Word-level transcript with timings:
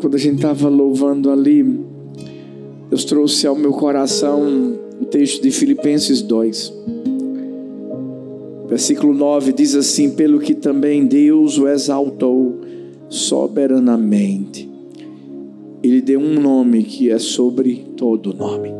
quando 0.00 0.14
a 0.14 0.18
gente 0.18 0.36
estava 0.36 0.68
louvando 0.68 1.30
ali, 1.30 1.62
Deus 2.88 3.04
trouxe 3.04 3.46
ao 3.46 3.54
meu 3.54 3.72
coração 3.72 4.78
o 5.00 5.04
texto 5.04 5.42
de 5.42 5.50
Filipenses 5.50 6.22
2. 6.22 6.72
Versículo 8.68 9.12
9 9.12 9.52
diz 9.52 9.74
assim: 9.74 10.10
Pelo 10.10 10.40
que 10.40 10.54
também 10.54 11.06
Deus 11.06 11.58
o 11.58 11.68
exaltou 11.68 12.60
soberanamente, 13.08 14.68
Ele 15.82 16.00
deu 16.00 16.20
um 16.20 16.40
nome 16.40 16.84
que 16.84 17.10
é 17.10 17.18
sobre 17.18 17.86
todo 17.96 18.34
nome, 18.34 18.70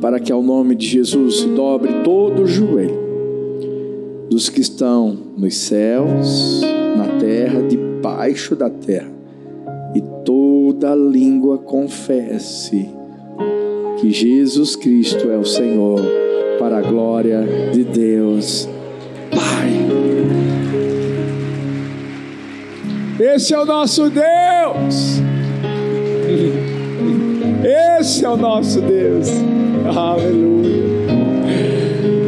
para 0.00 0.20
que 0.20 0.30
ao 0.30 0.42
nome 0.42 0.74
de 0.74 0.86
Jesus 0.86 1.40
se 1.40 1.46
dobre 1.48 2.02
todo 2.04 2.42
o 2.42 2.46
joelho 2.46 3.06
dos 4.28 4.48
que 4.48 4.60
estão 4.60 5.16
nos 5.36 5.56
céus, 5.56 6.60
na 6.96 7.18
terra, 7.18 7.62
debaixo 7.62 8.56
da 8.56 8.68
terra, 8.68 9.15
toda 10.66 10.96
língua 10.96 11.58
confesse 11.58 12.90
que 14.00 14.10
Jesus 14.10 14.74
Cristo 14.74 15.30
é 15.30 15.36
o 15.36 15.44
Senhor, 15.44 16.00
para 16.58 16.78
a 16.78 16.82
glória 16.82 17.46
de 17.72 17.84
Deus 17.84 18.68
Pai. 19.30 19.70
Esse 23.34 23.54
é 23.54 23.60
o 23.60 23.64
nosso 23.64 24.10
Deus. 24.10 25.20
Esse 28.00 28.24
é 28.24 28.28
o 28.28 28.36
nosso 28.36 28.80
Deus. 28.80 29.28
Aleluia. 29.94 30.82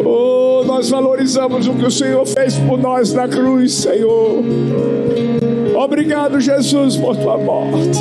Oh, 0.05 0.63
nós 0.65 0.91
valorizamos 0.91 1.67
o 1.67 1.75
que 1.75 1.87
o 1.87 1.91
Senhor 1.91 2.25
fez 2.25 2.57
por 2.57 2.79
nós 2.79 3.13
na 3.13 3.27
cruz, 3.27 3.75
Senhor. 3.75 4.45
Obrigado, 5.79 6.41
Jesus, 6.41 6.97
por 6.97 7.17
tua 7.17 7.39
morte. 7.39 8.01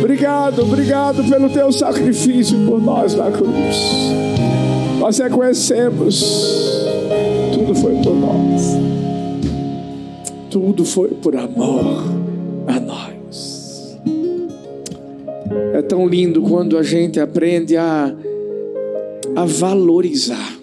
Obrigado, 0.00 0.62
obrigado 0.62 1.22
pelo 1.30 1.48
teu 1.48 1.70
sacrifício 1.70 2.58
por 2.66 2.82
nós 2.82 3.14
na 3.14 3.30
cruz. 3.30 3.76
Nós 4.98 5.18
reconhecemos, 5.18 6.20
tudo 7.54 7.76
foi 7.76 7.94
por 8.02 8.12
nós. 8.12 8.76
Tudo 10.50 10.84
foi 10.84 11.10
por 11.10 11.36
amor 11.36 12.02
a 12.66 12.80
nós. 12.80 13.96
É 15.74 15.82
tão 15.82 16.08
lindo 16.08 16.42
quando 16.42 16.76
a 16.76 16.82
gente 16.82 17.20
aprende 17.20 17.76
a, 17.76 18.12
a 19.36 19.44
valorizar, 19.44 20.58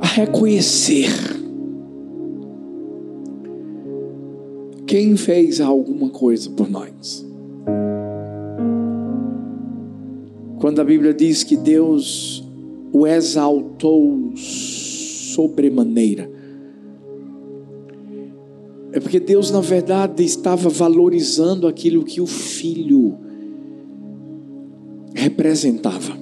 a 0.00 0.06
reconhecer 0.06 1.37
quem 4.88 5.16
fez 5.18 5.60
alguma 5.60 6.08
coisa 6.08 6.48
por 6.48 6.68
nós. 6.70 7.24
Quando 10.58 10.80
a 10.80 10.84
Bíblia 10.84 11.12
diz 11.12 11.44
que 11.44 11.56
Deus 11.56 12.42
o 12.90 13.06
exaltou 13.06 14.32
sobremaneira, 14.34 16.30
é 18.90 18.98
porque 18.98 19.20
Deus, 19.20 19.50
na 19.50 19.60
verdade, 19.60 20.24
estava 20.24 20.70
valorizando 20.70 21.68
aquilo 21.68 22.02
que 22.02 22.22
o 22.22 22.26
filho 22.26 23.14
representava. 25.14 26.16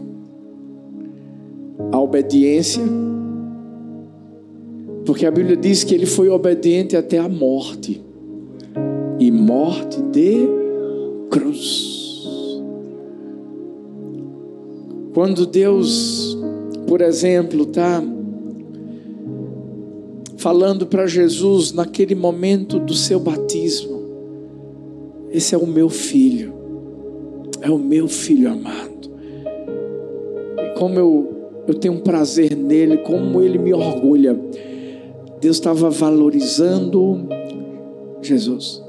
A 1.93 2.01
obediência, 2.01 2.83
porque 5.05 5.25
a 5.25 5.31
Bíblia 5.31 5.57
diz 5.57 5.85
que 5.85 5.95
ele 5.95 6.05
foi 6.05 6.29
obediente 6.29 6.97
até 6.97 7.17
a 7.19 7.29
morte 7.29 8.06
morte 9.47 10.03
de 10.03 10.49
cruz. 11.31 12.59
Quando 15.15 15.47
Deus, 15.47 16.37
por 16.89 17.01
exemplo, 17.01 17.63
está 17.63 18.03
falando 20.37 20.87
para 20.87 21.07
Jesus 21.07 21.73
naquele 21.73 22.17
momento 22.17 22.81
do 22.81 22.93
seu 22.93 23.21
batismo: 23.21 24.03
Esse 25.31 25.55
é 25.55 25.59
o 25.59 25.67
meu 25.67 25.89
filho, 25.89 26.53
é 27.63 27.71
o 27.71 27.79
meu 27.79 28.09
filho 28.09 28.51
amado. 28.51 29.09
E 30.59 30.77
como 30.77 30.99
eu, 30.99 31.35
eu 31.69 31.75
tenho 31.75 31.95
um 31.95 32.01
prazer 32.01 32.57
nele, 32.57 32.99
como 32.99 33.41
ele 33.41 33.59
me 33.59 33.73
orgulha. 33.73 34.37
Deus 35.41 35.57
estava 35.57 35.89
valorizando 35.89 37.29
Jesus. 38.21 38.86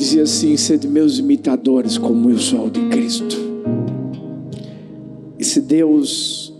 Dizia 0.00 0.22
assim: 0.22 0.56
sede 0.56 0.88
meus 0.88 1.18
imitadores, 1.18 1.98
como 1.98 2.30
eu 2.30 2.38
sou 2.38 2.70
de 2.70 2.80
Cristo. 2.88 3.36
E 5.38 5.44
se 5.44 5.60
Deus 5.60 6.54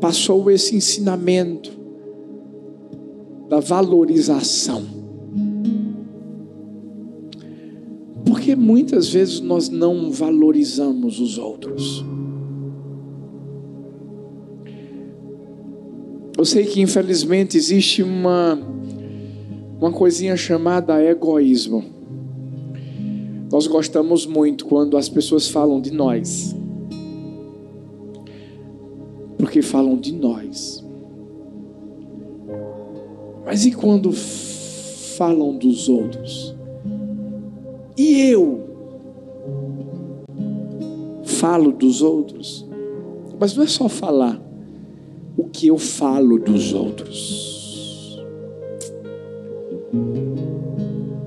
passou 0.00 0.50
esse 0.50 0.74
ensinamento 0.74 1.70
da 3.48 3.60
valorização, 3.60 4.82
porque 8.24 8.56
muitas 8.56 9.08
vezes 9.10 9.40
nós 9.40 9.68
não 9.68 10.10
valorizamos 10.10 11.20
os 11.20 11.36
outros. 11.36 12.04
Eu 16.36 16.44
sei 16.44 16.64
que 16.64 16.80
infelizmente 16.80 17.56
existe 17.56 18.02
uma 18.02 18.73
uma 19.84 19.92
coisinha 19.92 20.34
chamada 20.34 20.98
egoísmo. 21.04 21.84
Nós 23.52 23.66
gostamos 23.66 24.24
muito 24.24 24.64
quando 24.64 24.96
as 24.96 25.10
pessoas 25.10 25.46
falam 25.46 25.78
de 25.78 25.90
nós. 25.90 26.56
Porque 29.36 29.60
falam 29.60 29.98
de 29.98 30.14
nós. 30.14 30.82
Mas 33.44 33.66
e 33.66 33.72
quando 33.72 34.10
falam 34.10 35.58
dos 35.58 35.86
outros? 35.86 36.56
E 37.94 38.22
eu 38.30 38.66
falo 41.24 41.72
dos 41.72 42.00
outros? 42.00 42.66
Mas 43.38 43.54
não 43.54 43.64
é 43.64 43.66
só 43.66 43.86
falar 43.90 44.42
o 45.36 45.44
que 45.44 45.66
eu 45.66 45.76
falo 45.76 46.38
dos 46.38 46.72
outros. 46.72 47.53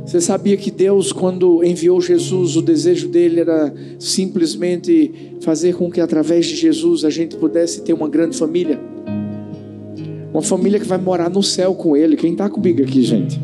Você 0.05 0.21
sabia 0.21 0.55
que 0.55 0.71
Deus, 0.71 1.11
quando 1.11 1.61
enviou 1.63 1.99
Jesus, 1.99 2.55
o 2.55 2.61
desejo 2.61 3.09
dele 3.09 3.41
era 3.41 3.73
simplesmente 3.99 5.33
fazer 5.41 5.75
com 5.75 5.91
que 5.91 5.99
através 5.99 6.45
de 6.45 6.55
Jesus 6.55 7.03
a 7.03 7.09
gente 7.09 7.35
pudesse 7.35 7.81
ter 7.81 7.91
uma 7.91 8.07
grande 8.07 8.37
família? 8.37 8.79
Uma 10.31 10.41
família 10.41 10.79
que 10.79 10.87
vai 10.87 10.97
morar 10.97 11.29
no 11.29 11.43
céu 11.43 11.75
com 11.75 11.97
ele. 11.97 12.15
Quem 12.15 12.31
está 12.31 12.49
comigo 12.49 12.81
aqui, 12.81 13.03
gente? 13.03 13.37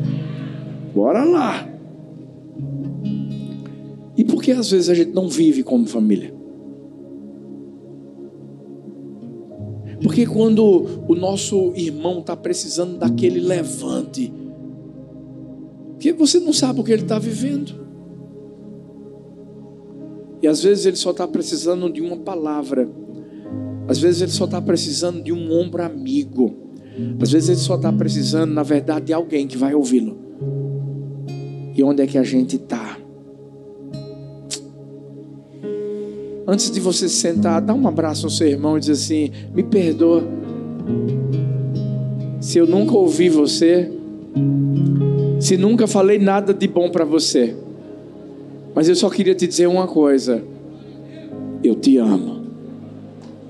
Bora 0.95 1.25
lá! 1.25 1.67
E 4.15 4.23
por 4.23 4.41
que 4.41 4.51
às 4.51 4.71
vezes 4.71 4.87
a 4.89 4.93
gente 4.93 5.11
não 5.11 5.27
vive 5.27 5.63
como 5.63 5.85
família? 5.85 6.33
Porque 10.01 10.25
quando 10.25 11.03
o 11.07 11.15
nosso 11.15 11.73
irmão 11.75 12.19
está 12.19 12.35
precisando 12.35 12.97
daquele 12.97 13.39
levante, 13.39 14.31
porque 16.03 16.11
você 16.11 16.37
não 16.37 16.51
sabe 16.51 16.81
o 16.81 16.83
que 16.83 16.91
ele 16.91 17.03
está 17.03 17.17
vivendo. 17.17 17.73
E 20.41 20.47
às 20.47 20.61
vezes 20.61 20.85
ele 20.85 20.97
só 20.97 21.11
está 21.11 21.25
precisando 21.25 21.89
de 21.89 22.01
uma 22.01 22.17
palavra. 22.17 22.89
Às 23.87 23.99
vezes 23.99 24.21
ele 24.21 24.31
só 24.31 24.43
está 24.43 24.61
precisando 24.61 25.23
de 25.23 25.31
um 25.31 25.53
ombro 25.53 25.81
amigo. 25.81 26.53
Às 27.21 27.31
vezes 27.31 27.47
ele 27.47 27.59
só 27.59 27.75
está 27.75 27.93
precisando, 27.93 28.53
na 28.53 28.63
verdade, 28.63 29.05
de 29.05 29.13
alguém 29.13 29.47
que 29.47 29.57
vai 29.57 29.73
ouvi-lo. 29.73 30.17
E 31.73 31.81
onde 31.81 32.01
é 32.01 32.07
que 32.07 32.17
a 32.17 32.23
gente 32.23 32.57
está? 32.57 32.97
Antes 36.45 36.69
de 36.69 36.81
você 36.81 37.07
sentar, 37.07 37.61
dá 37.61 37.73
um 37.73 37.87
abraço 37.87 38.25
ao 38.25 38.29
seu 38.29 38.47
irmão 38.47 38.75
e 38.75 38.81
diz 38.81 38.89
assim: 38.89 39.31
Me 39.53 39.63
perdoa. 39.63 40.21
Se 42.41 42.57
eu 42.57 42.67
nunca 42.67 42.93
ouvi 42.93 43.29
você, 43.29 43.89
se 45.43 45.57
nunca 45.57 45.85
falei 45.87 46.17
nada 46.17 46.53
de 46.53 46.65
bom 46.69 46.89
para 46.89 47.03
você. 47.03 47.53
Mas 48.73 48.87
eu 48.87 48.95
só 48.95 49.09
queria 49.09 49.35
te 49.35 49.45
dizer 49.45 49.67
uma 49.67 49.85
coisa. 49.85 50.41
Eu 51.61 51.75
te 51.75 51.97
amo. 51.97 52.45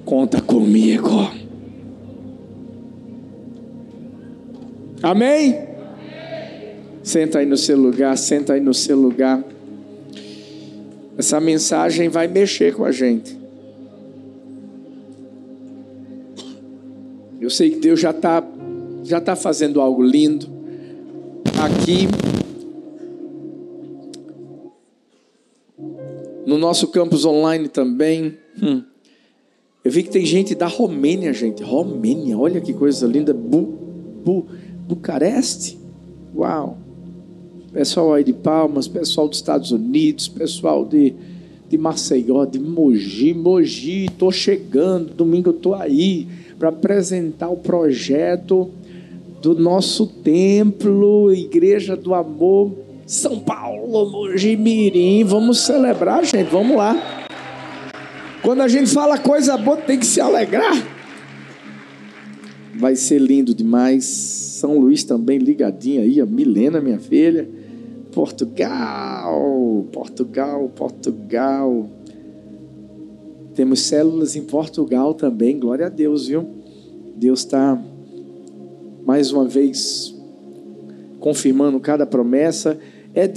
Conta 0.04 0.42
comigo. 0.42 1.08
Amém? 5.04 5.60
Senta 7.04 7.38
aí 7.38 7.46
no 7.46 7.58
seu 7.58 7.78
lugar, 7.78 8.18
senta 8.18 8.54
aí 8.54 8.60
no 8.60 8.74
seu 8.74 9.00
lugar. 9.00 9.44
Essa 11.16 11.40
mensagem 11.40 12.10
vai 12.10 12.28
mexer 12.28 12.74
com 12.74 12.86
a 12.86 12.92
gente. 12.92 13.38
Eu 17.40 17.52
sei 17.52 17.70
que 17.70 17.80
Deus 17.80 18.00
já 18.00 18.10
está 18.10 18.44
já 19.04 19.22
tá 19.22 19.36
fazendo 19.36 19.80
algo 19.80 20.02
lindo 20.02 20.63
aqui 21.66 22.08
no 26.46 26.58
nosso 26.58 26.90
campus 26.90 27.24
online 27.24 27.70
também. 27.70 28.38
Hum. 28.62 28.84
Eu 29.84 29.92
vi 29.92 30.04
que 30.04 30.10
tem 30.10 30.26
gente 30.26 30.56
da 30.56 30.68
Romênia, 30.68 31.34
gente. 31.34 31.64
Romênia, 31.64 32.38
olha 32.38 32.60
que 32.60 32.74
coisa 32.74 33.08
linda. 33.08 33.34
Bu, 33.34 33.62
Bu, 34.24 34.46
Bucareste. 34.88 35.78
Uau. 36.36 36.78
Pessoal 37.72 38.14
aí 38.14 38.24
de 38.24 38.34
Palmas, 38.34 38.88
pessoal 38.88 39.28
dos 39.28 39.38
Estados 39.38 39.72
Unidos, 39.72 40.28
pessoal 40.28 40.86
de, 40.86 41.14
de 41.70 41.78
Maceió, 41.78 42.46
de 42.46 42.60
Mogi. 42.60 43.34
Mogi, 43.34 44.06
estou 44.06 44.32
chegando. 44.32 45.14
Domingo 45.14 45.50
eu 45.50 45.56
estou 45.56 45.76
aí 45.76 46.28
para 46.60 46.70
apresentar 46.70 47.50
o 47.50 47.58
projeto 47.58 48.70
do 49.44 49.54
nosso 49.54 50.08
templo, 50.08 51.30
Igreja 51.34 51.98
do 51.98 52.14
Amor, 52.14 52.72
São 53.06 53.40
Paulo, 53.40 54.10
Mogi 54.10 54.56
Mirim. 54.56 55.26
Vamos 55.26 55.60
celebrar, 55.60 56.24
gente. 56.24 56.50
Vamos 56.50 56.78
lá. 56.78 57.26
Quando 58.42 58.62
a 58.62 58.70
gente 58.70 58.90
fala 58.90 59.18
coisa 59.18 59.58
boa, 59.58 59.76
tem 59.76 60.00
que 60.00 60.06
se 60.06 60.22
alegrar. 60.22 60.82
Vai 62.74 62.96
ser 62.96 63.20
lindo 63.20 63.54
demais. 63.54 64.06
São 64.06 64.80
Luís 64.80 65.04
também 65.04 65.40
ligadinho 65.40 66.02
aí, 66.02 66.22
a 66.22 66.26
Milena, 66.26 66.80
minha 66.80 67.00
filha. 67.00 67.46
Portugal, 68.14 69.86
Portugal, 69.92 70.72
Portugal. 70.74 71.90
Temos 73.54 73.82
células 73.82 74.38
em 74.38 74.44
Portugal 74.44 75.14
também, 75.14 75.60
glória 75.60 75.88
a 75.88 75.90
Deus, 75.90 76.28
viu? 76.28 76.48
Deus 77.18 77.42
está 77.42 77.78
mais 79.06 79.32
uma 79.32 79.46
vez 79.46 80.14
confirmando 81.20 81.80
cada 81.80 82.06
promessa 82.06 82.78
é 83.14 83.28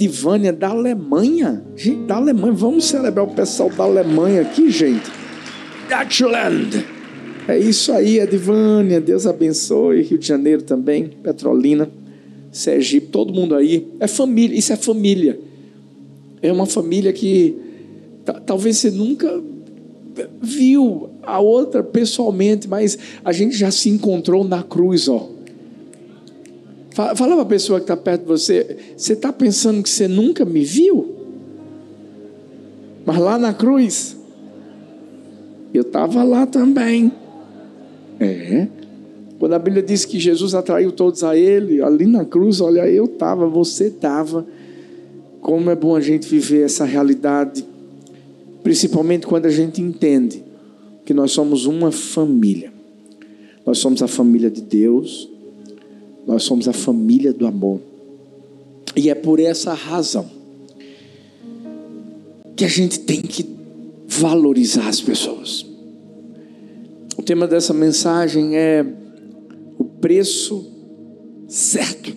da 0.51 0.69
Alemanha. 0.69 1.63
Gente, 1.75 2.05
da 2.07 2.15
Alemanha. 2.15 2.53
Vamos 2.53 2.85
celebrar 2.85 3.25
o 3.25 3.33
pessoal 3.33 3.69
da 3.69 3.83
Alemanha 3.83 4.41
aqui, 4.41 4.71
gente. 4.71 5.09
Deutschland. 5.87 6.83
É 7.47 7.57
isso 7.57 7.93
aí, 7.93 8.19
Edivânia. 8.19 8.99
Deus 8.99 9.27
abençoe. 9.27 10.01
Rio 10.01 10.17
de 10.17 10.27
Janeiro 10.27 10.63
também. 10.63 11.09
Petrolina. 11.21 11.89
Sergipe. 12.51 13.07
Todo 13.07 13.33
mundo 13.33 13.55
aí. 13.55 13.87
É 13.99 14.07
família. 14.07 14.57
Isso 14.57 14.73
é 14.73 14.75
família. 14.75 15.39
É 16.41 16.51
uma 16.51 16.65
família 16.65 17.13
que 17.13 17.55
talvez 18.45 18.77
você 18.77 18.91
nunca 18.91 19.41
viu 20.41 21.09
a 21.21 21.39
outra 21.39 21.83
pessoalmente, 21.83 22.67
mas 22.67 22.97
a 23.23 23.31
gente 23.31 23.55
já 23.55 23.69
se 23.69 23.89
encontrou 23.89 24.43
na 24.43 24.63
cruz, 24.63 25.07
ó. 25.07 25.36
Fala, 26.97 27.13
para 27.13 27.41
a 27.41 27.45
pessoa 27.45 27.79
que 27.79 27.83
está 27.83 27.95
perto 27.95 28.21
de 28.21 28.27
você: 28.27 28.75
você 28.97 29.13
está 29.13 29.31
pensando 29.31 29.83
que 29.83 29.89
você 29.89 30.07
nunca 30.07 30.43
me 30.43 30.63
viu? 30.63 31.13
Mas 33.05 33.19
lá 33.19 33.37
na 33.37 33.53
cruz, 33.53 34.17
eu 35.71 35.83
estava 35.83 36.23
lá 36.23 36.47
também. 36.47 37.11
É. 38.19 38.67
Quando 39.37 39.53
a 39.53 39.59
Bíblia 39.59 39.83
diz 39.83 40.05
que 40.05 40.19
Jesus 40.19 40.55
atraiu 40.55 40.91
todos 40.91 41.23
a 41.23 41.37
Ele, 41.37 41.83
ali 41.83 42.07
na 42.07 42.25
cruz, 42.25 42.59
olha, 42.61 42.89
eu 42.89 43.05
estava, 43.05 43.47
você 43.47 43.85
estava. 43.89 44.43
Como 45.39 45.69
é 45.69 45.75
bom 45.75 45.95
a 45.95 46.01
gente 46.01 46.27
viver 46.27 46.65
essa 46.65 46.83
realidade, 46.83 47.63
principalmente 48.63 49.27
quando 49.27 49.45
a 49.45 49.51
gente 49.51 49.79
entende 49.83 50.43
que 51.05 51.13
nós 51.13 51.31
somos 51.31 51.67
uma 51.67 51.91
família. 51.91 52.73
Nós 53.63 53.77
somos 53.77 54.01
a 54.01 54.07
família 54.07 54.49
de 54.49 54.61
Deus, 54.61 55.29
nós 56.27 56.43
somos 56.43 56.67
a 56.67 56.73
família 56.73 57.31
do 57.31 57.47
amor. 57.47 57.79
E 58.95 59.09
é 59.09 59.15
por 59.15 59.39
essa 59.39 59.73
razão 59.73 60.29
que 62.53 62.65
a 62.65 62.67
gente 62.67 62.99
tem 62.99 63.21
que 63.21 63.45
valorizar 64.05 64.89
as 64.89 64.99
pessoas. 64.99 65.65
O 67.17 67.23
tema 67.23 67.47
dessa 67.47 67.73
mensagem 67.73 68.57
é 68.57 68.85
o 69.79 69.85
preço 69.85 70.69
certo. 71.47 72.13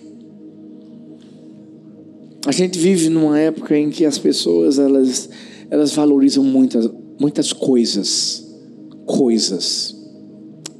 A 2.45 2.51
gente 2.51 2.77
vive 2.77 3.07
numa 3.07 3.39
época 3.39 3.77
em 3.77 3.89
que 3.89 4.03
as 4.03 4.17
pessoas 4.17 4.77
elas, 4.77 5.29
elas 5.69 5.93
valorizam 5.93 6.43
muitas, 6.43 6.89
muitas 7.19 7.53
coisas, 7.53 8.45
coisas, 9.05 9.95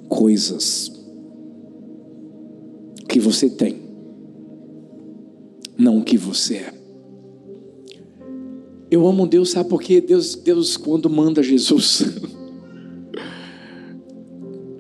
coisas 0.09 0.90
você 3.21 3.50
tem, 3.50 3.77
não 5.77 6.00
o 6.00 6.03
que 6.03 6.18
você 6.18 6.56
é. 6.56 6.73
Eu 8.89 9.07
amo 9.07 9.25
Deus, 9.25 9.51
sabe 9.51 9.69
por 9.69 9.81
quê? 9.81 10.01
Deus, 10.01 10.35
Deus 10.35 10.75
quando 10.75 11.09
manda 11.09 11.41
Jesus, 11.41 12.03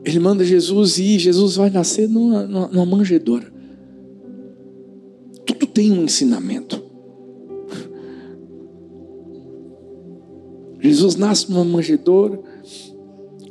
Ele 0.03 0.19
manda 0.19 0.43
Jesus 0.43 0.97
e 0.97 1.19
Jesus 1.19 1.55
vai 1.55 1.69
nascer 1.69 2.09
numa, 2.09 2.45
numa 2.45 2.85
manjedoura. 2.85 3.51
Tudo 5.45 5.67
tem 5.67 5.91
um 5.91 6.03
ensinamento. 6.03 6.83
Jesus 10.81 11.15
nasce 11.15 11.51
numa 11.51 11.63
manjedoura, 11.63 12.41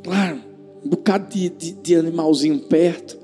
claro, 0.03 0.41
um 0.85 0.89
bocado 0.89 1.33
de, 1.33 1.49
de, 1.49 1.71
de 1.71 1.95
animalzinho 1.95 2.59
perto. 2.59 3.20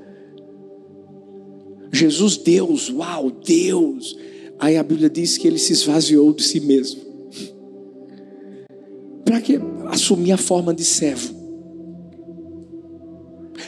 Jesus, 1.97 2.37
Deus, 2.37 2.89
uau, 2.89 3.31
Deus. 3.31 4.17
Aí 4.59 4.77
a 4.77 4.83
Bíblia 4.83 5.09
diz 5.09 5.37
que 5.37 5.47
ele 5.47 5.57
se 5.57 5.73
esvaziou 5.73 6.31
de 6.33 6.43
si 6.43 6.59
mesmo. 6.59 7.01
Para 9.25 9.41
que 9.41 9.59
assumir 9.87 10.31
a 10.31 10.37
forma 10.37 10.73
de 10.73 10.83
servo? 10.83 11.35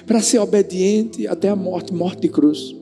Para 0.06 0.22
ser 0.22 0.40
obediente 0.40 1.28
até 1.28 1.50
a 1.50 1.56
morte 1.56 1.94
morte 1.94 2.22
de 2.22 2.30
cruz. 2.30 2.76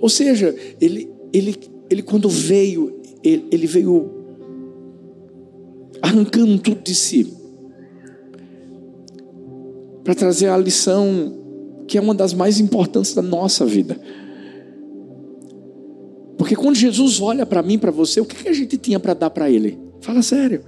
Ou 0.00 0.08
seja, 0.08 0.54
ele, 0.80 1.10
ele, 1.32 1.56
ele 1.90 2.02
quando 2.02 2.28
veio, 2.28 3.00
ele, 3.22 3.46
ele 3.50 3.66
veio 3.66 4.10
arrancando 6.02 6.58
tudo 6.58 6.82
de 6.82 6.94
si 6.94 7.32
para 10.02 10.14
trazer 10.14 10.48
a 10.48 10.56
lição 10.58 11.43
que 11.86 11.98
é 11.98 12.00
uma 12.00 12.14
das 12.14 12.32
mais 12.32 12.60
importantes 12.60 13.14
da 13.14 13.22
nossa 13.22 13.64
vida. 13.64 13.98
Porque 16.36 16.56
quando 16.56 16.76
Jesus 16.76 17.20
olha 17.20 17.46
para 17.46 17.62
mim, 17.62 17.78
para 17.78 17.90
você, 17.90 18.20
o 18.20 18.24
que 18.24 18.48
a 18.48 18.52
gente 18.52 18.76
tinha 18.76 18.98
para 18.98 19.14
dar 19.14 19.30
para 19.30 19.50
Ele? 19.50 19.78
Fala 20.00 20.22
sério. 20.22 20.62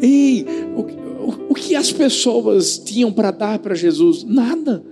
Ei, 0.00 0.46
o, 0.76 0.80
o, 0.80 1.50
o 1.50 1.54
que 1.54 1.74
as 1.74 1.92
pessoas 1.92 2.78
tinham 2.78 3.12
para 3.12 3.30
dar 3.30 3.58
para 3.58 3.74
Jesus? 3.74 4.24
Nada. 4.24 4.84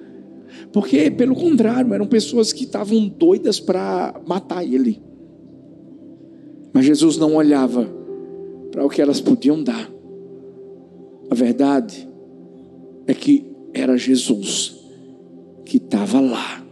Porque, 0.72 1.10
pelo 1.10 1.34
contrário, 1.34 1.92
eram 1.92 2.06
pessoas 2.06 2.52
que 2.52 2.64
estavam 2.64 3.06
doidas 3.06 3.60
para 3.60 4.20
matar 4.26 4.64
Ele. 4.64 5.00
Mas 6.72 6.86
Jesus 6.86 7.18
não 7.18 7.36
olhava 7.36 7.86
para 8.70 8.84
o 8.84 8.88
que 8.88 9.02
elas 9.02 9.20
podiam 9.20 9.62
dar. 9.62 9.90
A 11.30 11.34
verdade 11.34 12.08
é 13.06 13.12
que 13.12 13.46
era 13.74 13.96
Jesus 13.96 14.81
que 15.64 15.76
estava 15.78 16.20
lá 16.20 16.64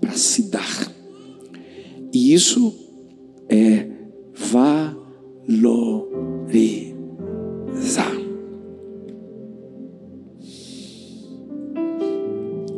para 0.00 0.12
se 0.12 0.50
dar. 0.50 0.92
E 2.12 2.34
isso 2.34 2.74
é 3.48 3.88
valorizar. 4.34 5.82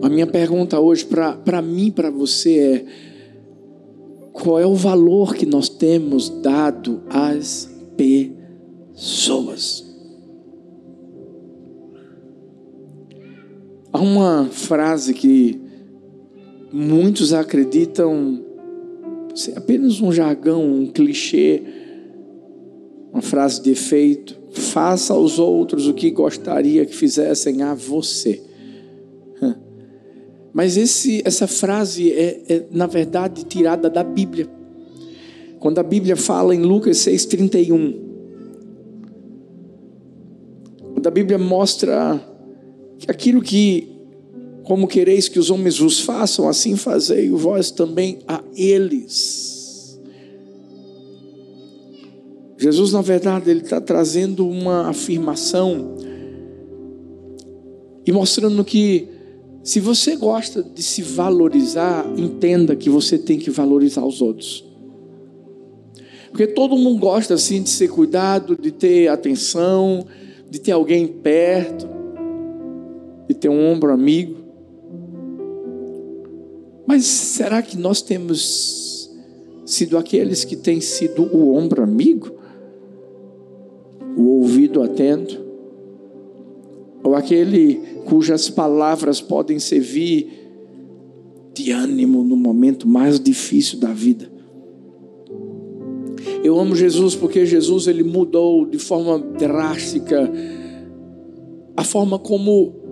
A 0.03 0.09
minha 0.09 0.27
pergunta 0.27 0.79
hoje 0.79 1.07
para 1.07 1.63
mim, 1.63 1.91
para 1.91 2.11
você 2.11 2.59
é: 2.59 2.85
qual 4.33 4.61
é 4.61 4.67
o 4.67 4.75
valor 4.75 5.35
que 5.35 5.47
nós 5.47 5.69
temos 5.69 6.29
dado 6.29 7.03
às 7.09 7.71
pessoas? 7.97 9.44
Uma 14.05 14.47
frase 14.51 15.15
que 15.15 15.61
muitos 16.73 17.33
acreditam 17.33 18.45
ser 19.35 19.57
apenas 19.57 20.01
um 20.01 20.13
jargão, 20.13 20.63
um 20.63 20.87
clichê, 20.87 21.63
uma 23.13 23.23
frase 23.23 23.63
de 23.63 23.71
efeito. 23.71 24.39
Faça 24.51 25.15
aos 25.15 25.39
outros 25.39 25.89
o 25.89 25.95
que 25.95 26.11
gostaria 26.11 26.85
que 26.87 26.95
fizessem 26.95 27.63
a 27.63 27.75
você. 27.75 28.43
Mas 30.55 30.77
esse, 30.77 31.21
essa 31.25 31.49
frase 31.49 32.13
é, 32.13 32.43
é, 32.49 32.67
na 32.71 32.87
verdade, 32.87 33.45
tirada 33.45 33.91
da 33.91 34.05
Bíblia. 34.05 34.49
Quando 35.59 35.81
a 35.81 35.83
Bíblia 35.83 36.15
fala 36.15 36.55
em 36.55 36.61
Lucas 36.61 36.99
6,31, 36.99 37.97
quando 40.93 41.07
a 41.09 41.11
Bíblia 41.11 41.39
mostra 41.39 42.21
aquilo 43.09 43.43
que 43.43 43.94
Como 44.65 44.89
quereis 44.89 45.29
que 45.29 45.39
os 45.39 45.51
homens 45.51 45.79
vos 45.79 46.01
façam, 46.01 46.49
assim 46.49 46.75
fazei 46.75 47.31
vós 47.31 47.71
também 47.71 48.19
a 48.27 48.43
eles. 48.57 50.01
Jesus, 52.59 52.93
na 52.93 53.03
verdade, 53.03 53.51
ele 53.51 53.61
está 53.61 53.81
trazendo 53.81 54.49
uma 54.49 54.89
afirmação 54.89 55.97
e 58.07 58.13
mostrando 58.13 58.65
que 58.65 59.09
se 59.63 59.81
você 59.81 60.15
gosta 60.17 60.63
de 60.63 60.83
se 60.83 61.03
valorizar, 61.03 62.07
entenda 62.17 62.77
que 62.77 62.91
você 62.91 63.19
tem 63.19 63.39
que 63.39 63.51
valorizar 63.51 64.05
os 64.05 64.21
outros. 64.21 64.65
Porque 66.31 66.47
todo 66.47 66.77
mundo 66.77 67.01
gosta 67.01 67.35
assim 67.35 67.63
de 67.63 67.71
ser 67.71 67.89
cuidado, 67.89 68.57
de 68.61 68.71
ter 68.71 69.09
atenção, 69.09 70.07
de 70.51 70.59
ter 70.59 70.73
alguém 70.73 71.07
perto, 71.07 71.89
de 73.29 73.35
ter 73.35 73.49
um 73.49 73.73
ombro 73.73 73.93
amigo. 73.93 74.44
Mas 76.87 77.05
será 77.05 77.63
que 77.63 77.77
nós 77.77 78.03
temos 78.03 79.11
sido 79.65 79.97
aqueles 79.97 80.45
que 80.45 80.57
têm 80.57 80.81
sido 80.81 81.23
o 81.23 81.55
ombro 81.55 81.83
amigo? 81.83 82.31
O 84.17 84.41
ouvido 84.41 84.83
atento? 84.83 85.43
Ou 87.03 87.15
aquele 87.15 87.81
cujas 88.05 88.51
palavras 88.51 89.21
podem 89.21 89.59
servir 89.59 90.45
de 91.55 91.71
ânimo 91.71 92.23
no 92.23 92.37
momento 92.37 92.87
mais 92.87 93.19
difícil 93.19 93.79
da 93.79 93.93
vida? 93.93 94.31
Eu 96.43 96.59
amo 96.61 96.77
Jesus 96.77 97.15
porque 97.15 97.47
Jesus 97.47 97.87
ele 97.87 98.03
mudou 98.03 98.67
de 98.67 98.79
forma 98.79 99.19
drástica 99.19 100.31
a 101.77 101.83
forma 101.83 102.19
como 102.19 102.84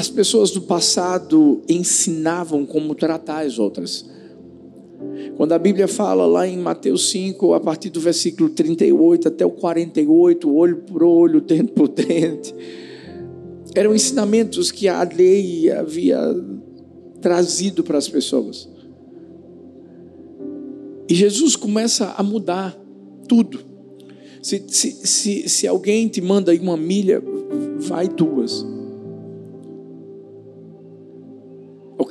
as 0.00 0.08
pessoas 0.08 0.50
do 0.50 0.62
passado 0.62 1.60
ensinavam 1.68 2.64
como 2.64 2.94
tratar 2.94 3.44
as 3.44 3.58
outras. 3.58 4.08
Quando 5.36 5.52
a 5.52 5.58
Bíblia 5.58 5.86
fala 5.86 6.24
lá 6.24 6.48
em 6.48 6.56
Mateus 6.56 7.10
5, 7.10 7.52
a 7.52 7.60
partir 7.60 7.90
do 7.90 8.00
versículo 8.00 8.48
38 8.48 9.28
até 9.28 9.44
o 9.44 9.50
48, 9.50 10.50
olho 10.50 10.78
por 10.78 11.02
olho, 11.02 11.40
dente 11.44 11.72
por 11.72 11.88
dente, 11.88 12.54
eram 13.74 13.94
ensinamentos 13.94 14.72
que 14.72 14.88
a 14.88 15.02
lei 15.02 15.70
havia 15.70 16.18
trazido 17.20 17.84
para 17.84 17.98
as 17.98 18.08
pessoas. 18.08 18.70
E 21.10 21.14
Jesus 21.14 21.56
começa 21.56 22.14
a 22.16 22.22
mudar 22.22 22.74
tudo. 23.28 23.60
Se, 24.42 24.64
se, 24.66 24.92
se, 25.06 25.48
se 25.48 25.68
alguém 25.68 26.08
te 26.08 26.22
manda 26.22 26.54
uma 26.54 26.76
milha, 26.76 27.22
vai 27.80 28.08
duas. 28.08 28.64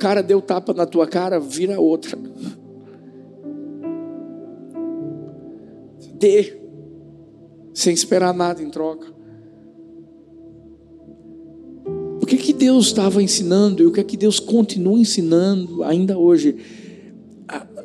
Cara 0.00 0.22
deu 0.22 0.40
tapa 0.40 0.72
na 0.72 0.86
tua 0.86 1.06
cara, 1.06 1.38
vira 1.38 1.78
outra. 1.78 2.18
Dê, 6.14 6.58
sem 7.74 7.92
esperar 7.92 8.34
nada 8.34 8.62
em 8.62 8.70
troca. 8.70 9.12
O 12.22 12.26
que 12.26 12.36
que 12.36 12.52
Deus 12.52 12.86
estava 12.86 13.22
ensinando 13.22 13.82
e 13.82 13.86
o 13.86 13.92
que 13.92 14.00
é 14.00 14.04
que 14.04 14.16
Deus 14.16 14.40
continua 14.40 14.98
ensinando 14.98 15.84
ainda 15.84 16.16
hoje? 16.16 16.56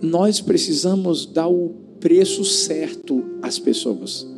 Nós 0.01 0.39
precisamos 0.39 1.25
dar 1.25 1.47
o 1.47 1.69
preço 1.99 2.45
certo 2.45 3.23
às 3.41 3.59
pessoas. 3.59 4.34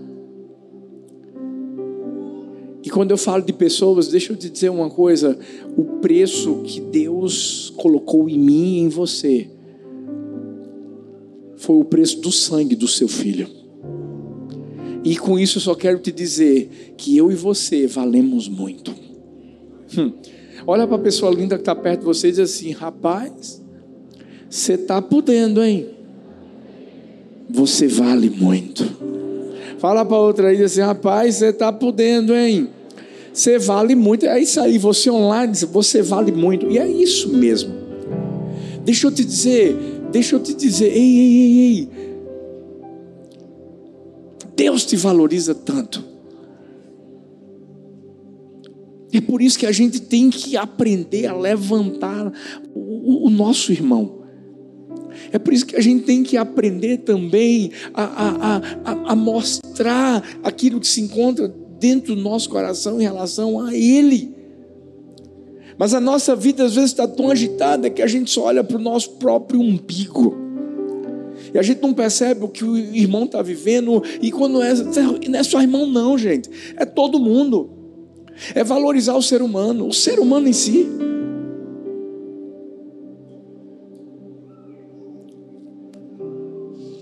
Quando 2.98 3.12
eu 3.12 3.18
falo 3.18 3.44
de 3.44 3.54
pessoas, 3.54 4.08
deixa 4.08 4.34
eu 4.34 4.36
te 4.36 4.50
dizer 4.50 4.70
uma 4.70 4.90
coisa: 4.90 5.38
o 5.78 5.84
preço 6.02 6.64
que 6.64 6.82
Deus 6.82 7.72
colocou 7.78 8.28
em 8.28 8.40
mim 8.40 8.78
e 8.78 8.80
em 8.80 8.90
você 8.90 9.48
foi 11.58 11.76
o 11.76 11.86
preço 11.86 12.20
do 12.22 12.32
sangue 12.32 12.76
do 12.76 12.88
seu 12.88 13.08
filho. 13.08 13.48
E 15.04 15.16
com 15.16 15.38
isso 15.38 15.60
eu 15.60 15.62
só 15.62 15.76
quero 15.76 16.00
te 16.00 16.12
dizer 16.12 16.96
que 16.98 17.16
eu 17.16 17.32
e 17.32 17.36
você 17.36 17.86
valemos 17.86 18.50
muito. 18.50 18.96
Hum. 19.96 20.14
Olha 20.66 20.88
para 20.88 20.96
a 20.96 21.00
pessoa 21.00 21.32
linda 21.32 21.54
que 21.56 21.62
está 21.62 21.76
perto 21.76 22.00
de 22.00 22.06
você 22.08 22.30
e 22.30 22.32
diz 22.32 22.40
assim: 22.40 22.72
rapaz, 22.72 23.64
você 24.50 24.74
está 24.74 25.00
podendo, 25.04 25.64
hein? 25.64 25.88
Você 27.48 27.88
vale 27.88 28.28
muito. 28.28 28.84
Fala 29.78 30.04
para 30.04 30.18
outra 30.18 30.48
aí 30.48 30.64
assim: 30.64 30.82
rapaz, 30.82 31.36
você 31.36 31.50
está 31.50 31.72
podendo, 31.72 32.34
hein? 32.36 32.70
Você 33.38 33.60
vale 33.60 33.94
muito. 33.94 34.26
É 34.26 34.42
isso 34.42 34.60
aí, 34.60 34.80
você 34.80 35.12
online, 35.12 35.54
você 35.72 36.02
vale 36.02 36.32
muito. 36.32 36.72
E 36.72 36.80
é 36.80 36.88
isso 36.88 37.32
mesmo. 37.32 37.72
Deixa 38.84 39.06
eu 39.06 39.12
te 39.12 39.24
dizer, 39.24 39.76
deixa 40.12 40.36
eu 40.36 40.40
te 40.40 40.56
dizer, 40.56 40.88
ei, 40.88 41.20
ei, 41.20 41.38
ei, 41.38 41.60
ei. 41.60 41.90
Deus 44.56 44.84
te 44.88 44.96
valoriza 44.96 45.54
tanto. 45.54 46.04
É 49.14 49.22
por 49.22 49.40
isso 49.40 49.60
que 49.60 49.68
a 49.68 49.72
gente 49.72 50.02
tem 50.02 50.32
que 50.32 50.58
aprender 50.58 51.28
a 51.28 51.38
levantar 51.38 52.34
o, 52.74 53.28
o 53.28 53.30
nosso 53.30 53.72
irmão. 53.72 54.24
É 55.32 55.38
por 55.38 55.54
isso 55.54 55.68
que 55.68 55.76
a 55.76 55.82
gente 55.82 56.06
tem 56.06 56.24
que 56.24 56.38
aprender 56.38 56.98
também 56.98 57.72
a, 57.94 58.04
a, 58.04 58.58
a, 58.58 59.12
a 59.12 59.16
mostrar 59.16 60.24
aquilo 60.44 60.80
que 60.80 60.88
se 60.88 61.02
encontra 61.02 61.54
dentro 61.80 62.16
do 62.16 62.22
nosso 62.22 62.50
coração 62.50 63.00
em 63.00 63.04
relação 63.04 63.60
a 63.60 63.74
Ele. 63.74 64.36
Mas 65.78 65.94
a 65.94 66.00
nossa 66.00 66.36
vida 66.36 66.66
às 66.66 66.76
vezes 66.76 66.92
está 66.92 67.08
tão 67.08 67.30
agitada 67.30 67.90
que 67.90 68.02
a 68.02 68.08
gente 68.08 68.32
só 68.32 68.46
olha 68.46 68.64
para 68.64 68.78
o 68.78 68.82
nosso 68.82 69.12
próprio 69.12 69.60
umbigo. 69.60 70.36
E 71.54 71.58
a 71.58 71.62
gente 71.62 71.82
não 71.82 71.94
percebe 71.94 72.44
o 72.44 72.50
que 72.50 72.64
o 72.64 72.76
irmão 72.76 73.26
está 73.26 73.42
vivendo. 73.42 74.04
E 74.22 74.32
quando 74.32 74.62
é, 74.62 74.74
não 74.74 75.40
é 75.40 75.44
só 75.44 75.62
irmão, 75.62 75.86
não, 75.86 76.18
gente. 76.18 76.50
É 76.76 76.86
todo 76.86 77.20
mundo. 77.20 77.70
É 78.54 78.64
valorizar 78.64 79.16
o 79.16 79.22
ser 79.22 79.42
humano, 79.42 79.88
o 79.88 79.94
ser 79.94 80.20
humano 80.20 80.48
em 80.48 80.54
si. 80.54 80.88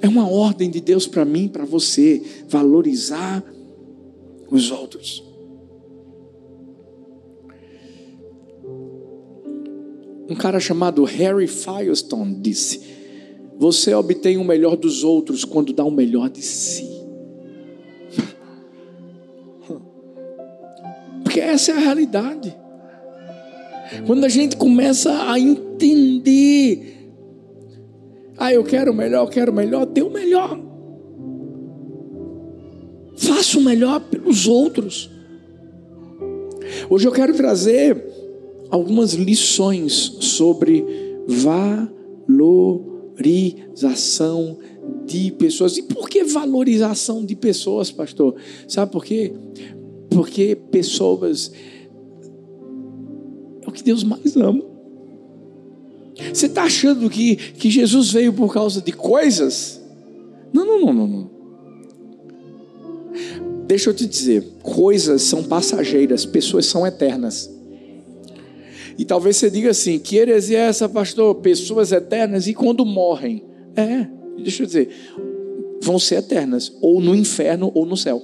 É 0.02 0.08
uma 0.08 0.30
ordem 0.30 0.70
de 0.70 0.80
Deus 0.80 1.08
para 1.08 1.26
mim, 1.26 1.48
para 1.48 1.66
você, 1.66 2.22
valorizar 2.48 3.44
os 4.50 4.72
outros. 4.72 5.24
Um 10.28 10.36
cara 10.36 10.60
chamado 10.60 11.04
Harry 11.04 11.48
Firestone 11.48 12.36
disse: 12.36 12.82
Você 13.58 13.94
obtém 13.94 14.38
o 14.38 14.44
melhor 14.44 14.76
dos 14.76 15.04
outros 15.04 15.46
quando 15.46 15.72
dá 15.72 15.84
o 15.84 15.92
melhor 15.92 16.30
de 16.30 16.42
si. 16.42 16.86
Porque 21.24 21.40
essa 21.40 21.72
é 21.72 21.76
a 21.76 21.80
realidade. 21.80 22.56
Quando 24.08 24.26
a 24.26 24.30
gente 24.30 24.58
começa 24.58 25.32
a 25.32 25.40
entender, 25.40 27.12
ah, 28.36 28.52
eu 28.52 28.64
quero 28.64 28.92
o 28.92 28.96
melhor, 28.96 29.26
eu 29.26 29.30
quero 29.30 29.52
o 29.52 29.56
melhor, 29.56 29.86
dê 29.86 30.02
o 30.02 30.10
melhor. 30.10 30.60
Faça 33.16 33.58
o 33.58 33.62
melhor 33.62 34.02
pelos 34.02 34.48
outros. 34.48 35.10
Hoje 36.90 37.08
eu 37.08 37.12
quero 37.12 37.34
trazer 37.34 38.04
algumas 38.70 39.14
lições 39.14 40.18
sobre 40.20 40.84
valorização 42.28 44.58
de 45.06 45.32
pessoas. 45.32 45.78
E 45.78 45.84
por 45.84 46.10
que 46.10 46.24
valorização 46.24 47.26
de 47.26 47.36
pessoas, 47.36 47.92
pastor? 47.92 48.36
Sabe 48.68 48.92
por 48.92 49.06
quê? 49.06 49.34
Porque 50.10 50.56
pessoas 50.72 51.52
é 53.62 53.70
o 53.70 53.72
que 53.72 53.84
Deus 53.84 54.04
mais 54.04 54.36
ama. 54.36 54.64
Você 56.34 56.46
está 56.46 56.64
achando 56.64 57.10
que, 57.10 57.36
que 57.36 57.70
Jesus 57.70 58.12
veio 58.12 58.34
por 58.34 58.54
causa 58.54 58.82
de 58.82 58.92
coisas? 58.92 59.82
Não, 60.54 60.66
não, 60.66 60.80
não, 60.80 60.94
não, 60.94 61.08
não. 61.08 61.35
Deixa 63.68 63.90
eu 63.90 63.94
te 63.94 64.06
dizer, 64.06 64.44
coisas 64.62 65.24
são 65.24 65.44
passageiras, 65.44 66.26
pessoas 66.26 66.68
são 66.68 66.86
eternas. 66.86 67.50
E 68.98 69.04
talvez 69.04 69.38
você 69.38 69.50
diga 69.50 69.72
assim: 69.72 69.98
que 69.98 70.18
heresia 70.18 70.60
é 70.60 70.62
essa, 70.68 70.88
pastor? 70.88 71.36
Pessoas 71.36 71.92
eternas 71.92 72.48
e 72.48 72.54
quando 72.54 72.86
morrem? 72.86 73.44
É, 73.76 74.08
deixa 74.38 74.64
eu 74.64 74.68
dizer, 74.68 74.90
vão 75.82 75.98
ser 75.98 76.16
eternas, 76.16 76.72
ou 76.80 77.02
no 77.02 77.16
inferno 77.16 77.72
ou 77.74 77.86
no 77.86 77.98
céu. 77.98 78.22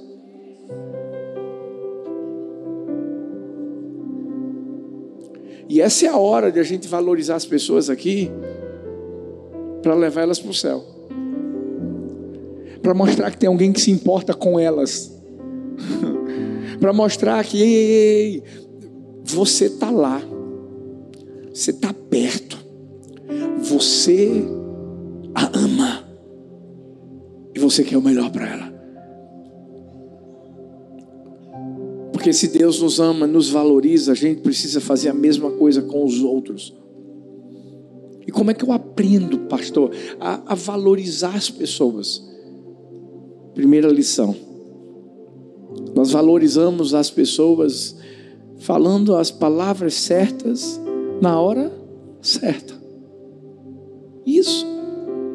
E 5.68 5.80
essa 5.80 6.06
é 6.06 6.08
a 6.08 6.16
hora 6.16 6.52
de 6.52 6.60
a 6.60 6.62
gente 6.62 6.86
valorizar 6.86 7.34
as 7.34 7.46
pessoas 7.46 7.90
aqui, 7.90 8.30
para 9.82 9.94
levar 9.94 10.22
elas 10.22 10.38
para 10.38 10.50
o 10.50 10.54
céu, 10.54 10.84
para 12.80 12.94
mostrar 12.94 13.30
que 13.30 13.38
tem 13.38 13.48
alguém 13.48 13.72
que 13.72 13.80
se 13.80 13.90
importa 13.90 14.34
com 14.34 14.60
elas 14.60 15.21
para 16.82 16.92
mostrar 16.92 17.44
que 17.44 17.62
ei, 17.62 17.74
ei, 17.74 18.42
você 19.22 19.66
está 19.66 19.88
lá. 19.88 20.20
você 21.54 21.70
está 21.70 21.94
perto, 21.94 22.58
você 23.60 24.42
a 25.32 25.46
ama 25.56 26.04
e 27.54 27.60
você 27.60 27.84
quer 27.84 27.96
o 27.96 28.02
melhor 28.02 28.32
para 28.32 28.48
ela. 28.48 28.72
Porque 32.10 32.32
se 32.32 32.48
Deus 32.48 32.82
nos 32.82 32.98
ama, 32.98 33.28
nos 33.28 33.48
valoriza, 33.48 34.10
a 34.10 34.16
gente 34.16 34.40
precisa 34.40 34.80
fazer 34.80 35.08
a 35.08 35.14
mesma 35.14 35.52
coisa 35.52 35.82
com 35.82 36.04
os 36.04 36.20
outros. 36.20 36.74
E 38.26 38.32
como 38.32 38.50
é 38.50 38.54
que 38.54 38.64
eu 38.64 38.72
aprendo, 38.72 39.38
pastor, 39.46 39.92
a, 40.18 40.52
a 40.52 40.54
valorizar 40.56 41.36
as 41.36 41.48
pessoas? 41.48 42.28
Primeira 43.54 43.86
lição. 43.86 44.51
Nós 45.94 46.10
valorizamos 46.12 46.94
as 46.94 47.10
pessoas 47.10 47.96
falando 48.58 49.16
as 49.16 49.30
palavras 49.30 49.94
certas 49.94 50.80
na 51.20 51.40
hora 51.40 51.72
certa. 52.20 52.74
Isso. 54.24 54.66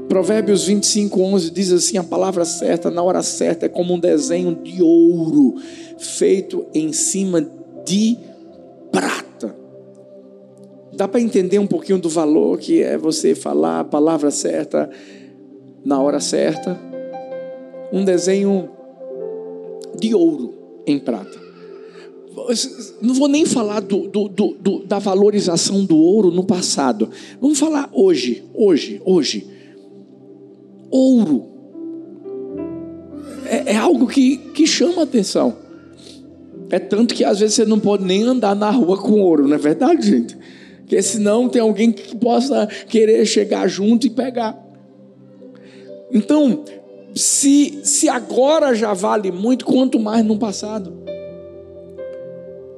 Provérbios 0.07 0.63
25, 0.63 1.21
11 1.21 1.51
diz 1.51 1.71
assim: 1.71 1.97
a 1.97 2.03
palavra 2.03 2.45
certa, 2.45 2.89
na 2.89 3.03
hora 3.03 3.21
certa, 3.21 3.65
é 3.65 3.69
como 3.69 3.93
um 3.93 3.99
desenho 3.99 4.55
de 4.55 4.81
ouro 4.81 5.55
feito 5.97 6.65
em 6.73 6.93
cima 6.93 7.45
de 7.85 8.17
prata. 8.91 9.55
Dá 10.93 11.07
para 11.07 11.19
entender 11.19 11.59
um 11.59 11.67
pouquinho 11.67 11.99
do 11.99 12.09
valor 12.09 12.57
que 12.57 12.81
é 12.81 12.97
você 12.97 13.35
falar 13.35 13.81
a 13.81 13.83
palavra 13.83 14.31
certa 14.31 14.89
na 15.83 16.01
hora 16.01 16.19
certa? 16.19 16.79
Um 17.91 18.03
desenho 18.03 18.69
de 19.99 20.13
ouro 20.13 20.53
em 20.85 20.99
prata. 20.99 21.47
Não 23.01 23.13
vou 23.15 23.27
nem 23.27 23.45
falar 23.45 23.79
do, 23.79 24.07
do, 24.07 24.27
do, 24.29 24.85
da 24.85 24.99
valorização 24.99 25.83
do 25.83 25.97
ouro 25.97 26.29
no 26.29 26.43
passado. 26.43 27.09
Vamos 27.41 27.59
falar 27.59 27.89
hoje, 27.91 28.43
hoje, 28.53 29.01
hoje. 29.03 29.47
Ouro 30.89 31.57
é, 33.47 33.73
é 33.73 33.75
algo 33.75 34.07
que, 34.07 34.37
que 34.37 34.67
chama 34.67 35.03
atenção. 35.03 35.55
É 36.69 36.79
tanto 36.79 37.15
que 37.15 37.23
às 37.23 37.39
vezes 37.39 37.55
você 37.55 37.65
não 37.65 37.79
pode 37.79 38.03
nem 38.03 38.23
andar 38.23 38.55
na 38.55 38.69
rua 38.69 38.97
com 38.97 39.21
ouro, 39.21 39.47
não 39.47 39.55
é 39.55 39.59
verdade, 39.59 40.05
gente? 40.05 40.37
Porque 40.79 41.01
senão 41.01 41.49
tem 41.49 41.61
alguém 41.61 41.91
que 41.91 42.15
possa 42.15 42.67
querer 42.87 43.25
chegar 43.25 43.67
junto 43.67 44.05
e 44.07 44.09
pegar. 44.09 44.57
Então, 46.11 46.63
se, 47.17 47.79
se 47.83 48.09
agora 48.09 48.75
já 48.75 48.93
vale 48.93 49.31
muito, 49.31 49.65
quanto 49.65 49.99
mais 49.99 50.25
no 50.25 50.37
passado. 50.37 50.93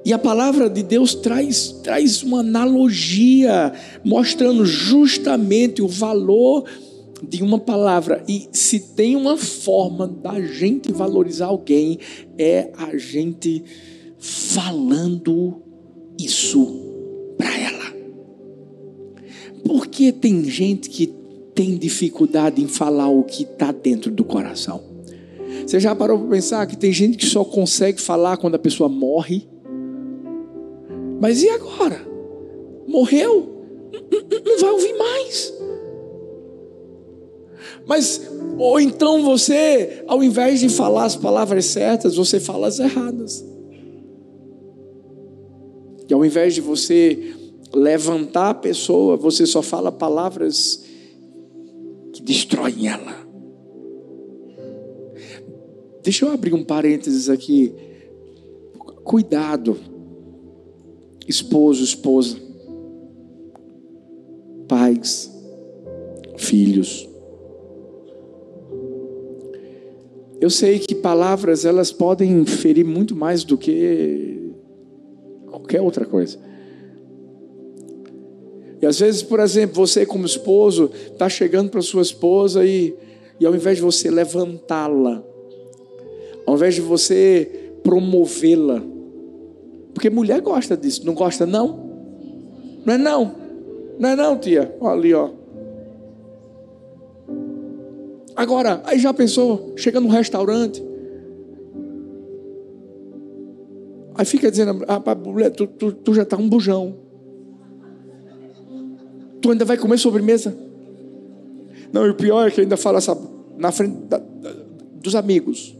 E 0.05 0.13
a 0.13 0.17
palavra 0.17 0.69
de 0.69 0.81
Deus 0.81 1.13
traz, 1.13 1.71
traz 1.83 2.23
uma 2.23 2.39
analogia, 2.39 3.73
mostrando 4.03 4.65
justamente 4.65 5.81
o 5.81 5.87
valor 5.87 6.63
de 7.21 7.43
uma 7.43 7.59
palavra. 7.59 8.23
E 8.27 8.47
se 8.51 8.79
tem 8.79 9.15
uma 9.15 9.37
forma 9.37 10.07
da 10.07 10.41
gente 10.41 10.91
valorizar 10.91 11.47
alguém, 11.47 11.99
é 12.37 12.71
a 12.77 12.97
gente 12.97 13.63
falando 14.17 15.61
isso 16.19 16.65
para 17.37 17.57
ela. 17.57 17.93
Porque 19.63 20.11
tem 20.11 20.43
gente 20.45 20.89
que 20.89 21.13
tem 21.59 21.75
dificuldade 21.75 22.63
em 22.63 22.69
falar 22.69 23.09
o 23.09 23.21
que 23.21 23.43
está 23.43 23.73
dentro 23.73 24.09
do 24.09 24.23
coração. 24.23 24.81
Você 25.67 25.77
já 25.77 25.93
parou 25.93 26.17
para 26.17 26.29
pensar 26.29 26.65
que 26.65 26.77
tem 26.77 26.93
gente 26.93 27.17
que 27.17 27.25
só 27.25 27.43
consegue 27.43 27.99
falar 27.99 28.37
quando 28.37 28.55
a 28.55 28.59
pessoa 28.59 28.87
morre? 28.87 29.45
Mas 31.19 31.43
e 31.43 31.49
agora? 31.49 32.01
Morreu? 32.87 33.65
Não 33.91 34.59
vai 34.61 34.71
ouvir 34.71 34.93
mais. 34.97 35.53
Mas, 37.85 38.31
ou 38.57 38.79
então 38.79 39.21
você, 39.25 40.05
ao 40.07 40.23
invés 40.23 40.61
de 40.61 40.69
falar 40.69 41.03
as 41.03 41.17
palavras 41.17 41.65
certas, 41.65 42.15
você 42.15 42.39
fala 42.39 42.67
as 42.67 42.79
erradas. 42.79 43.45
E 46.09 46.13
ao 46.13 46.23
invés 46.23 46.55
de 46.55 46.61
você 46.61 47.33
levantar 47.73 48.51
a 48.51 48.53
pessoa, 48.53 49.17
você 49.17 49.45
só 49.45 49.61
fala 49.61 49.91
palavras 49.91 50.87
destroem 52.29 52.87
ela. 52.87 53.27
Deixa 56.03 56.25
eu 56.25 56.31
abrir 56.31 56.53
um 56.53 56.63
parênteses 56.63 57.27
aqui. 57.27 57.73
Cuidado, 59.03 59.75
esposo, 61.27 61.83
esposa, 61.83 62.37
pais, 64.67 65.31
filhos. 66.37 67.09
Eu 70.39 70.51
sei 70.51 70.77
que 70.77 70.93
palavras 70.93 71.65
elas 71.65 71.91
podem 71.91 72.45
ferir 72.45 72.85
muito 72.85 73.15
mais 73.15 73.43
do 73.43 73.57
que 73.57 74.53
qualquer 75.47 75.81
outra 75.81 76.05
coisa. 76.05 76.39
E 78.81 78.85
às 78.85 78.99
vezes, 78.99 79.21
por 79.21 79.39
exemplo, 79.39 79.75
você 79.75 80.05
como 80.05 80.25
esposo 80.25 80.89
está 81.11 81.27
chegando 81.27 81.69
para 81.69 81.81
sua 81.81 82.01
esposa 82.01 82.65
e, 82.65 82.95
e 83.39 83.45
ao 83.45 83.53
invés 83.53 83.77
de 83.77 83.83
você 83.83 84.09
levantá-la, 84.09 85.21
ao 86.45 86.55
invés 86.55 86.75
de 86.75 86.81
você 86.81 87.71
promovê-la, 87.83 88.81
porque 89.93 90.09
mulher 90.09 90.39
gosta 90.41 90.77
disso, 90.77 91.05
não 91.05 91.13
gosta 91.13 91.45
não? 91.45 91.89
Não 92.85 92.93
é 92.93 92.97
não? 92.97 93.35
Não 93.99 94.09
é 94.09 94.15
não, 94.15 94.37
tia? 94.37 94.73
Olha 94.79 94.93
ali, 94.93 95.13
ó. 95.13 95.29
Agora, 98.33 98.81
aí 98.85 98.97
já 98.97 99.13
pensou, 99.13 99.73
chega 99.75 99.99
num 99.99 100.07
restaurante, 100.07 100.81
aí 104.15 104.23
fica 104.23 104.49
dizendo, 104.49 104.85
ah, 104.87 105.15
mulher, 105.15 105.49
tu, 105.49 105.67
tu, 105.67 105.91
tu 105.91 106.13
já 106.13 106.23
está 106.23 106.37
um 106.37 106.47
bujão. 106.47 107.08
Tu 109.41 109.51
ainda 109.51 109.65
vai 109.65 109.77
comer 109.77 109.97
sobremesa? 109.97 110.55
Não, 111.91 112.05
e 112.05 112.09
o 112.09 112.15
pior 112.15 112.47
é 112.47 112.51
que 112.51 112.61
ainda 112.61 112.77
fala 112.77 113.01
sabe, 113.01 113.21
na 113.57 113.71
frente 113.71 113.95
da, 114.07 114.17
da, 114.17 114.53
dos 115.01 115.15
amigos. 115.15 115.75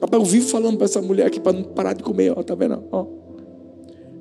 Rapaz, 0.00 0.22
eu 0.22 0.28
vivo 0.28 0.48
falando 0.48 0.76
para 0.76 0.86
essa 0.86 1.02
mulher 1.02 1.26
aqui 1.26 1.40
para 1.40 1.52
não 1.52 1.62
parar 1.62 1.92
de 1.92 2.02
comer, 2.02 2.32
ó, 2.36 2.42
tá 2.42 2.54
vendo? 2.54 2.82
Ó. 2.90 3.06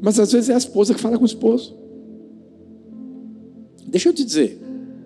Mas 0.01 0.19
às 0.19 0.31
vezes 0.31 0.49
é 0.49 0.53
a 0.53 0.57
esposa 0.57 0.93
que 0.93 0.99
fala 0.99 1.17
com 1.17 1.23
o 1.23 1.27
esposo. 1.27 1.75
Deixa 3.87 4.09
eu 4.09 4.13
te 4.13 4.23
dizer, 4.23 4.59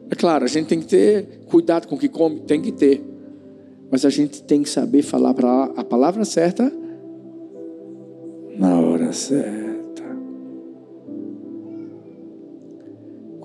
é 0.10 0.16
claro, 0.16 0.44
a 0.44 0.48
gente 0.48 0.68
tem 0.68 0.80
que 0.80 0.88
ter 0.88 1.44
cuidado 1.46 1.88
com 1.88 1.96
o 1.96 1.98
que 1.98 2.10
come, 2.10 2.42
tem 2.42 2.62
que 2.62 2.72
ter. 2.72 3.04
Mas 3.90 4.06
a 4.06 4.10
gente 4.10 4.42
tem 4.44 4.64
que 4.64 4.70
saber 4.70 5.02
falar 5.02 5.36
a 5.76 5.84
palavra 5.84 6.26
certa 6.26 6.72
na 8.58 8.80
hora 8.80 9.12
certa. 9.14 9.71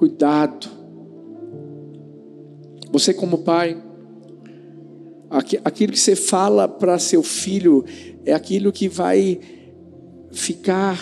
Cuidado. 0.07 0.69
Você, 2.93 3.13
como 3.13 3.39
pai, 3.39 3.77
aquilo 5.65 5.93
que 5.93 5.99
você 5.99 6.15
fala 6.15 6.69
para 6.69 6.97
seu 7.01 7.25
filho 7.25 7.85
é 8.25 8.33
aquilo 8.33 8.71
que 8.71 8.89
vai 8.89 9.41
ficar 10.31 10.97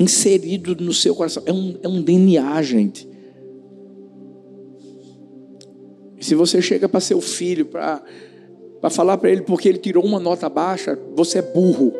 inserido 0.00 0.74
no 0.82 0.94
seu 0.94 1.14
coração. 1.14 1.42
É 1.44 1.52
um, 1.52 1.78
é 1.82 1.86
um 1.86 2.00
DNA, 2.00 2.62
gente. 2.62 3.06
Se 6.18 6.34
você 6.34 6.62
chega 6.62 6.88
para 6.88 6.98
seu 6.98 7.20
filho 7.20 7.66
para 7.66 8.00
falar 8.88 9.18
para 9.18 9.30
ele 9.30 9.42
porque 9.42 9.68
ele 9.68 9.78
tirou 9.78 10.02
uma 10.02 10.18
nota 10.18 10.48
baixa, 10.48 10.98
você 11.14 11.40
é 11.40 11.42
burro. 11.42 11.92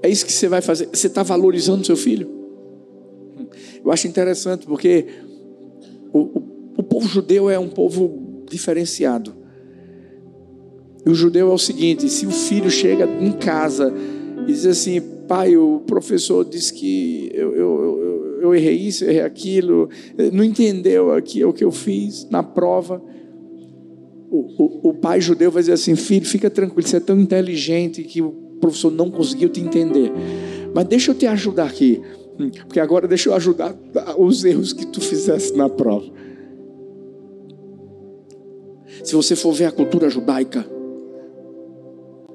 É 0.00 0.08
isso 0.08 0.24
que 0.24 0.32
você 0.32 0.46
vai 0.46 0.62
fazer. 0.62 0.88
Você 0.92 1.08
está 1.08 1.24
valorizando 1.24 1.84
seu 1.84 1.96
filho? 1.96 2.41
Eu 3.84 3.90
acho 3.90 4.06
interessante 4.06 4.66
porque 4.66 5.06
o, 6.12 6.20
o, 6.20 6.42
o 6.78 6.82
povo 6.82 7.08
judeu 7.08 7.50
é 7.50 7.58
um 7.58 7.68
povo 7.68 8.44
diferenciado. 8.48 9.34
E 11.04 11.10
o 11.10 11.14
judeu 11.14 11.50
é 11.50 11.54
o 11.54 11.58
seguinte: 11.58 12.08
se 12.08 12.26
o 12.26 12.30
filho 12.30 12.70
chega 12.70 13.08
em 13.20 13.32
casa 13.32 13.92
e 14.42 14.52
diz 14.52 14.66
assim, 14.66 15.00
pai, 15.26 15.56
o 15.56 15.80
professor 15.86 16.44
disse 16.44 16.72
que 16.72 17.30
eu, 17.32 17.54
eu, 17.54 17.82
eu, 17.82 18.38
eu 18.42 18.54
errei 18.54 18.76
isso, 18.76 19.04
eu 19.04 19.10
errei 19.10 19.22
aquilo, 19.22 19.88
não 20.32 20.44
entendeu 20.44 21.12
aqui 21.12 21.44
o 21.44 21.52
que 21.52 21.64
eu 21.64 21.72
fiz 21.72 22.28
na 22.30 22.42
prova. 22.42 23.02
O, 24.30 24.62
o, 24.62 24.90
o, 24.90 24.94
pai 24.94 25.20
judeu 25.20 25.50
vai 25.50 25.62
dizer 25.62 25.72
assim: 25.72 25.96
filho, 25.96 26.26
fica 26.26 26.48
tranquilo, 26.48 26.86
você 26.86 26.96
é 26.96 27.00
tão 27.00 27.18
inteligente 27.20 28.02
que 28.02 28.22
o 28.22 28.30
professor 28.60 28.90
não 28.90 29.10
conseguiu 29.10 29.48
te 29.48 29.60
entender. 29.60 30.10
Mas 30.74 30.86
deixa 30.86 31.10
eu 31.10 31.14
te 31.14 31.26
ajudar 31.26 31.66
aqui. 31.66 32.00
Porque 32.50 32.80
agora 32.80 33.06
deixa 33.08 33.28
eu 33.28 33.34
ajudar 33.34 33.74
os 34.18 34.44
erros 34.44 34.72
que 34.72 34.86
tu 34.86 35.00
fizesse 35.00 35.56
na 35.56 35.68
prova. 35.68 36.06
Se 39.02 39.14
você 39.14 39.34
for 39.34 39.52
ver 39.52 39.66
a 39.66 39.72
cultura 39.72 40.08
judaica, 40.08 40.64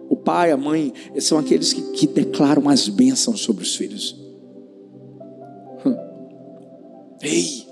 O 0.10 0.16
pai, 0.16 0.52
a 0.52 0.58
mãe, 0.58 0.94
são 1.20 1.38
aqueles 1.38 1.74
que, 1.74 1.82
que 1.92 2.08
declaram 2.08 2.70
as 2.70 2.88
bênçãos 2.88 3.42
sobre 3.42 3.64
os 3.64 3.76
filhos. 3.76 4.16
Hum. 5.86 5.96
Ei! 7.22 7.68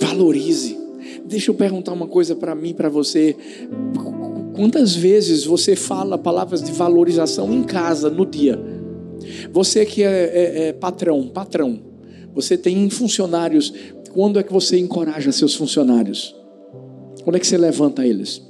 Valorize. 0.00 0.76
Deixa 1.24 1.50
eu 1.50 1.54
perguntar 1.54 1.92
uma 1.92 2.08
coisa 2.08 2.34
para 2.34 2.54
mim, 2.54 2.74
para 2.74 2.88
você. 2.88 3.36
Quantas 4.54 4.94
vezes 4.94 5.44
você 5.44 5.74
fala 5.74 6.18
palavras 6.18 6.62
de 6.62 6.72
valorização 6.72 7.52
em 7.52 7.62
casa, 7.62 8.10
no 8.10 8.26
dia? 8.26 8.60
Você 9.52 9.84
que 9.84 10.02
é, 10.02 10.08
é, 10.08 10.68
é 10.68 10.72
patrão, 10.72 11.28
patrão, 11.28 11.80
você 12.34 12.56
tem 12.56 12.88
funcionários. 12.90 13.72
Quando 14.12 14.38
é 14.38 14.42
que 14.42 14.52
você 14.52 14.78
encoraja 14.78 15.32
seus 15.32 15.54
funcionários? 15.54 16.34
Quando 17.22 17.36
é 17.36 17.40
que 17.40 17.46
você 17.46 17.56
levanta 17.56 18.06
eles? 18.06 18.42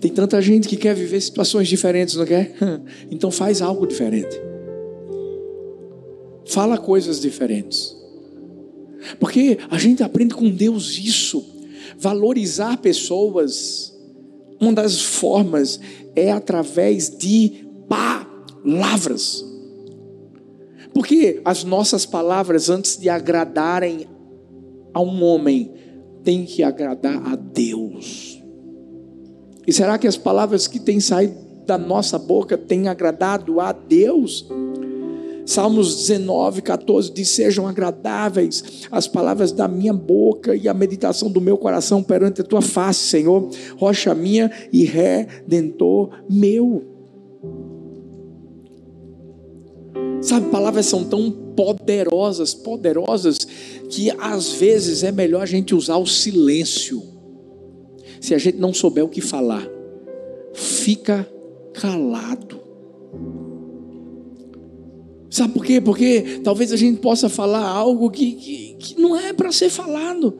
Tem 0.00 0.12
tanta 0.12 0.40
gente 0.42 0.68
que 0.68 0.76
quer 0.76 0.94
viver 0.94 1.18
situações 1.20 1.66
diferentes, 1.66 2.14
não 2.16 2.26
quer? 2.26 2.54
Então 3.10 3.30
faz 3.30 3.62
algo 3.62 3.86
diferente. 3.86 4.38
Fala 6.44 6.76
coisas 6.76 7.20
diferentes. 7.20 7.96
Porque 9.18 9.58
a 9.70 9.78
gente 9.78 10.02
aprende 10.02 10.34
com 10.34 10.50
Deus 10.50 10.98
isso. 10.98 11.44
Valorizar 11.98 12.76
pessoas, 12.78 13.94
uma 14.60 14.72
das 14.72 15.00
formas 15.00 15.80
é 16.16 16.32
através 16.32 17.10
de 17.10 17.66
palavras. 17.88 19.44
Porque 20.92 21.40
as 21.44 21.64
nossas 21.64 22.06
palavras, 22.06 22.70
antes 22.70 22.96
de 22.96 23.08
agradarem 23.08 24.06
a 24.92 25.00
um 25.00 25.24
homem, 25.24 25.72
têm 26.22 26.44
que 26.44 26.62
agradar 26.62 27.20
a 27.26 27.36
Deus. 27.36 28.40
E 29.66 29.72
será 29.72 29.98
que 29.98 30.06
as 30.06 30.16
palavras 30.16 30.68
que 30.68 30.78
têm 30.78 31.00
saído 31.00 31.34
da 31.66 31.76
nossa 31.76 32.18
boca 32.18 32.56
têm 32.56 32.88
agradado 32.88 33.60
a 33.60 33.72
Deus? 33.72 34.46
Salmos 35.46 36.06
19, 36.06 36.62
14 36.62 37.12
diz: 37.12 37.28
Sejam 37.28 37.68
agradáveis 37.68 38.86
as 38.90 39.06
palavras 39.06 39.52
da 39.52 39.68
minha 39.68 39.92
boca 39.92 40.56
e 40.56 40.68
a 40.68 40.74
meditação 40.74 41.30
do 41.30 41.40
meu 41.40 41.58
coração 41.58 42.02
perante 42.02 42.40
a 42.40 42.44
tua 42.44 42.62
face, 42.62 43.06
Senhor, 43.06 43.50
rocha 43.76 44.14
minha 44.14 44.50
e 44.72 44.84
redentor 44.84 46.10
meu. 46.30 46.84
Sabe, 50.22 50.48
palavras 50.48 50.86
são 50.86 51.04
tão 51.04 51.30
poderosas, 51.30 52.54
poderosas, 52.54 53.38
que 53.90 54.10
às 54.18 54.52
vezes 54.52 55.04
é 55.04 55.12
melhor 55.12 55.42
a 55.42 55.46
gente 55.46 55.74
usar 55.74 55.98
o 55.98 56.06
silêncio. 56.06 57.02
Se 58.22 58.34
a 58.34 58.38
gente 58.38 58.56
não 58.56 58.72
souber 58.72 59.04
o 59.04 59.08
que 59.08 59.20
falar, 59.20 59.68
fica 60.54 61.28
calado. 61.74 62.63
Sabe 65.34 65.52
por 65.52 65.64
quê? 65.64 65.80
Porque 65.80 66.40
talvez 66.44 66.72
a 66.72 66.76
gente 66.76 67.00
possa 67.00 67.28
falar 67.28 67.66
algo 67.66 68.08
que, 68.08 68.34
que, 68.34 68.76
que 68.78 69.00
não 69.02 69.16
é 69.18 69.32
para 69.32 69.50
ser 69.50 69.68
falado. 69.68 70.38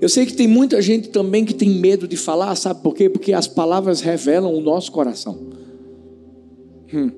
Eu 0.00 0.08
sei 0.08 0.26
que 0.26 0.32
tem 0.32 0.48
muita 0.48 0.82
gente 0.82 1.10
também 1.10 1.44
que 1.44 1.54
tem 1.54 1.70
medo 1.70 2.08
de 2.08 2.16
falar, 2.16 2.56
sabe 2.56 2.82
por 2.82 2.96
quê? 2.96 3.08
Porque 3.08 3.32
as 3.32 3.46
palavras 3.46 4.00
revelam 4.00 4.52
o 4.52 4.60
nosso 4.60 4.90
coração. 4.90 5.38
Hum. 6.92 7.12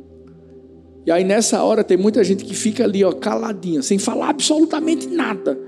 E 1.07 1.11
aí 1.11 1.25
nessa 1.25 1.65
hora 1.65 1.83
tem 1.83 1.97
muita 1.97 2.23
gente 2.23 2.45
que 2.45 2.55
fica 2.55 2.85
ali, 2.85 3.03
ó, 3.03 3.13
caladinha, 3.13 3.81
sem 3.81 3.99
falar 3.99 4.29
absolutamente 4.29 5.07
nada. 5.07 5.59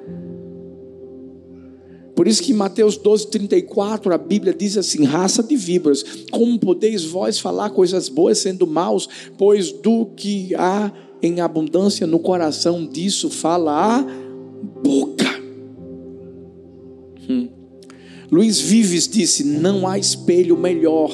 Por 2.15 2.29
isso 2.29 2.43
que 2.43 2.53
em 2.53 2.57
Mateus 2.57 2.97
12, 2.97 3.29
34, 3.29 4.15
a 4.15 4.19
Bíblia 4.19 4.55
diz 4.55 4.77
assim: 4.77 5.05
raça 5.05 5.43
de 5.43 5.57
víboras, 5.57 6.05
como 6.31 6.59
podeis 6.59 7.05
vós 7.05 7.39
falar 7.39 7.71
coisas 7.71 8.09
boas 8.09 8.39
sendo 8.39 8.67
maus? 8.67 9.09
Pois 9.37 9.73
do 9.73 10.07
que 10.07 10.55
há 10.55 10.93
em 11.21 11.41
abundância 11.41 12.07
no 12.07 12.19
coração, 12.19 12.87
disso 12.87 13.29
fala 13.31 13.99
a 13.99 14.07
boca. 14.83 15.25
Hum. 17.29 17.49
Luiz 18.31 18.61
Vives 18.61 19.09
disse: 19.09 19.43
não 19.43 19.87
há 19.87 19.99
espelho 19.99 20.57
melhor 20.57 21.11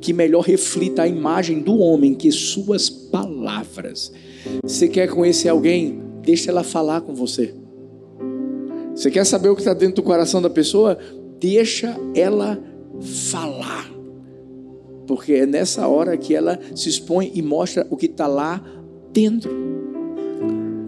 que 0.00 0.12
melhor 0.12 0.42
reflita 0.42 1.02
a 1.02 1.08
imagem 1.08 1.60
do 1.60 1.78
homem 1.78 2.14
que 2.14 2.30
suas 2.30 2.90
palavras. 2.90 4.12
Você 4.62 4.86
quer 4.86 5.08
conhecer 5.08 5.48
alguém? 5.48 5.98
Deixa 6.22 6.50
ela 6.50 6.62
falar 6.62 7.00
com 7.00 7.14
você. 7.14 7.54
Você 8.94 9.10
quer 9.10 9.24
saber 9.24 9.48
o 9.48 9.54
que 9.54 9.60
está 9.60 9.74
dentro 9.74 9.96
do 9.96 10.02
coração 10.02 10.40
da 10.40 10.50
pessoa? 10.50 10.96
Deixa 11.40 11.96
ela 12.14 12.62
falar. 13.30 13.90
Porque 15.06 15.32
é 15.32 15.46
nessa 15.46 15.86
hora 15.88 16.16
que 16.16 16.34
ela 16.34 16.58
se 16.74 16.88
expõe 16.88 17.30
e 17.34 17.42
mostra 17.42 17.86
o 17.90 17.96
que 17.96 18.06
está 18.06 18.26
lá 18.26 18.64
dentro. 19.12 19.50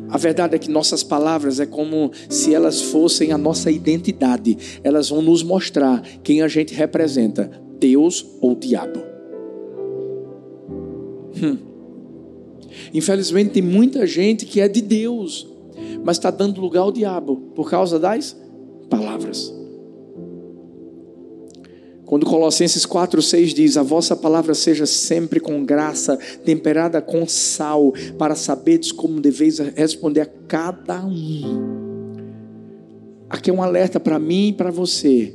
A 0.08 0.18
verdade 0.18 0.54
é 0.54 0.58
que 0.58 0.70
nossas 0.70 1.02
palavras 1.02 1.58
é 1.58 1.66
como 1.66 2.10
se 2.28 2.54
elas 2.54 2.80
fossem 2.80 3.32
a 3.32 3.38
nossa 3.38 3.70
identidade. 3.70 4.56
Elas 4.82 5.08
vão 5.08 5.20
nos 5.20 5.42
mostrar 5.42 6.00
quem 6.22 6.42
a 6.42 6.48
gente 6.48 6.72
representa: 6.74 7.50
Deus 7.78 8.24
ou 8.40 8.54
diabo. 8.54 9.00
Hum. 11.42 11.58
Infelizmente, 12.94 13.50
tem 13.50 13.62
muita 13.62 14.06
gente 14.06 14.46
que 14.46 14.60
é 14.60 14.68
de 14.68 14.80
Deus, 14.80 15.46
mas 16.06 16.18
está 16.18 16.30
dando 16.30 16.60
lugar 16.60 16.82
ao 16.82 16.92
diabo 16.92 17.50
por 17.52 17.68
causa 17.68 17.98
das 17.98 18.36
palavras. 18.88 19.52
Quando 22.04 22.24
Colossenses 22.24 22.86
4,6 22.86 23.52
diz: 23.52 23.76
A 23.76 23.82
vossa 23.82 24.14
palavra 24.14 24.54
seja 24.54 24.86
sempre 24.86 25.40
com 25.40 25.64
graça, 25.64 26.16
temperada 26.44 27.02
com 27.02 27.26
sal, 27.26 27.92
para 28.16 28.36
saberes 28.36 28.92
como 28.92 29.20
deveis 29.20 29.58
responder 29.58 30.20
a 30.20 30.26
cada 30.46 31.04
um. 31.04 31.74
Aqui 33.28 33.50
é 33.50 33.52
um 33.52 33.60
alerta 33.60 33.98
para 33.98 34.20
mim 34.20 34.50
e 34.50 34.52
para 34.52 34.70
você. 34.70 35.34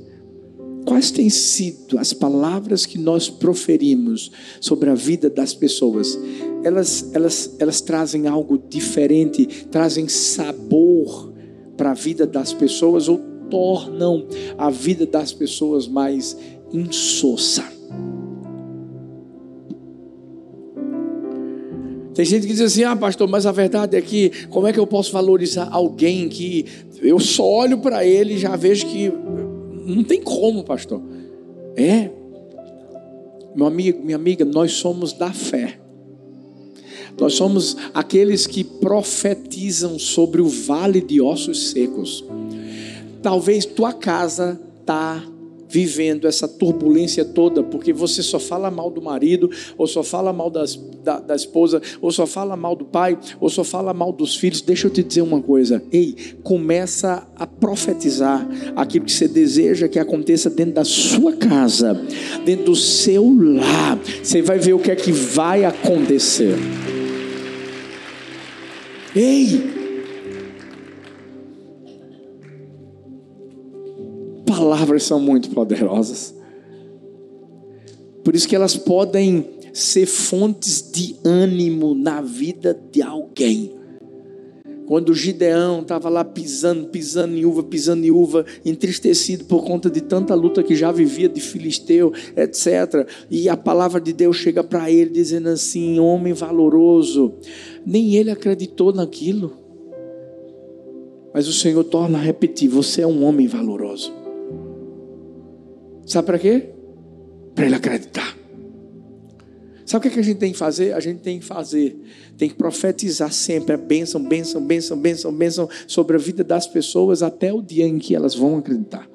Quais 0.85 1.11
têm 1.11 1.29
sido 1.29 1.99
as 1.99 2.13
palavras 2.13 2.85
que 2.85 2.97
nós 2.97 3.29
proferimos 3.29 4.31
sobre 4.61 4.89
a 4.89 4.95
vida 4.95 5.29
das 5.29 5.53
pessoas? 5.53 6.17
Elas, 6.63 7.09
elas, 7.13 7.55
elas 7.59 7.81
trazem 7.81 8.27
algo 8.27 8.57
diferente, 8.69 9.45
trazem 9.69 10.07
sabor 10.07 11.33
para 11.75 11.91
a 11.91 11.93
vida 11.93 12.27
das 12.27 12.53
pessoas 12.53 13.07
ou 13.07 13.19
tornam 13.49 14.25
a 14.57 14.69
vida 14.69 15.05
das 15.05 15.33
pessoas 15.33 15.87
mais 15.87 16.37
insossa. 16.71 17.63
Tem 22.13 22.25
gente 22.25 22.45
que 22.45 22.53
diz 22.53 22.61
assim: 22.61 22.83
ah, 22.83 22.95
pastor, 22.95 23.27
mas 23.27 23.45
a 23.45 23.51
verdade 23.51 23.97
é 23.97 24.01
que, 24.01 24.47
como 24.47 24.67
é 24.67 24.73
que 24.73 24.79
eu 24.79 24.87
posso 24.87 25.11
valorizar 25.11 25.69
alguém 25.71 26.29
que 26.29 26.65
eu 27.01 27.19
só 27.19 27.43
olho 27.43 27.79
para 27.79 28.05
ele 28.05 28.35
e 28.35 28.37
já 28.37 28.55
vejo 28.55 28.85
que 28.87 29.11
não 29.85 30.03
tem 30.03 30.21
como, 30.21 30.63
pastor? 30.63 31.01
É, 31.75 32.09
meu 33.55 33.65
amigo, 33.65 34.03
minha 34.03 34.17
amiga, 34.17 34.45
nós 34.45 34.73
somos 34.73 35.13
da 35.13 35.31
fé. 35.31 35.80
Nós 37.19 37.33
somos 37.33 37.77
aqueles 37.93 38.47
que 38.47 38.63
profetizam 38.63 39.99
sobre 39.99 40.41
o 40.41 40.47
vale 40.47 41.01
de 41.01 41.21
ossos 41.21 41.71
secos. 41.71 42.23
Talvez 43.21 43.65
tua 43.65 43.93
casa 43.93 44.59
está 44.79 45.23
vivendo 45.71 46.27
essa 46.27 46.47
turbulência 46.47 47.23
toda, 47.23 47.63
porque 47.63 47.93
você 47.93 48.21
só 48.21 48.37
fala 48.37 48.69
mal 48.69 48.91
do 48.91 49.01
marido, 49.01 49.49
ou 49.77 49.87
só 49.87 50.03
fala 50.03 50.33
mal 50.33 50.49
das, 50.49 50.75
da, 51.01 51.19
da 51.19 51.35
esposa, 51.35 51.81
ou 52.01 52.11
só 52.11 52.27
fala 52.27 52.57
mal 52.57 52.75
do 52.75 52.83
pai, 52.83 53.17
ou 53.39 53.49
só 53.49 53.63
fala 53.63 53.93
mal 53.93 54.11
dos 54.11 54.35
filhos. 54.35 54.61
Deixa 54.61 54.87
eu 54.87 54.91
te 54.91 55.01
dizer 55.01 55.21
uma 55.21 55.41
coisa. 55.41 55.81
Ei, 55.91 56.15
começa 56.43 57.25
a 57.37 57.47
profetizar 57.47 58.45
aquilo 58.75 59.05
que 59.05 59.13
você 59.13 59.29
deseja 59.29 59.87
que 59.87 59.97
aconteça 59.97 60.49
dentro 60.49 60.73
da 60.73 60.83
sua 60.83 61.33
casa, 61.33 61.93
dentro 62.43 62.65
do 62.65 62.75
seu 62.75 63.33
lar. 63.55 63.97
Você 64.21 64.41
vai 64.41 64.59
ver 64.59 64.73
o 64.73 64.79
que 64.79 64.91
é 64.91 64.95
que 64.95 65.13
vai 65.13 65.63
acontecer. 65.63 66.57
Ei! 69.15 69.61
Palavras 74.45 75.03
são 75.03 75.19
muito 75.19 75.49
poderosas. 75.49 76.33
Por 78.23 78.35
isso 78.35 78.47
que 78.47 78.55
elas 78.55 78.77
podem 78.77 79.49
ser 79.73 80.05
fontes 80.05 80.91
de 80.91 81.15
ânimo 81.25 81.95
na 81.95 82.21
vida 82.21 82.79
de 82.91 83.01
alguém. 83.01 83.80
Quando 84.91 85.13
Gideão 85.13 85.83
estava 85.83 86.09
lá 86.09 86.21
pisando, 86.21 86.89
pisando 86.89 87.33
em 87.37 87.45
uva, 87.45 87.63
pisando 87.63 88.05
em 88.05 88.11
uva, 88.11 88.45
entristecido 88.65 89.45
por 89.45 89.63
conta 89.63 89.89
de 89.89 90.01
tanta 90.01 90.35
luta 90.35 90.61
que 90.61 90.75
já 90.75 90.91
vivia 90.91 91.29
de 91.29 91.39
filisteu, 91.39 92.11
etc. 92.35 93.07
E 93.29 93.47
a 93.47 93.55
palavra 93.55 94.01
de 94.01 94.11
Deus 94.11 94.35
chega 94.35 94.61
para 94.61 94.91
ele 94.91 95.09
dizendo 95.09 95.47
assim: 95.47 95.97
homem 95.97 96.33
valoroso, 96.33 97.35
nem 97.85 98.15
ele 98.15 98.31
acreditou 98.31 98.91
naquilo. 98.91 99.53
Mas 101.33 101.47
o 101.47 101.53
Senhor 101.53 101.85
torna 101.85 102.17
a 102.17 102.21
repetir: 102.21 102.67
você 102.67 103.01
é 103.01 103.07
um 103.07 103.23
homem 103.23 103.47
valoroso. 103.47 104.11
Sabe 106.05 106.25
para 106.25 106.37
quê? 106.37 106.69
Para 107.55 107.65
ele 107.65 107.75
acreditar. 107.75 108.40
Sabe 109.91 110.07
o 110.07 110.09
que 110.09 110.19
a 110.21 110.23
gente 110.23 110.37
tem 110.37 110.53
que 110.53 110.57
fazer? 110.57 110.93
A 110.93 111.01
gente 111.01 111.19
tem 111.19 111.37
que 111.37 111.43
fazer, 111.43 111.97
tem 112.37 112.47
que 112.47 112.55
profetizar 112.55 113.29
sempre 113.29 113.73
a 113.73 113.77
bênção, 113.77 114.23
bênção, 114.23 114.65
bênção, 114.65 114.97
bênção, 114.97 115.33
bênção 115.33 115.69
sobre 115.85 116.15
a 116.15 116.17
vida 116.17 116.45
das 116.45 116.65
pessoas 116.65 117.21
até 117.21 117.51
o 117.51 117.61
dia 117.61 117.85
em 117.85 117.99
que 117.99 118.15
elas 118.15 118.33
vão 118.33 118.57
acreditar. 118.57 119.05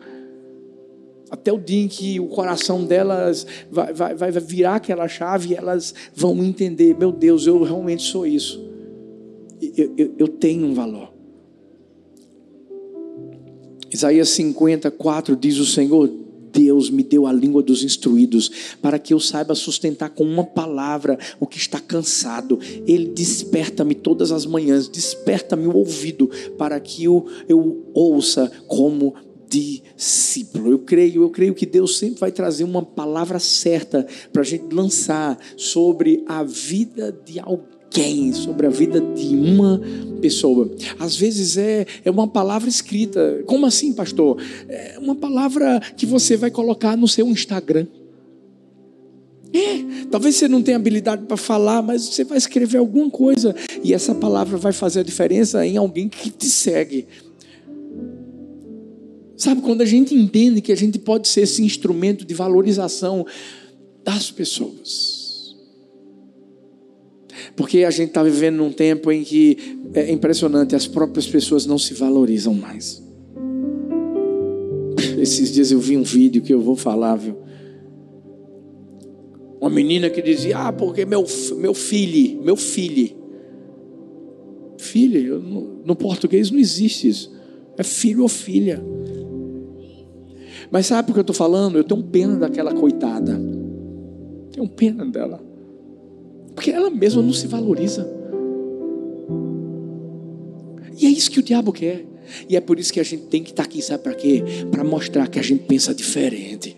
Até 1.30 1.50
o 1.50 1.56
dia 1.56 1.82
em 1.82 1.88
que 1.88 2.20
o 2.20 2.26
coração 2.26 2.84
delas 2.84 3.46
vai, 3.70 3.94
vai, 3.94 4.14
vai 4.14 4.30
virar 4.32 4.74
aquela 4.74 5.08
chave 5.08 5.54
e 5.54 5.56
elas 5.56 5.94
vão 6.14 6.44
entender: 6.44 6.94
meu 6.94 7.10
Deus, 7.10 7.46
eu 7.46 7.62
realmente 7.62 8.02
sou 8.02 8.26
isso. 8.26 8.62
Eu, 9.78 9.94
eu, 9.96 10.14
eu 10.18 10.28
tenho 10.28 10.66
um 10.66 10.74
valor. 10.74 11.10
Isaías 13.90 14.28
54 14.28 15.36
diz: 15.36 15.56
O 15.56 15.64
Senhor 15.64 16.25
Deus 16.56 16.88
me 16.88 17.02
deu 17.02 17.26
a 17.26 17.32
língua 17.32 17.62
dos 17.62 17.84
instruídos, 17.84 18.50
para 18.80 18.98
que 18.98 19.12
eu 19.12 19.20
saiba 19.20 19.54
sustentar 19.54 20.08
com 20.08 20.24
uma 20.24 20.42
palavra 20.42 21.18
o 21.38 21.46
que 21.46 21.58
está 21.58 21.78
cansado. 21.78 22.58
Ele 22.86 23.08
desperta-me 23.08 23.94
todas 23.94 24.32
as 24.32 24.46
manhãs, 24.46 24.88
desperta-me 24.88 25.66
o 25.66 25.76
ouvido, 25.76 26.30
para 26.56 26.80
que 26.80 27.04
eu, 27.04 27.26
eu 27.46 27.84
ouça 27.92 28.50
como 28.66 29.14
discípulo. 29.46 30.70
Eu 30.70 30.78
creio, 30.78 31.22
eu 31.22 31.30
creio 31.30 31.54
que 31.54 31.66
Deus 31.66 31.98
sempre 31.98 32.20
vai 32.20 32.32
trazer 32.32 32.64
uma 32.64 32.82
palavra 32.82 33.38
certa 33.38 34.06
para 34.32 34.40
a 34.40 34.44
gente 34.44 34.74
lançar 34.74 35.38
sobre 35.58 36.24
a 36.26 36.42
vida 36.42 37.12
de 37.24 37.38
alguém 37.38 37.75
alguém, 37.96 38.32
sobre 38.32 38.66
a 38.66 38.70
vida 38.70 39.00
de 39.00 39.34
uma 39.34 39.80
pessoa. 40.20 40.70
Às 40.98 41.16
vezes 41.16 41.56
é, 41.56 41.86
é 42.04 42.10
uma 42.10 42.28
palavra 42.28 42.68
escrita. 42.68 43.42
Como 43.46 43.66
assim, 43.66 43.92
pastor? 43.92 44.40
É 44.68 44.98
uma 44.98 45.14
palavra 45.14 45.80
que 45.96 46.04
você 46.04 46.36
vai 46.36 46.50
colocar 46.50 46.96
no 46.96 47.08
seu 47.08 47.26
Instagram. 47.28 47.86
É, 49.52 50.06
talvez 50.10 50.34
você 50.34 50.48
não 50.48 50.62
tenha 50.62 50.76
habilidade 50.76 51.24
para 51.24 51.36
falar, 51.36 51.80
mas 51.80 52.02
você 52.02 52.24
vai 52.24 52.36
escrever 52.36 52.78
alguma 52.78 53.08
coisa 53.10 53.54
e 53.82 53.94
essa 53.94 54.14
palavra 54.14 54.58
vai 54.58 54.72
fazer 54.72 55.00
a 55.00 55.02
diferença 55.02 55.64
em 55.66 55.76
alguém 55.76 56.08
que 56.08 56.30
te 56.30 56.46
segue. 56.46 57.06
Sabe, 59.36 59.60
quando 59.60 59.82
a 59.82 59.86
gente 59.86 60.14
entende 60.14 60.60
que 60.60 60.72
a 60.72 60.76
gente 60.76 60.98
pode 60.98 61.28
ser 61.28 61.42
esse 61.42 61.62
instrumento 61.62 62.24
de 62.24 62.34
valorização 62.34 63.24
das 64.02 64.30
pessoas. 64.30 65.15
Porque 67.56 67.84
a 67.84 67.90
gente 67.90 68.08
está 68.08 68.22
vivendo 68.22 68.56
num 68.56 68.70
tempo 68.70 69.10
em 69.10 69.24
que 69.24 69.56
é 69.94 70.12
impressionante, 70.12 70.76
as 70.76 70.86
próprias 70.86 71.26
pessoas 71.26 71.64
não 71.64 71.78
se 71.78 71.94
valorizam 71.94 72.52
mais. 72.52 73.02
Esses 75.18 75.52
dias 75.52 75.72
eu 75.72 75.80
vi 75.80 75.96
um 75.96 76.02
vídeo 76.02 76.42
que 76.42 76.52
eu 76.52 76.60
vou 76.60 76.76
falar, 76.76 77.16
viu? 77.16 77.36
Uma 79.58 79.70
menina 79.70 80.10
que 80.10 80.20
dizia: 80.20 80.58
Ah, 80.58 80.72
porque 80.72 81.06
meu, 81.06 81.24
meu 81.56 81.72
filho, 81.72 82.42
meu 82.42 82.56
filho. 82.56 83.16
Filha, 84.78 85.38
no, 85.38 85.82
no 85.84 85.96
português 85.96 86.50
não 86.50 86.58
existe 86.58 87.08
isso. 87.08 87.34
É 87.78 87.82
filho 87.82 88.22
ou 88.22 88.28
filha. 88.28 88.82
Mas 90.70 90.86
sabe 90.86 91.06
por 91.06 91.14
que 91.14 91.20
eu 91.20 91.22
estou 91.22 91.36
falando? 91.36 91.78
Eu 91.78 91.84
tenho 91.84 92.02
pena 92.02 92.36
daquela 92.36 92.74
coitada. 92.74 93.40
Tenho 94.52 94.68
pena 94.68 95.04
dela. 95.06 95.45
Porque 96.56 96.70
ela 96.70 96.88
mesma 96.88 97.20
não 97.20 97.34
se 97.34 97.46
valoriza. 97.46 98.10
E 100.98 101.04
é 101.04 101.10
isso 101.10 101.30
que 101.30 101.38
o 101.38 101.42
diabo 101.42 101.70
quer. 101.70 102.06
E 102.48 102.56
é 102.56 102.60
por 102.60 102.80
isso 102.80 102.90
que 102.90 102.98
a 102.98 103.04
gente 103.04 103.24
tem 103.24 103.42
que 103.42 103.50
estar 103.50 103.62
aqui, 103.62 103.82
sabe 103.82 104.02
para 104.02 104.14
quê? 104.14 104.42
Para 104.70 104.82
mostrar 104.82 105.28
que 105.28 105.38
a 105.38 105.42
gente 105.42 105.64
pensa 105.64 105.94
diferente. 105.94 106.74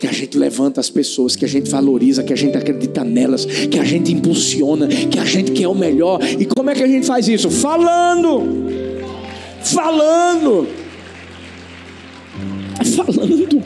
Que 0.00 0.08
a 0.08 0.12
gente 0.12 0.36
levanta 0.36 0.80
as 0.80 0.90
pessoas, 0.90 1.36
que 1.36 1.44
a 1.44 1.48
gente 1.48 1.70
valoriza, 1.70 2.24
que 2.24 2.32
a 2.32 2.36
gente 2.36 2.56
acredita 2.58 3.04
nelas, 3.04 3.44
que 3.44 3.78
a 3.78 3.84
gente 3.84 4.12
impulsiona, 4.12 4.88
que 4.88 5.18
a 5.18 5.24
gente 5.24 5.52
quer 5.52 5.68
o 5.68 5.74
melhor. 5.74 6.20
E 6.22 6.44
como 6.44 6.70
é 6.70 6.74
que 6.74 6.82
a 6.82 6.88
gente 6.88 7.06
faz 7.06 7.28
isso? 7.28 7.48
Falando! 7.48 8.42
Falando! 9.62 10.66
Falando! 12.96 13.62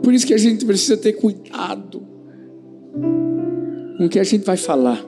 Por 0.00 0.14
isso 0.14 0.26
que 0.26 0.32
a 0.32 0.38
gente 0.38 0.64
precisa 0.64 0.96
ter 0.96 1.14
cuidado 1.14 2.09
com 3.98 4.06
o 4.06 4.08
que 4.08 4.18
a 4.18 4.24
gente 4.24 4.44
vai 4.44 4.56
falar. 4.56 5.04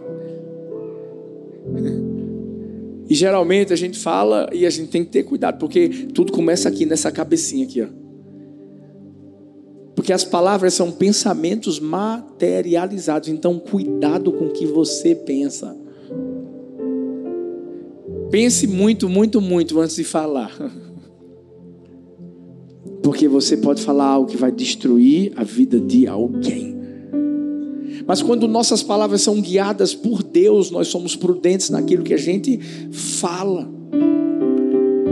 E 3.09 3.15
geralmente 3.15 3.73
a 3.73 3.77
gente 3.77 3.99
fala 3.99 4.49
e 4.53 4.65
a 4.65 4.71
gente 4.71 4.89
tem 4.89 5.05
que 5.05 5.11
ter 5.11 5.23
cuidado, 5.23 5.59
porque 5.59 5.89
tudo 6.15 6.33
começa 6.33 6.69
aqui 6.69 6.87
nessa 6.87 7.11
cabecinha 7.11 7.65
aqui, 7.65 7.83
ó. 7.83 7.89
Porque 9.95 10.13
as 10.13 10.25
palavras 10.25 10.75
são 10.75 10.91
pensamentos 10.91 11.79
materializados, 11.79 13.29
então 13.29 13.59
cuidado 13.59 14.33
com 14.33 14.47
o 14.47 14.53
que 14.53 14.67
você 14.67 15.15
pensa. 15.15 15.77
Pense 18.31 18.67
muito, 18.67 19.09
muito, 19.09 19.41
muito 19.41 19.79
antes 19.79 19.97
de 19.97 20.05
falar. 20.05 20.51
Porque 23.03 23.29
você 23.29 23.57
pode 23.57 23.83
falar 23.83 24.07
algo 24.07 24.31
que 24.31 24.37
vai 24.37 24.51
destruir 24.51 25.33
a 25.37 25.45
vida 25.45 25.79
de 25.79 26.07
alguém. 26.07 26.72
Mas 28.07 28.23
quando 28.23 28.49
nossas 28.49 28.83
palavras 28.83 29.23
são 29.23 29.41
guiadas 29.41 29.95
por 29.95 30.23
Deus, 30.23 30.71
nós 30.71 30.89
somos 30.89 31.17
prudentes 31.17 31.71
naquilo 31.71 32.03
que 32.03 32.15
a 32.15 32.19
gente 32.19 32.59
fala. 32.91 33.69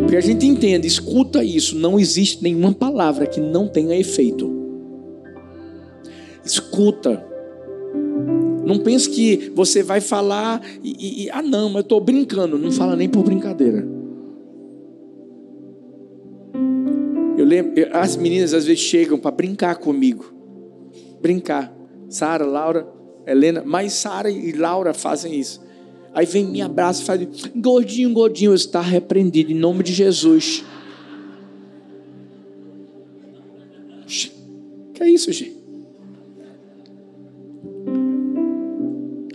Porque 0.01 0.17
a 0.17 0.21
gente 0.21 0.47
entende, 0.47 0.87
escuta 0.87 1.45
isso, 1.45 1.79
não 1.79 1.99
existe 1.99 2.43
nenhuma 2.43 2.73
palavra 2.73 3.27
que 3.27 3.41
não 3.41 3.69
tenha 3.69 3.97
efeito. 3.97 4.51
Escuta. 6.45 7.25
Não 8.65 8.79
pense 8.79 9.09
que 9.09 9.53
você 9.55 9.83
vai 9.83 10.01
falar 10.01 10.61
e, 10.83 11.25
e 11.25 11.31
ah 11.31 11.43
não, 11.43 11.69
mas 11.69 11.77
eu 11.77 11.81
estou 11.83 12.01
brincando. 12.01 12.59
Não 12.59 12.71
fala 12.73 12.97
nem 12.97 13.09
por 13.09 13.23
brincadeira. 13.23 13.87
Eu 17.37 17.45
lembro, 17.45 17.73
as 17.93 18.17
meninas 18.17 18.53
às 18.53 18.67
vezes 18.67 18.83
chegam 18.83 19.19
para 19.19 19.31
brincar 19.31 19.77
comigo. 19.77 20.33
Brincar. 21.23 21.80
Sara, 22.11 22.45
Laura, 22.45 22.87
Helena, 23.27 23.63
mas 23.65 23.95
Sara 23.95 24.31
e 24.31 24.53
Laura 24.53 24.93
fazem 24.93 25.39
isso. 25.39 25.63
Aí 26.13 26.27
vem, 26.27 26.45
me 26.45 26.61
abraça 26.61 27.03
e 27.03 27.05
fala: 27.05 27.21
Gordinho, 27.55 28.13
gordinho, 28.13 28.53
está 28.53 28.81
repreendido 28.81 29.53
em 29.53 29.55
nome 29.55 29.85
de 29.85 29.93
Jesus. 29.93 30.65
Que 34.93 35.05
é 35.05 35.09
isso, 35.09 35.33
gente? 35.33 35.61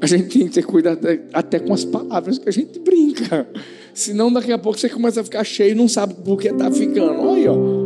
A 0.01 0.07
gente 0.07 0.27
tem 0.27 0.47
que 0.47 0.53
ter 0.53 0.63
cuidado 0.63 0.99
até 1.33 1.57
com 1.57 1.73
as 1.73 1.83
palavras 1.83 2.37
que 2.37 2.47
a 2.47 2.51
gente 2.51 2.77
brinca. 2.77 3.47
Senão 3.91 4.31
daqui 4.31 4.51
a 4.51 4.57
pouco 4.59 4.77
você 4.77 4.89
começa 4.89 5.21
a 5.21 5.23
ficar 5.23 5.43
cheio 5.43 5.71
e 5.71 5.75
não 5.75 5.87
sabe 5.87 6.13
por 6.13 6.37
que 6.37 6.49
está 6.49 6.69
ficando. 6.69 7.21
Olha, 7.21 7.53
ó. 7.53 7.84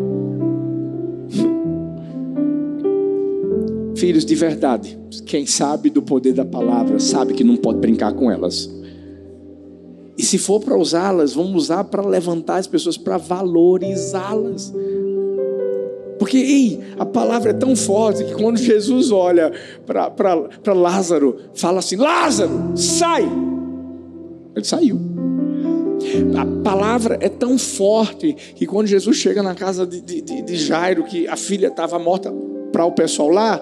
Filhos 3.99 4.23
de 4.23 4.33
verdade, 4.33 4.97
quem 5.25 5.45
sabe 5.45 5.89
do 5.89 6.01
poder 6.01 6.31
da 6.31 6.45
palavra, 6.45 6.99
sabe 6.99 7.33
que 7.33 7.43
não 7.43 7.57
pode 7.57 7.79
brincar 7.79 8.13
com 8.13 8.31
elas. 8.31 8.69
E 10.17 10.23
se 10.23 10.37
for 10.37 10.61
para 10.61 10.77
usá-las, 10.77 11.33
vamos 11.33 11.63
usar 11.63 11.83
para 11.83 12.01
levantar 12.07 12.57
as 12.57 12.67
pessoas, 12.67 12.97
para 12.97 13.17
valorizá-las. 13.17 14.73
Porque, 16.17 16.37
ei, 16.37 16.79
a 16.97 17.05
palavra 17.05 17.51
é 17.51 17.53
tão 17.53 17.75
forte 17.75 18.23
que 18.23 18.35
quando 18.35 18.57
Jesus 18.57 19.11
olha 19.11 19.51
para 19.85 20.73
Lázaro, 20.73 21.35
fala 21.53 21.79
assim: 21.79 21.97
Lázaro, 21.97 22.71
sai! 22.77 23.29
Ele 24.55 24.65
saiu. 24.65 24.97
A 26.37 26.63
palavra 26.63 27.17
é 27.19 27.27
tão 27.27 27.57
forte 27.57 28.33
que 28.55 28.65
quando 28.65 28.87
Jesus 28.87 29.17
chega 29.17 29.43
na 29.43 29.55
casa 29.55 29.85
de, 29.85 29.99
de, 29.99 30.21
de 30.21 30.55
Jairo, 30.55 31.03
que 31.03 31.27
a 31.27 31.35
filha 31.35 31.67
estava 31.67 31.99
morta 31.99 32.33
para 32.79 32.85
o 32.85 32.93
pessoal 32.93 33.27
lá, 33.27 33.61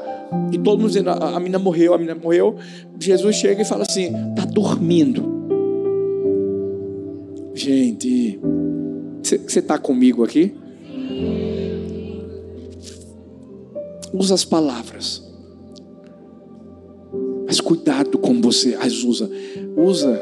e 0.52 0.60
todo 0.60 0.78
mundo 0.78 0.90
dizendo: 0.90 1.10
a, 1.10 1.40
menina 1.40 1.58
morreu, 1.58 1.96
a 1.96 1.98
menina 1.98 2.20
morreu. 2.22 2.56
Jesus 3.00 3.36
chega 3.36 3.64
e 3.64 3.66
fala 3.66 3.82
assim: 3.82 4.14
está 4.30 4.46
dormindo. 4.46 5.24
Gente, 7.56 8.40
você 9.24 9.58
está 9.58 9.80
comigo 9.80 10.24
aqui? 10.24 10.54
Usa 14.14 14.36
as 14.36 14.46
palavras. 14.46 15.24
Mas 17.48 17.60
cuidado 17.60 18.20
como 18.20 18.40
você 18.40 18.78
as 18.80 19.04
usa. 19.04 19.28
Usa 19.76 20.22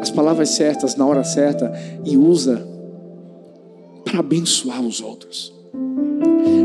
as 0.00 0.10
palavras 0.12 0.50
certas 0.50 0.94
na 0.94 1.04
hora 1.04 1.24
certa 1.24 1.72
e 2.04 2.16
usa 2.16 2.64
para 4.04 4.20
abençoar 4.20 4.80
os 4.80 5.00
outros. 5.00 5.59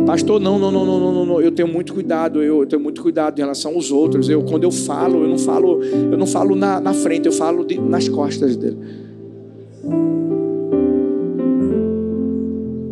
Pastor, 0.06 0.40
não, 0.40 0.60
não, 0.60 0.72
não, 0.72 0.86
não, 0.86 1.00
não, 1.00 1.26
não, 1.26 1.42
eu 1.42 1.52
tenho 1.52 1.68
muito 1.68 1.92
cuidado, 1.92 2.42
eu 2.44 2.64
tenho 2.68 2.82
muito 2.82 3.02
cuidado 3.02 3.40
em 3.40 3.42
relação 3.42 3.74
aos 3.74 3.92
outros. 3.92 4.30
Eu, 4.30 4.44
quando 4.44 4.64
eu 4.64 4.72
falo, 4.72 5.24
eu 5.24 5.28
não 5.28 5.38
falo, 5.40 5.84
eu 5.84 6.18
não 6.18 6.28
falo 6.28 6.56
na, 6.56 6.80
na 6.80 6.94
frente, 6.94 7.26
eu 7.26 7.32
falo 7.32 7.66
de, 7.66 7.80
nas 7.80 8.08
costas 8.08 8.56
dele. 8.56 8.78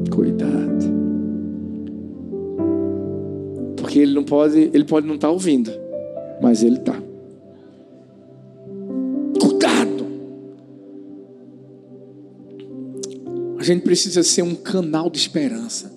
Cuidado. 0.09 0.85
Porque 3.77 3.99
ele 3.99 4.13
não 4.13 4.23
pode, 4.23 4.71
ele 4.73 4.83
pode 4.83 5.05
não 5.05 5.15
estar 5.15 5.27
tá 5.27 5.31
ouvindo, 5.31 5.71
mas 6.41 6.63
ele 6.63 6.77
está. 6.77 6.99
Cuidado. 9.39 10.05
A 13.59 13.63
gente 13.63 13.83
precisa 13.83 14.23
ser 14.23 14.41
um 14.41 14.55
canal 14.55 15.11
de 15.11 15.19
esperança. 15.19 15.92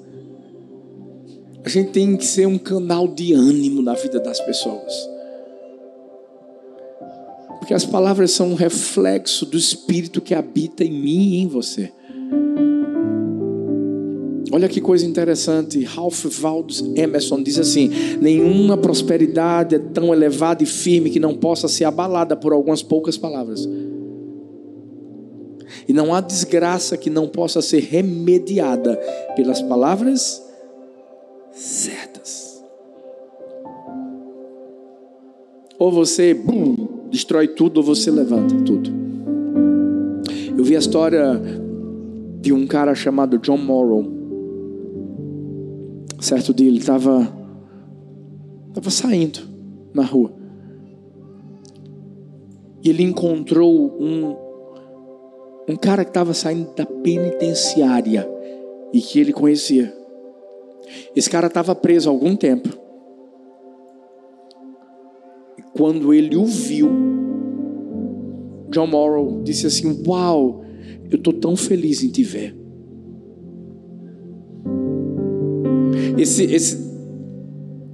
A 1.67 1.69
gente 1.69 1.91
tem 1.91 2.17
que 2.17 2.25
ser 2.25 2.47
um 2.47 2.59
canal 2.59 3.09
de 3.09 3.33
ânimo 3.33 3.83
na 3.83 3.95
vida 3.95 4.21
das 4.21 4.39
pessoas. 4.39 5.11
Porque 7.59 7.75
as 7.75 7.85
palavras 7.85 8.31
são 8.31 8.53
um 8.53 8.55
reflexo 8.55 9.45
do 9.45 9.57
Espírito 9.57 10.21
que 10.21 10.33
habita 10.33 10.85
em 10.85 10.93
mim 10.93 11.31
e 11.31 11.37
em 11.39 11.49
você. 11.49 11.93
Olha 14.53 14.69
que 14.69 14.81
coisa 14.81 15.05
interessante, 15.05 15.83
Ralph 15.83 16.27
Waldo 16.41 16.73
Emerson 16.95 17.43
diz 17.43 17.59
assim: 17.59 17.91
nenhuma 18.21 18.77
prosperidade 18.77 19.75
é 19.75 19.81
tão 19.81 20.15
elevada 20.15 20.63
e 20.63 20.67
firme 20.67 21.11
que 21.11 21.19
não 21.19 21.35
possa 21.35 21.67
ser 21.67 21.85
abalada 21.85 22.37
por 22.37 22.53
algumas 22.53 22.81
poucas 22.81 23.19
palavras. 23.19 23.69
E 25.89 25.93
não 25.93 26.15
há 26.15 26.21
desgraça 26.21 26.97
que 26.97 27.11
não 27.11 27.27
possa 27.27 27.61
ser 27.61 27.81
remediada 27.81 28.95
pelas 29.35 29.61
palavras 29.61 30.46
certas. 31.57 32.63
Ou 35.79 35.91
você 35.91 36.35
bum, 36.35 37.09
destrói 37.11 37.49
tudo, 37.49 37.79
ou 37.79 37.83
você 37.83 38.11
levanta 38.11 38.55
tudo. 38.63 38.91
Eu 40.57 40.63
vi 40.63 40.77
a 40.77 40.79
história 40.79 41.41
de 42.41 42.53
um 42.53 42.67
cara 42.67 42.95
chamado 42.95 43.39
John 43.39 43.59
Morrow. 43.59 44.05
Certo 46.21 46.53
dia 46.55 46.69
ele 46.69 46.79
estava 46.79 47.35
estava 48.69 48.91
saindo 48.91 49.41
na 49.95 50.05
rua. 50.05 50.33
E 52.83 52.91
ele 52.91 53.03
encontrou 53.03 53.97
um 54.01 54.37
um 55.69 55.75
cara 55.75 56.05
que 56.05 56.11
estava 56.11 56.33
saindo 56.33 56.73
da 56.75 56.87
penitenciária 56.87 58.29
e 58.93 59.01
que 59.01 59.19
ele 59.19 59.33
conhecia. 59.33 59.96
Esse 61.15 61.29
cara 61.29 61.47
estava 61.47 61.75
preso 61.75 62.09
há 62.09 62.13
algum 62.13 62.37
tempo. 62.37 62.69
E 65.59 65.63
quando 65.77 66.13
ele 66.13 66.37
o 66.37 66.45
viu, 66.45 66.89
John 68.71 68.87
Morrow 68.87 69.43
disse 69.43 69.67
assim: 69.67 70.03
Uau, 70.07 70.65
eu 71.11 71.17
estou 71.17 71.33
tão 71.33 71.57
feliz 71.57 72.03
em 72.03 72.09
te 72.09 72.23
ver. 72.23 72.57
Esse, 76.19 76.45
esse 76.45 76.79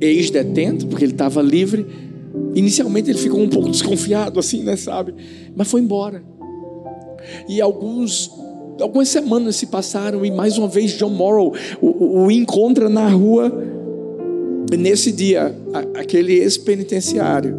ex-detento, 0.00 0.86
porque 0.86 1.04
ele 1.04 1.12
estava 1.12 1.42
livre, 1.42 1.86
inicialmente 2.54 3.10
ele 3.10 3.18
ficou 3.18 3.40
um 3.40 3.48
pouco 3.48 3.68
desconfiado, 3.68 4.38
assim, 4.38 4.62
né, 4.62 4.76
sabe? 4.76 5.14
Mas 5.56 5.70
foi 5.70 5.80
embora. 5.80 6.24
E 7.48 7.60
alguns 7.60 8.30
algumas 8.82 9.08
semanas 9.08 9.56
se 9.56 9.66
passaram 9.66 10.24
e 10.24 10.30
mais 10.30 10.58
uma 10.58 10.68
vez 10.68 10.90
John 10.92 11.10
Morrow 11.10 11.54
o, 11.80 12.24
o 12.24 12.30
encontra 12.30 12.88
na 12.88 13.08
rua. 13.08 13.52
E 14.72 14.76
nesse 14.76 15.12
dia, 15.12 15.54
a, 15.72 16.00
aquele 16.00 16.34
ex-penitenciário 16.34 17.56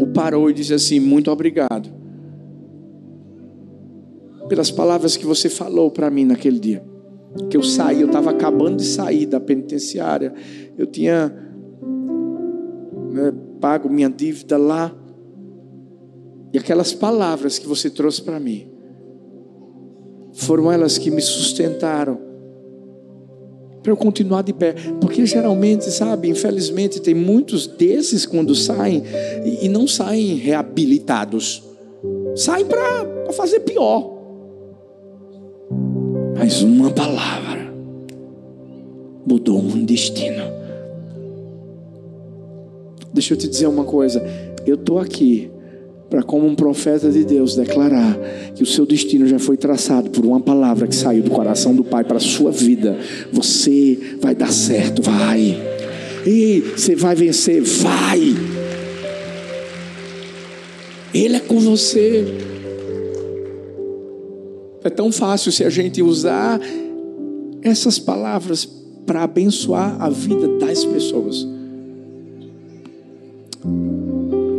o 0.00 0.06
parou 0.08 0.50
e 0.50 0.54
disse 0.54 0.74
assim: 0.74 0.98
Muito 0.98 1.30
obrigado 1.30 1.92
pelas 4.48 4.70
palavras 4.70 5.16
que 5.16 5.24
você 5.24 5.48
falou 5.48 5.90
para 5.90 6.10
mim 6.10 6.24
naquele 6.24 6.58
dia. 6.58 6.84
Que 7.50 7.56
eu 7.56 7.62
saí, 7.62 8.00
eu 8.00 8.06
estava 8.06 8.30
acabando 8.30 8.76
de 8.76 8.84
sair 8.84 9.26
da 9.26 9.40
penitenciária, 9.40 10.32
eu 10.78 10.86
tinha 10.86 11.34
né, 13.10 13.32
pago 13.60 13.88
minha 13.88 14.08
dívida 14.08 14.56
lá. 14.56 14.94
E 16.52 16.58
aquelas 16.58 16.92
palavras 16.92 17.58
que 17.58 17.66
você 17.66 17.90
trouxe 17.90 18.22
para 18.22 18.38
mim 18.38 18.73
foram 20.34 20.70
elas 20.70 20.98
que 20.98 21.10
me 21.10 21.22
sustentaram 21.22 22.18
para 23.82 23.92
eu 23.92 23.96
continuar 23.96 24.42
de 24.42 24.52
pé. 24.52 24.74
Porque 25.00 25.24
geralmente, 25.26 25.90
sabe, 25.90 26.28
infelizmente, 26.28 27.00
tem 27.00 27.14
muitos 27.14 27.66
desses 27.66 28.26
quando 28.26 28.54
saem 28.54 29.02
e 29.62 29.68
não 29.68 29.86
saem 29.86 30.36
reabilitados, 30.36 31.62
saem 32.34 32.64
para 32.64 33.32
fazer 33.32 33.60
pior. 33.60 34.12
Mas 36.36 36.62
uma 36.62 36.90
palavra 36.90 37.72
mudou 39.26 39.58
um 39.58 39.84
destino. 39.84 40.42
Deixa 43.12 43.34
eu 43.34 43.38
te 43.38 43.46
dizer 43.46 43.66
uma 43.66 43.84
coisa. 43.84 44.22
Eu 44.66 44.74
estou 44.74 44.98
aqui 44.98 45.50
para, 46.14 46.22
como 46.22 46.46
um 46.46 46.54
profeta 46.54 47.10
de 47.10 47.24
Deus, 47.24 47.56
declarar 47.56 48.16
que 48.54 48.62
o 48.62 48.66
seu 48.66 48.86
destino 48.86 49.26
já 49.26 49.40
foi 49.40 49.56
traçado 49.56 50.10
por 50.10 50.24
uma 50.24 50.38
palavra 50.38 50.86
que 50.86 50.94
saiu 50.94 51.24
do 51.24 51.30
coração 51.30 51.74
do 51.74 51.82
Pai 51.82 52.04
para 52.04 52.18
a 52.18 52.20
sua 52.20 52.52
vida. 52.52 52.96
Você 53.32 53.98
vai 54.20 54.32
dar 54.32 54.52
certo, 54.52 55.02
vai. 55.02 55.60
E 56.24 56.60
você 56.76 56.94
vai 56.94 57.16
vencer, 57.16 57.60
vai. 57.62 58.20
Ele 61.12 61.34
é 61.34 61.40
com 61.40 61.58
você. 61.58 62.24
É 64.84 64.90
tão 64.90 65.10
fácil 65.10 65.50
se 65.50 65.64
a 65.64 65.70
gente 65.70 66.00
usar 66.00 66.60
essas 67.60 67.98
palavras 67.98 68.64
para 69.04 69.24
abençoar 69.24 70.00
a 70.00 70.08
vida 70.10 70.46
das 70.58 70.84
pessoas 70.84 71.44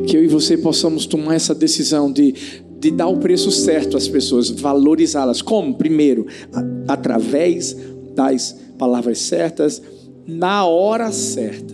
que 0.06 0.16
eu 0.16 0.24
e 0.24 0.28
você 0.28 0.58
possamos 0.58 1.06
tomar 1.06 1.36
essa 1.36 1.54
decisão 1.54 2.12
de, 2.12 2.34
de 2.80 2.92
dar 2.92 3.08
o 3.08 3.18
preço 3.18 3.52
certo 3.52 3.98
às 3.98 4.08
pessoas, 4.08 4.50
valorizá-las. 4.50 5.42
Como? 5.42 5.76
Primeiro, 5.76 6.26
a, 6.54 6.94
através 6.94 7.76
das 8.16 8.56
palavras 8.78 9.20
certas, 9.20 9.82
na 10.28 10.66
hora 10.66 11.12
certa. 11.12 11.74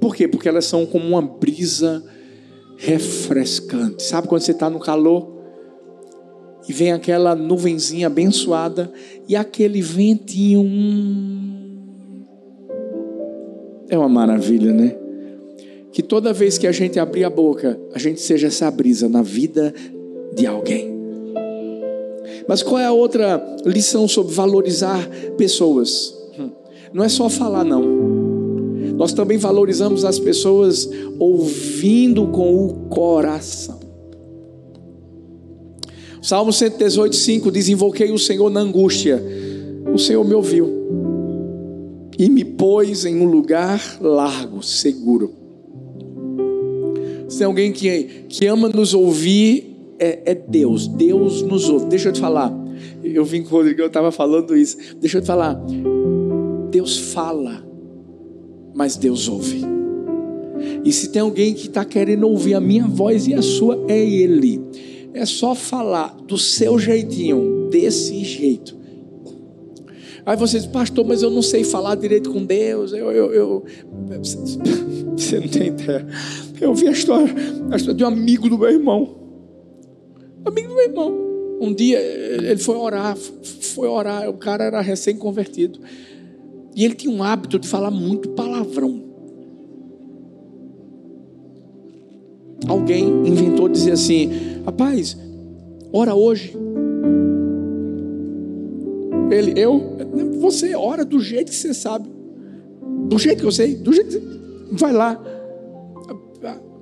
Por 0.00 0.14
quê? 0.14 0.26
Porque 0.26 0.48
elas 0.48 0.64
são 0.64 0.86
como 0.86 1.06
uma 1.06 1.22
brisa 1.22 2.02
refrescante. 2.76 4.02
Sabe 4.02 4.28
quando 4.28 4.42
você 4.42 4.52
está 4.52 4.70
no 4.70 4.78
calor? 4.78 5.38
E 6.68 6.72
vem 6.72 6.92
aquela 6.92 7.34
nuvenzinha 7.34 8.06
abençoada 8.06 8.92
e 9.28 9.36
aquele 9.36 9.82
ventinho. 9.82 10.60
Hum, 10.60 12.24
é 13.88 13.98
uma 13.98 14.08
maravilha, 14.08 14.72
né? 14.72 14.96
Que 15.92 16.02
toda 16.02 16.32
vez 16.32 16.56
que 16.56 16.66
a 16.66 16.72
gente 16.72 16.98
abrir 16.98 17.24
a 17.24 17.30
boca, 17.30 17.78
a 17.92 17.98
gente 17.98 18.20
seja 18.20 18.46
essa 18.46 18.70
brisa 18.70 19.08
na 19.08 19.22
vida 19.22 19.74
de 20.34 20.46
alguém. 20.46 20.90
Mas 22.48 22.62
qual 22.62 22.78
é 22.78 22.84
a 22.84 22.92
outra 22.92 23.40
lição 23.64 24.06
sobre 24.06 24.34
valorizar 24.34 25.08
pessoas? 25.36 26.14
Não 26.92 27.04
é 27.04 27.08
só 27.08 27.28
falar, 27.28 27.64
não. 27.64 27.82
Nós 28.96 29.12
também 29.12 29.38
valorizamos 29.38 30.04
as 30.04 30.18
pessoas 30.18 30.88
ouvindo 31.18 32.26
com 32.28 32.66
o 32.66 32.88
coração. 32.88 33.80
Salmo 36.22 36.52
118, 36.52 37.16
5 37.16 37.50
diz: 37.50 37.68
Invoquei 37.68 38.12
o 38.12 38.18
Senhor 38.18 38.50
na 38.50 38.60
angústia, 38.60 39.22
o 39.92 39.98
Senhor 39.98 40.24
me 40.24 40.34
ouviu 40.34 40.68
e 42.18 42.28
me 42.28 42.44
pôs 42.44 43.06
em 43.06 43.18
um 43.20 43.24
lugar 43.24 43.80
largo, 44.00 44.62
seguro. 44.62 45.39
Se 47.30 47.38
tem 47.38 47.46
alguém 47.46 47.72
que, 47.72 48.24
que 48.28 48.46
ama 48.46 48.68
nos 48.68 48.92
ouvir, 48.92 49.76
é, 50.00 50.32
é 50.32 50.34
Deus. 50.34 50.88
Deus 50.88 51.42
nos 51.42 51.68
ouve. 51.68 51.86
Deixa 51.86 52.08
eu 52.08 52.12
te 52.12 52.20
falar. 52.20 52.52
Eu 53.04 53.24
vim 53.24 53.42
com 53.42 53.54
o 53.54 53.58
Rodrigo, 53.58 53.80
eu 53.80 53.86
estava 53.86 54.10
falando 54.10 54.56
isso. 54.56 54.76
Deixa 55.00 55.18
eu 55.18 55.22
te 55.22 55.28
falar. 55.28 55.56
Deus 56.72 56.98
fala, 56.98 57.64
mas 58.74 58.96
Deus 58.96 59.28
ouve. 59.28 59.62
E 60.84 60.92
se 60.92 61.10
tem 61.10 61.22
alguém 61.22 61.54
que 61.54 61.68
está 61.68 61.84
querendo 61.84 62.26
ouvir 62.28 62.54
a 62.54 62.60
minha 62.60 62.88
voz 62.88 63.28
e 63.28 63.34
a 63.34 63.42
sua, 63.42 63.84
é 63.86 63.98
Ele. 63.98 64.60
É 65.14 65.24
só 65.24 65.54
falar 65.54 66.16
do 66.26 66.36
seu 66.36 66.80
jeitinho, 66.80 67.68
desse 67.70 68.24
jeito. 68.24 68.76
Aí 70.30 70.36
você 70.36 70.60
diz, 70.60 70.66
pastor, 70.68 71.04
mas 71.04 71.22
eu 71.22 71.30
não 71.30 71.42
sei 71.42 71.64
falar 71.64 71.96
direito 71.96 72.30
com 72.30 72.44
Deus. 72.44 72.92
Eu, 72.92 73.10
eu, 73.10 73.32
eu... 73.32 73.64
Você 75.18 75.40
não 75.40 75.48
tem 75.48 75.66
ideia. 75.66 76.06
Eu 76.60 76.72
vi 76.72 76.86
a 76.86 76.92
história, 76.92 77.34
a 77.72 77.74
história 77.74 77.96
de 77.96 78.04
um 78.04 78.06
amigo 78.06 78.48
do 78.48 78.56
meu 78.56 78.70
irmão. 78.70 79.16
Amigo 80.44 80.68
do 80.68 80.74
meu 80.76 80.84
irmão. 80.84 81.12
Um 81.60 81.74
dia 81.74 81.98
ele 81.98 82.58
foi 82.58 82.76
orar, 82.76 83.16
foi 83.16 83.88
orar, 83.88 84.30
o 84.30 84.34
cara 84.34 84.62
era 84.62 84.80
recém-convertido. 84.80 85.80
E 86.76 86.84
ele 86.84 86.94
tinha 86.94 87.12
um 87.12 87.24
hábito 87.24 87.58
de 87.58 87.66
falar 87.66 87.90
muito 87.90 88.28
palavrão. 88.28 89.02
Alguém 92.68 93.04
inventou 93.26 93.68
dizer 93.68 93.90
assim: 93.90 94.30
rapaz, 94.64 95.18
ora 95.92 96.14
hoje. 96.14 96.56
Ele, 99.30 99.52
eu? 99.56 99.96
Você 100.40 100.74
ora 100.74 101.04
do 101.04 101.20
jeito 101.20 101.50
que 101.50 101.56
você 101.56 101.72
sabe. 101.72 102.08
Do 103.08 103.18
jeito 103.18 103.40
que 103.40 103.46
eu 103.46 103.52
sei. 103.52 103.74
Do 103.74 103.92
jeito 103.92 104.08
que 104.08 104.18
você... 104.18 104.40
Vai 104.72 104.92
lá. 104.92 105.20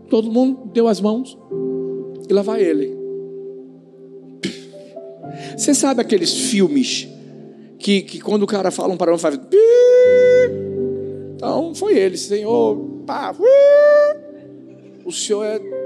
Todo 0.09 0.31
mundo 0.31 0.71
deu 0.73 0.89
as 0.89 1.01
mãos. 1.01 1.39
E 2.29 2.33
lá 2.33 2.43
vai 2.43 2.63
ele. 2.63 2.97
Você 5.57 5.75
sabe 5.75 6.01
aqueles 6.01 6.33
filmes 6.33 7.09
que, 7.79 8.03
que 8.03 8.21
quando 8.21 8.43
o 8.43 8.47
cara 8.47 8.71
fala 8.71 8.93
um 8.93 8.97
parão 8.97 9.19
faz. 9.19 9.39
Então 11.35 11.75
foi 11.75 11.97
ele, 11.97 12.17
Senhor. 12.17 12.77
Pá, 13.07 13.35
o 15.05 15.13
Senhor 15.13 15.45
é. 15.45 15.78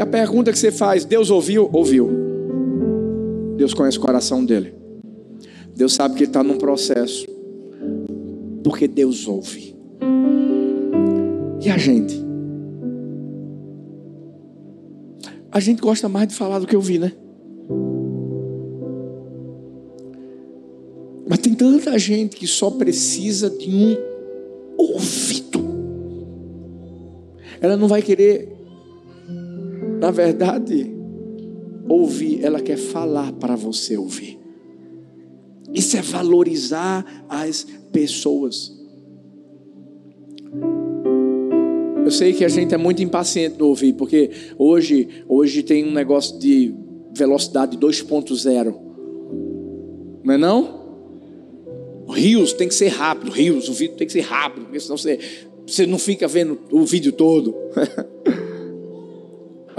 E 0.00 0.02
a 0.02 0.06
pergunta 0.06 0.50
que 0.50 0.58
você 0.58 0.72
faz, 0.72 1.04
Deus 1.04 1.28
ouviu? 1.28 1.68
Ouviu. 1.70 2.08
Deus 3.58 3.74
conhece 3.74 3.98
o 3.98 4.00
coração 4.00 4.42
dele. 4.42 4.72
Deus 5.76 5.92
sabe 5.92 6.14
que 6.14 6.22
ele 6.22 6.30
está 6.30 6.42
num 6.42 6.56
processo. 6.56 7.26
Porque 8.64 8.88
Deus 8.88 9.28
ouve. 9.28 9.76
E 11.62 11.68
a 11.68 11.76
gente? 11.76 12.18
A 15.52 15.60
gente 15.60 15.82
gosta 15.82 16.08
mais 16.08 16.28
de 16.28 16.34
falar 16.34 16.60
do 16.60 16.66
que 16.66 16.74
ouvir, 16.74 16.98
né? 16.98 17.12
Mas 21.28 21.40
tem 21.40 21.52
tanta 21.52 21.98
gente 21.98 22.36
que 22.36 22.46
só 22.46 22.70
precisa 22.70 23.50
de 23.50 23.68
um 23.68 23.96
ouvido. 24.78 25.60
Ela 27.60 27.76
não 27.76 27.86
vai 27.86 28.00
querer, 28.00 28.59
na 30.00 30.10
verdade, 30.10 30.90
ouvir, 31.86 32.42
ela 32.42 32.60
quer 32.60 32.78
falar 32.78 33.32
para 33.32 33.54
você 33.54 33.98
ouvir. 33.98 34.38
Isso 35.74 35.96
é 35.96 36.00
valorizar 36.00 37.04
as 37.28 37.66
pessoas. 37.92 38.72
Eu 42.02 42.10
sei 42.10 42.32
que 42.32 42.44
a 42.44 42.48
gente 42.48 42.74
é 42.74 42.78
muito 42.78 43.02
impaciente 43.02 43.58
no 43.58 43.66
ouvir, 43.66 43.92
porque 43.92 44.30
hoje, 44.58 45.06
hoje 45.28 45.62
tem 45.62 45.84
um 45.84 45.92
negócio 45.92 46.38
de 46.38 46.74
velocidade 47.14 47.76
2.0. 47.76 48.74
Não 50.24 50.34
é 50.34 50.38
não? 50.38 50.80
Rios 52.08 52.54
tem 52.54 52.66
que 52.66 52.74
ser 52.74 52.88
rápido, 52.88 53.30
rios, 53.30 53.68
o 53.68 53.74
vídeo 53.74 53.96
tem 53.96 54.06
que 54.06 54.12
ser 54.12 54.22
rápido, 54.22 54.64
porque 54.64 54.80
senão 54.80 54.96
você, 54.96 55.18
você 55.66 55.86
não 55.86 55.98
fica 55.98 56.26
vendo 56.26 56.58
o 56.72 56.84
vídeo 56.84 57.12
todo. 57.12 57.54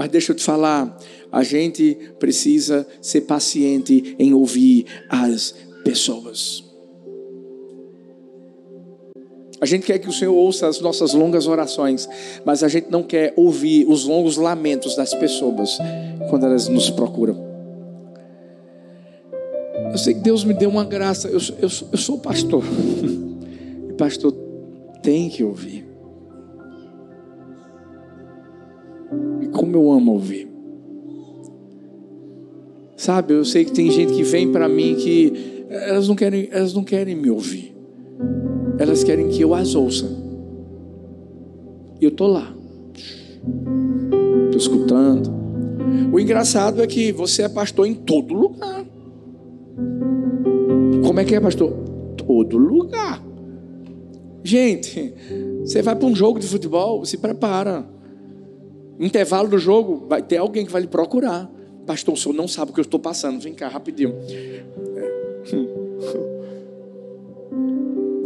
Mas 0.02 0.10
deixa 0.10 0.32
eu 0.32 0.36
te 0.36 0.42
falar, 0.42 0.98
a 1.30 1.44
gente 1.44 1.96
precisa 2.18 2.84
ser 3.00 3.20
paciente 3.20 4.16
em 4.18 4.34
ouvir 4.34 4.84
as 5.08 5.54
pessoas. 5.84 6.64
A 9.60 9.64
gente 9.64 9.86
quer 9.86 10.00
que 10.00 10.08
o 10.08 10.12
Senhor 10.12 10.34
ouça 10.34 10.66
as 10.66 10.80
nossas 10.80 11.14
longas 11.14 11.46
orações, 11.46 12.08
mas 12.44 12.64
a 12.64 12.68
gente 12.68 12.90
não 12.90 13.04
quer 13.04 13.32
ouvir 13.36 13.86
os 13.88 14.04
longos 14.04 14.36
lamentos 14.36 14.96
das 14.96 15.14
pessoas 15.14 15.78
quando 16.28 16.46
elas 16.46 16.66
nos 16.66 16.90
procuram. 16.90 17.40
Eu 19.92 19.98
sei 19.98 20.14
que 20.14 20.20
Deus 20.20 20.42
me 20.42 20.52
deu 20.52 20.68
uma 20.68 20.84
graça, 20.84 21.28
eu, 21.28 21.38
eu, 21.60 21.68
eu 21.92 21.98
sou 21.98 22.18
pastor, 22.18 22.64
e 23.88 23.92
pastor 23.92 24.34
tem 25.00 25.28
que 25.28 25.44
ouvir. 25.44 25.91
Como 29.48 29.76
eu 29.76 29.90
amo 29.90 30.12
ouvir. 30.12 30.48
Sabe, 32.96 33.34
eu 33.34 33.44
sei 33.44 33.64
que 33.64 33.72
tem 33.72 33.90
gente 33.90 34.12
que 34.12 34.22
vem 34.22 34.52
para 34.52 34.68
mim 34.68 34.94
que 34.94 35.64
elas 35.68 36.06
não 36.06 36.14
querem, 36.14 36.48
elas 36.52 36.72
não 36.72 36.84
querem 36.84 37.16
me 37.16 37.30
ouvir. 37.30 37.74
Elas 38.78 39.02
querem 39.02 39.28
que 39.28 39.40
eu 39.40 39.54
as 39.54 39.74
ouça. 39.74 40.06
E 42.00 42.04
eu 42.04 42.10
estou 42.10 42.28
lá. 42.28 42.54
Estou 44.44 44.58
escutando. 44.58 45.32
O 46.12 46.20
engraçado 46.20 46.82
é 46.82 46.86
que 46.86 47.10
você 47.10 47.42
é 47.42 47.48
pastor 47.48 47.86
em 47.86 47.94
todo 47.94 48.34
lugar. 48.34 48.84
Como 51.02 51.20
é 51.20 51.24
que 51.24 51.34
é, 51.34 51.40
pastor? 51.40 51.72
Todo 52.16 52.56
lugar. 52.56 53.22
Gente, 54.44 55.14
você 55.60 55.82
vai 55.82 55.94
para 55.94 56.06
um 56.06 56.14
jogo 56.14 56.38
de 56.38 56.46
futebol, 56.46 57.04
se 57.04 57.18
prepara. 57.18 57.84
Intervalo 59.02 59.48
do 59.48 59.58
jogo, 59.58 60.06
vai 60.08 60.22
ter 60.22 60.36
alguém 60.36 60.64
que 60.64 60.70
vai 60.70 60.82
lhe 60.82 60.86
procurar. 60.86 61.50
Pastor, 61.84 62.14
o 62.14 62.16
senhor 62.16 62.34
não 62.34 62.46
sabe 62.46 62.70
o 62.70 62.74
que 62.74 62.78
eu 62.78 62.82
estou 62.82 63.00
passando. 63.00 63.40
Vem 63.40 63.52
cá, 63.52 63.66
rapidinho. 63.66 64.14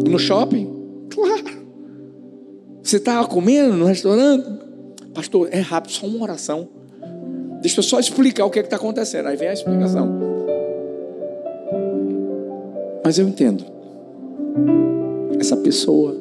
No 0.07 0.19
shopping? 0.19 0.71
Claro. 1.09 1.45
Você 2.83 2.99
estava 2.99 3.27
comendo 3.27 3.75
no 3.75 3.87
restaurante? 3.87 4.47
Pastor, 5.15 5.49
é 5.51 5.61
rápido, 5.61 5.93
só 5.93 6.07
uma 6.07 6.23
oração. 6.23 6.69
Deixa 7.63 7.81
eu 7.81 7.83
só 7.83 7.99
explicar 7.99 8.45
o 8.45 8.51
que 8.51 8.59
é 8.59 8.63
está 8.63 8.77
acontecendo. 8.77 9.27
Aí 9.29 9.37
vem 9.37 9.49
a 9.49 9.55
explicação. 9.55 10.09
Mas 13.03 13.19
eu 13.19 13.27
entendo. 13.27 13.65
Essa 15.41 15.57
pessoa 15.57 16.15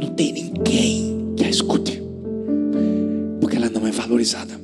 não 0.00 0.08
tem 0.10 0.32
ninguém 0.32 1.32
que 1.36 1.44
a 1.44 1.48
escute. 1.48 2.03
Valorizada. 4.06 4.60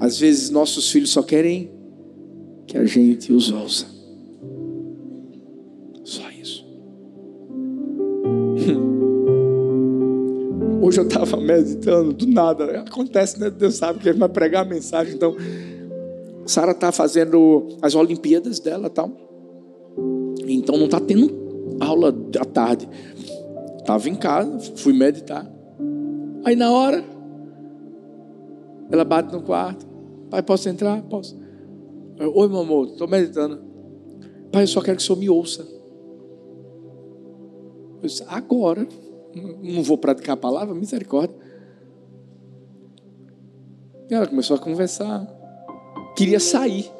Às 0.00 0.18
vezes 0.18 0.50
nossos 0.50 0.90
filhos 0.90 1.10
só 1.10 1.22
querem 1.22 1.70
que 2.66 2.76
a 2.76 2.84
gente 2.84 3.32
os 3.32 3.50
ouça. 3.50 3.98
Hoje 10.82 11.00
eu 11.00 11.06
estava 11.06 11.36
meditando, 11.36 12.12
do 12.12 12.26
nada, 12.26 12.80
acontece, 12.80 13.38
né? 13.40 13.50
Deus 13.50 13.76
sabe 13.76 13.98
que 13.98 14.08
ele 14.08 14.18
vai 14.18 14.28
pregar 14.28 14.64
a 14.64 14.68
mensagem. 14.68 15.14
Então, 15.14 15.36
Sara 16.46 16.72
está 16.72 16.90
fazendo 16.90 17.68
as 17.82 17.94
Olimpíadas 17.94 18.58
dela 18.58 18.88
tal. 18.88 19.12
Então 20.46 20.78
não 20.78 20.86
está 20.86 20.98
tendo 20.98 21.76
aula 21.80 22.08
à 22.38 22.44
tarde. 22.44 22.88
Estava 23.78 24.08
em 24.08 24.14
casa, 24.14 24.58
fui 24.76 24.94
meditar. 24.94 25.46
Aí 26.44 26.56
na 26.56 26.72
hora, 26.72 27.04
ela 28.90 29.04
bate 29.04 29.32
no 29.32 29.42
quarto. 29.42 29.86
Pai, 30.30 30.42
posso 30.42 30.68
entrar? 30.68 31.02
Posso. 31.02 31.38
Oi, 32.18 32.48
meu 32.48 32.58
amor, 32.58 32.88
estou 32.88 33.06
meditando. 33.06 33.62
Pai, 34.52 34.62
eu 34.64 34.66
só 34.66 34.80
quero 34.80 34.96
que 34.96 35.02
o 35.02 35.06
senhor 35.06 35.18
me 35.18 35.30
ouça. 35.30 35.66
Eu 38.02 38.08
disse, 38.08 38.24
agora 38.28 38.86
não 39.62 39.82
vou 39.82 39.98
praticar 39.98 40.34
a 40.34 40.36
palavra, 40.36 40.74
misericórdia. 40.74 41.36
E 44.10 44.14
ela 44.14 44.26
começou 44.26 44.56
a 44.56 44.58
conversar. 44.58 45.26
Queria 46.16 46.40
sair. 46.40 46.90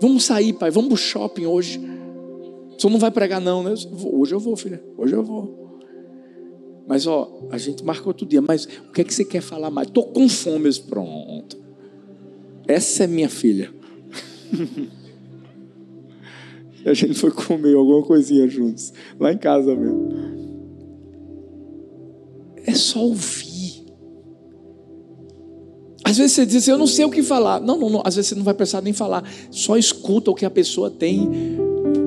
Vamos 0.00 0.24
sair, 0.24 0.52
pai. 0.52 0.70
Vamos 0.70 0.88
pro 0.88 0.96
shopping 0.96 1.46
hoje. 1.46 1.78
O 1.78 2.80
senhor 2.80 2.92
não 2.92 2.98
vai 2.98 3.10
pregar, 3.10 3.40
não, 3.40 3.62
né? 3.62 3.72
Eu 3.72 4.18
hoje 4.20 4.34
eu 4.34 4.40
vou, 4.40 4.56
filha. 4.56 4.82
Hoje 4.98 5.14
eu 5.14 5.22
vou. 5.22 5.65
Mas, 6.86 7.06
ó, 7.06 7.48
a 7.50 7.58
gente 7.58 7.84
marcou 7.84 8.08
outro 8.08 8.26
dia. 8.26 8.40
Mas 8.40 8.64
o 8.64 8.92
que 8.92 9.00
é 9.00 9.04
que 9.04 9.12
você 9.12 9.24
quer 9.24 9.40
falar 9.40 9.70
mais? 9.70 9.88
Estou 9.88 10.04
com 10.04 10.28
fome. 10.28 10.72
Pronto. 10.80 11.56
Essa 12.66 13.04
é 13.04 13.06
minha 13.06 13.28
filha. 13.28 13.72
e 16.84 16.88
a 16.88 16.94
gente 16.94 17.14
foi 17.14 17.30
comer 17.30 17.74
alguma 17.74 18.02
coisinha 18.02 18.48
juntos. 18.48 18.92
Lá 19.18 19.32
em 19.32 19.38
casa 19.38 19.74
mesmo. 19.74 20.36
É 22.64 22.74
só 22.74 23.00
ouvir. 23.00 23.56
Às 26.04 26.18
vezes 26.18 26.32
você 26.32 26.46
diz 26.46 26.56
assim, 26.56 26.70
eu 26.70 26.78
não 26.78 26.86
sei 26.86 27.04
o 27.04 27.10
que 27.10 27.22
falar. 27.22 27.60
Não, 27.60 27.76
não, 27.76 27.90
não. 27.90 28.02
Às 28.04 28.14
vezes 28.14 28.28
você 28.28 28.34
não 28.36 28.44
vai 28.44 28.54
precisar 28.54 28.80
nem 28.80 28.92
falar. 28.92 29.28
Só 29.50 29.76
escuta 29.76 30.30
o 30.30 30.34
que 30.34 30.44
a 30.44 30.50
pessoa 30.50 30.88
tem 30.88 31.28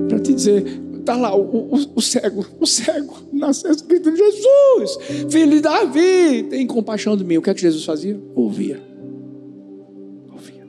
para 0.08 0.20
te 0.20 0.34
dizer. 0.34 0.82
Está 1.00 1.18
lá 1.18 1.36
o, 1.36 1.42
o, 1.42 1.78
o, 1.96 2.02
cego, 2.02 2.46
o 2.60 2.66
cego, 2.66 3.14
nasceu 3.40 3.72
escrito 3.72 4.16
Jesus, 4.16 5.32
filho 5.32 5.52
de 5.52 5.62
Davi, 5.62 6.44
tem 6.50 6.68
compaixão 6.68 7.18
de 7.18 7.24
mim. 7.24 7.38
O 7.38 7.42
que 7.42 7.50
é 7.50 7.54
que 7.54 7.62
Jesus 7.62 7.84
fazia? 7.84 8.20
Ouvia. 8.36 8.82
Ouvia. 10.32 10.68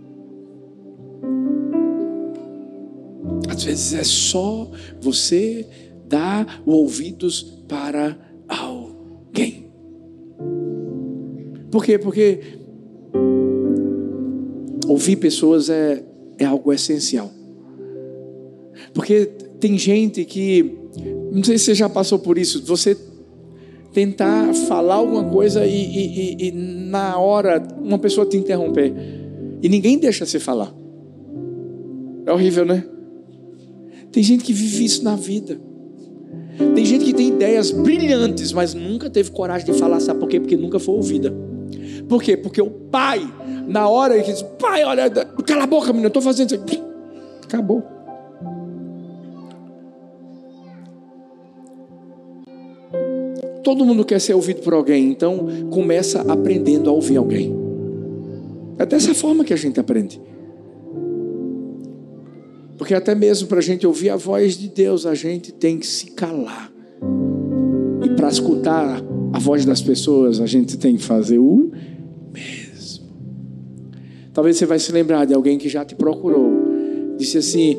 Às 3.49 3.65
vezes 3.65 3.95
é 3.95 4.05
só 4.05 4.71
você 5.01 5.67
dar 6.07 6.63
ouvidos 6.65 7.43
para 7.69 8.19
alguém. 8.49 9.71
Por 11.71 11.85
quê? 11.85 11.99
Porque 11.99 12.41
ouvir 14.89 15.17
pessoas 15.17 15.71
é, 15.71 16.05
é 16.37 16.45
algo 16.45 16.73
essencial. 16.73 17.31
Porque 18.93 19.27
tem 19.61 19.79
gente 19.79 20.25
que, 20.25 20.80
não 21.33 21.45
sei 21.45 21.59
se 21.59 21.67
você 21.67 21.75
já 21.75 21.89
passou 21.89 22.19
por 22.19 22.39
isso, 22.39 22.65
você 22.65 22.97
tentar 23.93 24.55
falar 24.55 24.95
alguma 24.95 25.25
coisa 25.25 25.67
e, 25.67 25.75
e, 25.75 26.37
e, 26.45 26.49
e 26.49 26.53
na 26.53 27.19
hora 27.19 27.63
uma 27.81 27.99
pessoa 27.99 28.27
te 28.27 28.37
interromper. 28.37 28.93
E 29.63 29.69
ninguém 29.69 29.99
deixa 29.99 30.25
você 30.25 30.39
falar. 30.39 30.75
É 32.27 32.33
horrível, 32.33 32.65
né? 32.65 32.85
Tem 34.13 34.23
gente 34.23 34.45
que 34.45 34.53
vive 34.53 34.85
isso 34.85 35.05
na 35.05 35.17
vida. 35.17 35.61
Tem 36.75 36.85
gente 36.85 37.05
que 37.05 37.15
tem 37.15 37.29
ideias 37.29 37.71
brilhantes, 37.71 38.53
mas 38.53 38.75
nunca 38.75 39.09
teve 39.09 39.31
coragem 39.31 39.73
de 39.73 39.79
falar, 39.79 40.01
sabe 40.01 40.21
por 40.21 40.29
quê? 40.29 40.39
Porque 40.39 40.57
nunca 40.57 40.79
foi 40.79 40.95
ouvida. 40.95 41.35
Por 42.09 42.23
quê? 42.23 42.37
Porque 42.37 42.61
o 42.61 42.71
pai, 42.71 43.23
na 43.67 43.89
hora 43.89 44.21
que 44.23 44.33
diz, 44.33 44.43
pai, 44.59 44.85
olha, 44.85 45.09
cala 45.11 45.65
a 45.65 45.67
boca, 45.67 45.87
menina, 45.89 46.07
eu 46.07 46.09
estou 46.09 46.23
fazendo 46.23 46.55
isso. 46.55 46.85
Acabou. 47.45 47.83
Todo 53.71 53.85
mundo 53.85 54.05
quer 54.05 54.21
ser 54.21 54.35
ouvido 54.35 54.63
por 54.63 54.75
alguém, 54.75 55.13
então 55.13 55.47
começa 55.71 56.23
aprendendo 56.23 56.91
a 56.91 56.93
ouvir 56.93 57.19
alguém. 57.19 57.55
É 58.77 58.85
dessa 58.85 59.15
forma 59.15 59.45
que 59.45 59.55
a 59.55 59.57
gente 59.57 59.79
aprende. 59.79 60.21
Porque 62.77 62.93
até 62.93 63.15
mesmo 63.15 63.47
para 63.47 63.61
a 63.61 63.63
gente 63.63 63.87
ouvir 63.87 64.11
a 64.11 64.17
voz 64.17 64.59
de 64.59 64.69
Deus, 64.69 65.07
a 65.07 65.15
gente 65.15 65.53
tem 65.53 65.79
que 65.79 65.87
se 65.87 66.07
calar. 66.11 66.73
E 68.05 68.11
para 68.17 68.29
escutar 68.29 69.01
a 69.33 69.39
voz 69.39 69.65
das 69.65 69.81
pessoas, 69.81 70.41
a 70.41 70.47
gente 70.47 70.77
tem 70.77 70.97
que 70.97 71.05
fazer 71.05 71.39
o 71.39 71.71
mesmo. 72.33 73.07
Talvez 74.35 74.57
você 74.57 74.67
vai 74.67 74.81
se 74.81 74.91
lembrar 74.91 75.27
de 75.27 75.33
alguém 75.33 75.59
que 75.59 75.69
já 75.69 75.85
te 75.85 75.95
procurou. 75.95 76.51
Disse 77.17 77.39
assim: 77.39 77.77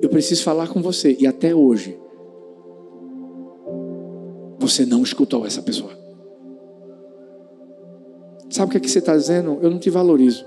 Eu 0.00 0.08
preciso 0.08 0.42
falar 0.42 0.68
com 0.68 0.80
você. 0.80 1.14
E 1.20 1.26
até 1.26 1.54
hoje, 1.54 1.98
você 4.68 4.86
não 4.86 5.02
escutou 5.02 5.46
essa 5.46 5.62
pessoa. 5.62 5.90
Sabe 8.48 8.68
o 8.68 8.70
que, 8.70 8.76
é 8.76 8.80
que 8.80 8.90
você 8.90 8.98
está 8.98 9.16
dizendo? 9.16 9.58
Eu 9.60 9.70
não 9.70 9.78
te 9.78 9.90
valorizo. 9.90 10.44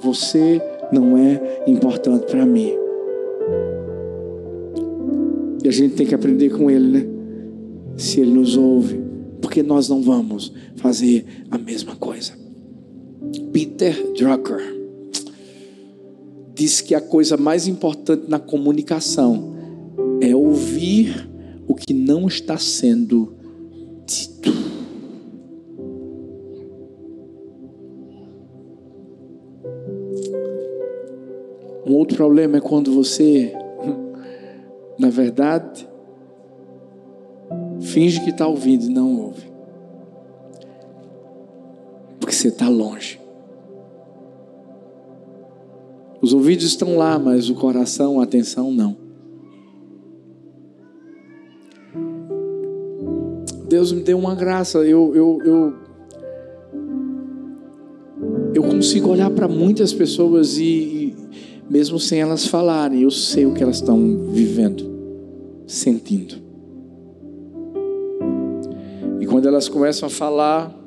Você 0.00 0.60
não 0.92 1.16
é 1.16 1.64
importante 1.66 2.26
para 2.26 2.46
mim. 2.46 2.72
E 5.62 5.68
a 5.68 5.70
gente 5.70 5.94
tem 5.94 6.06
que 6.06 6.14
aprender 6.14 6.50
com 6.50 6.70
ele, 6.70 6.86
né? 6.86 7.06
Se 7.96 8.20
ele 8.20 8.32
nos 8.32 8.56
ouve, 8.56 9.00
porque 9.40 9.62
nós 9.62 9.88
não 9.88 10.02
vamos 10.02 10.52
fazer 10.76 11.26
a 11.50 11.58
mesma 11.58 11.94
coisa. 11.96 12.32
Peter 13.52 13.94
Drucker 14.14 14.82
diz 16.54 16.80
que 16.80 16.94
a 16.94 17.00
coisa 17.00 17.36
mais 17.36 17.66
importante 17.66 18.24
na 18.28 18.38
comunicação 18.38 19.52
é 20.20 20.34
ouvir 20.34 21.31
o 21.72 21.74
que 21.74 21.94
não 21.94 22.28
está 22.28 22.58
sendo 22.58 23.34
dito. 24.04 24.52
Um 31.86 31.94
outro 31.94 32.14
problema 32.14 32.58
é 32.58 32.60
quando 32.60 32.92
você, 32.92 33.54
na 35.00 35.08
verdade, 35.08 35.88
finge 37.80 38.20
que 38.20 38.28
está 38.28 38.46
ouvindo 38.46 38.84
e 38.84 38.90
não 38.90 39.18
ouve. 39.22 39.50
Porque 42.20 42.34
você 42.34 42.48
está 42.48 42.68
longe. 42.68 43.18
Os 46.20 46.34
ouvidos 46.34 46.66
estão 46.66 46.98
lá, 46.98 47.18
mas 47.18 47.48
o 47.48 47.54
coração, 47.54 48.20
a 48.20 48.24
atenção 48.24 48.70
não. 48.70 49.01
Deus 53.72 53.90
me 53.90 54.02
deu 54.02 54.18
uma 54.18 54.34
graça. 54.34 54.80
Eu, 54.80 55.16
eu, 55.16 55.38
eu, 55.42 55.74
eu 58.54 58.62
consigo 58.62 59.08
olhar 59.08 59.30
para 59.30 59.48
muitas 59.48 59.94
pessoas 59.94 60.58
e, 60.58 61.16
mesmo 61.70 61.98
sem 61.98 62.20
elas 62.20 62.46
falarem, 62.46 63.00
eu 63.00 63.10
sei 63.10 63.46
o 63.46 63.54
que 63.54 63.62
elas 63.62 63.76
estão 63.76 64.28
vivendo, 64.28 64.84
sentindo. 65.66 66.34
E 69.18 69.24
quando 69.24 69.48
elas 69.48 69.70
começam 69.70 70.06
a 70.06 70.10
falar, 70.10 70.78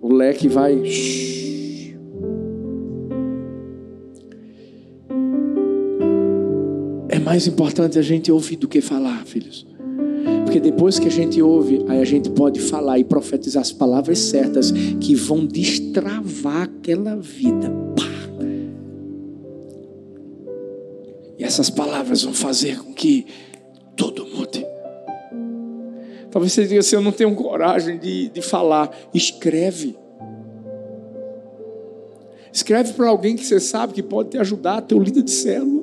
o 0.00 0.14
leque 0.14 0.46
vai. 0.46 0.80
É 7.08 7.18
mais 7.18 7.48
importante 7.48 7.98
a 7.98 8.02
gente 8.02 8.30
ouvir 8.30 8.54
do 8.54 8.68
que 8.68 8.80
falar, 8.80 9.26
filhos. 9.26 9.73
Porque 10.54 10.70
depois 10.70 11.00
que 11.00 11.08
a 11.08 11.10
gente 11.10 11.42
ouve, 11.42 11.84
aí 11.88 12.00
a 12.00 12.04
gente 12.04 12.30
pode 12.30 12.60
falar 12.60 12.96
e 13.00 13.02
profetizar 13.02 13.60
as 13.60 13.72
palavras 13.72 14.20
certas 14.20 14.70
que 15.00 15.12
vão 15.12 15.44
destravar 15.44 16.62
aquela 16.62 17.16
vida. 17.16 17.68
Pá. 17.96 18.04
E 21.36 21.42
essas 21.42 21.68
palavras 21.68 22.22
vão 22.22 22.32
fazer 22.32 22.78
com 22.78 22.94
que 22.94 23.26
tudo 23.96 24.24
mude. 24.26 24.64
Talvez 26.30 26.52
você 26.52 26.68
diga 26.68 26.78
assim: 26.78 26.94
eu 26.94 27.02
não 27.02 27.10
tenho 27.10 27.34
coragem 27.34 27.98
de, 27.98 28.28
de 28.28 28.40
falar. 28.40 28.96
Escreve. 29.12 29.96
Escreve 32.52 32.92
para 32.92 33.08
alguém 33.08 33.34
que 33.34 33.44
você 33.44 33.58
sabe 33.58 33.92
que 33.92 34.04
pode 34.04 34.28
te 34.28 34.38
ajudar, 34.38 34.82
teu 34.82 35.00
líder 35.00 35.24
de 35.24 35.32
célula, 35.32 35.82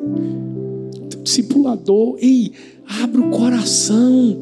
discipulador. 1.23 2.17
Ei, 2.19 2.51
abre 3.01 3.21
o 3.21 3.29
coração. 3.29 4.37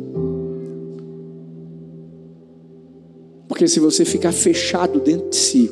Porque 3.47 3.67
se 3.67 3.79
você 3.79 4.05
ficar 4.05 4.31
fechado 4.31 4.99
dentro 4.99 5.29
de 5.29 5.35
si, 5.35 5.71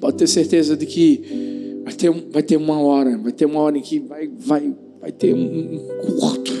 pode 0.00 0.16
ter 0.16 0.26
certeza 0.26 0.76
de 0.76 0.86
que 0.86 1.82
vai 1.84 1.92
ter, 1.94 2.10
vai 2.30 2.42
ter 2.42 2.56
uma 2.56 2.80
hora, 2.80 3.16
vai 3.18 3.32
ter 3.32 3.44
uma 3.44 3.60
hora 3.60 3.78
em 3.78 3.82
que 3.82 4.00
vai, 4.00 4.28
vai, 4.28 4.74
vai 5.00 5.12
ter 5.12 5.34
um, 5.34 5.76
um 5.76 6.16
curto. 6.18 6.52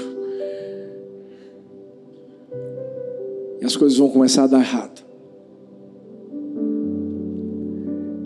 E 3.60 3.64
as 3.64 3.76
coisas 3.76 3.96
vão 3.98 4.10
começar 4.10 4.44
a 4.44 4.46
dar 4.46 4.60
errado. 4.60 5.02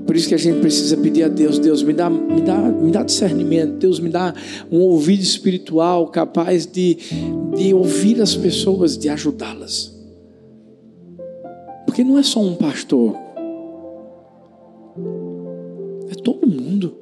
Por 0.09 0.17
isso 0.17 0.27
que 0.27 0.35
a 0.35 0.39
gente 0.39 0.61
precisa 0.61 0.97
pedir 0.97 1.25
a 1.25 1.29
Deus, 1.29 1.59
Deus 1.59 1.83
me 1.83 1.93
dá, 1.93 2.09
me 2.09 2.41
dá, 2.41 2.57
me 2.57 2.91
dá 2.91 3.03
discernimento, 3.03 3.75
Deus 3.75 4.01
me 4.01 4.09
dá 4.09 4.35
um 4.73 4.81
ouvido 4.81 5.23
espiritual 5.23 6.07
capaz 6.07 6.65
de, 6.65 6.97
de 7.55 7.75
ouvir 7.75 8.19
as 8.23 8.35
pessoas, 8.35 8.97
de 8.97 9.11
ajudá-las. 9.11 9.95
Porque 11.85 12.03
não 12.03 12.19
é 12.19 12.23
só 12.23 12.41
um 12.41 12.55
pastor, 12.55 13.15
é 16.09 16.15
todo 16.15 16.47
mundo. 16.47 16.97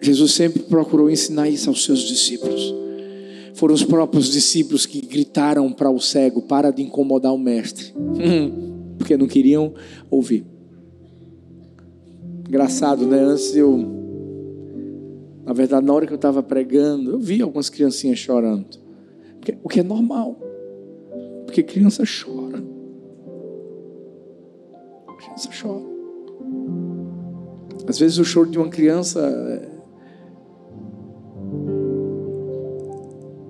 Jesus 0.00 0.30
sempre 0.30 0.62
procurou 0.62 1.10
ensinar 1.10 1.48
isso 1.48 1.68
aos 1.68 1.84
seus 1.84 1.98
discípulos. 1.98 2.72
Foram 3.54 3.74
os 3.74 3.82
próprios 3.82 4.30
discípulos 4.30 4.86
que 4.86 5.00
gritaram 5.00 5.72
para 5.72 5.90
o 5.90 5.98
cego: 5.98 6.42
para 6.42 6.70
de 6.70 6.80
incomodar 6.80 7.34
o 7.34 7.38
mestre, 7.38 7.92
porque 8.96 9.16
não 9.16 9.26
queriam 9.26 9.74
ouvir. 10.08 10.59
Engraçado, 12.50 13.06
né? 13.06 13.20
Antes 13.20 13.54
eu. 13.54 13.78
Na 15.46 15.52
verdade, 15.52 15.86
na 15.86 15.92
hora 15.92 16.04
que 16.04 16.12
eu 16.12 16.16
estava 16.16 16.42
pregando, 16.42 17.12
eu 17.12 17.18
vi 17.20 17.40
algumas 17.40 17.70
criancinhas 17.70 18.18
chorando. 18.18 18.66
O 19.62 19.68
que 19.68 19.78
é 19.78 19.82
normal. 19.84 20.36
Porque 21.46 21.62
criança 21.62 22.02
chora. 22.02 22.60
Criança 25.16 25.48
chora. 25.62 25.84
Às 27.86 28.00
vezes 28.00 28.18
o 28.18 28.24
choro 28.24 28.50
de 28.50 28.58
uma 28.58 28.68
criança 28.68 29.20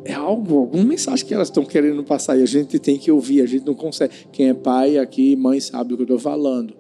é, 0.05 0.13
é 0.13 0.15
algo, 0.15 0.59
alguma 0.59 0.85
mensagem 0.85 1.25
que 1.25 1.33
elas 1.33 1.49
estão 1.49 1.65
querendo 1.65 2.05
passar 2.05 2.37
e 2.37 2.43
a 2.43 2.47
gente 2.47 2.79
tem 2.79 2.99
que 2.99 3.11
ouvir, 3.11 3.41
a 3.41 3.47
gente 3.47 3.65
não 3.65 3.75
consegue. 3.75 4.13
Quem 4.31 4.51
é 4.51 4.55
pai 4.55 4.99
aqui, 4.99 5.35
mãe, 5.37 5.59
sabe 5.59 5.89
do 5.89 5.97
que 5.97 6.03
eu 6.03 6.17
estou 6.17 6.19
falando. 6.19 6.75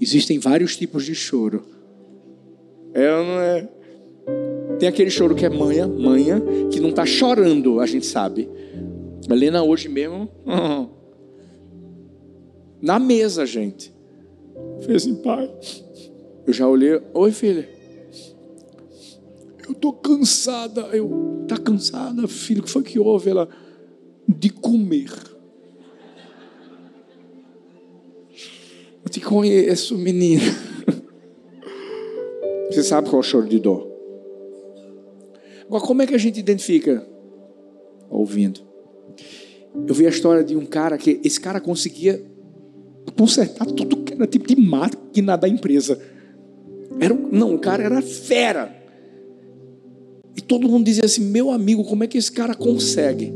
Existem 0.00 0.38
vários 0.38 0.76
tipos 0.76 1.04
de 1.04 1.14
choro. 1.14 1.64
É 2.92 3.10
não 3.10 3.40
é? 3.40 3.68
Tem 4.78 4.88
aquele 4.88 5.10
choro 5.10 5.34
que 5.34 5.46
é 5.46 5.48
manha, 5.48 5.86
manha, 5.86 6.42
que 6.70 6.80
não 6.80 6.90
está 6.90 7.06
chorando, 7.06 7.80
a 7.80 7.86
gente 7.86 8.06
sabe. 8.06 8.48
A 9.28 9.34
Helena 9.34 9.62
hoje 9.62 9.88
mesmo, 9.88 10.28
na 12.80 12.98
mesa, 12.98 13.46
gente. 13.46 13.94
Fez 14.80 15.02
assim, 15.02 15.14
pai. 15.16 15.50
Eu 16.46 16.52
já 16.52 16.68
olhei, 16.68 17.00
oi 17.14 17.32
filha. 17.32 17.68
Eu 19.66 19.74
tô 19.74 19.92
cansada. 19.92 20.82
Eu, 20.92 21.44
tá 21.48 21.56
cansada, 21.56 22.28
filho? 22.28 22.60
O 22.60 22.64
que 22.64 22.70
foi 22.70 22.82
que 22.82 22.98
houve? 22.98 23.30
Ela, 23.30 23.48
de 24.28 24.50
comer. 24.50 25.10
Eu 29.06 29.10
te 29.10 29.20
conheço, 29.20 29.96
menina. 29.96 30.42
Você 32.68 32.82
sabe 32.82 33.08
qual 33.08 33.22
é 33.22 33.24
o 33.24 33.28
choro 33.28 33.48
de 33.48 33.60
dor. 33.60 33.88
Agora, 35.64 35.84
como 35.84 36.02
é 36.02 36.06
que 36.08 36.14
a 36.14 36.18
gente 36.18 36.40
identifica? 36.40 37.06
ouvindo. 38.10 38.60
Eu 39.86 39.94
vi 39.94 40.06
a 40.06 40.10
história 40.10 40.42
de 40.42 40.56
um 40.56 40.66
cara 40.66 40.98
que 40.98 41.20
esse 41.22 41.38
cara 41.38 41.60
conseguia 41.60 42.20
consertar 43.16 43.66
tudo 43.66 43.98
que 43.98 44.14
era 44.14 44.26
tipo 44.26 44.48
de 44.48 44.56
máquina 44.56 45.36
da 45.36 45.48
empresa. 45.48 46.00
Era, 46.98 47.14
não, 47.14 47.54
o 47.54 47.58
cara 47.60 47.84
era 47.84 48.02
fera. 48.02 48.74
E 50.36 50.40
todo 50.40 50.68
mundo 50.68 50.84
dizia 50.84 51.04
assim: 51.04 51.22
meu 51.22 51.52
amigo, 51.52 51.84
como 51.84 52.02
é 52.02 52.08
que 52.08 52.18
esse 52.18 52.32
cara 52.32 52.54
consegue? 52.54 53.32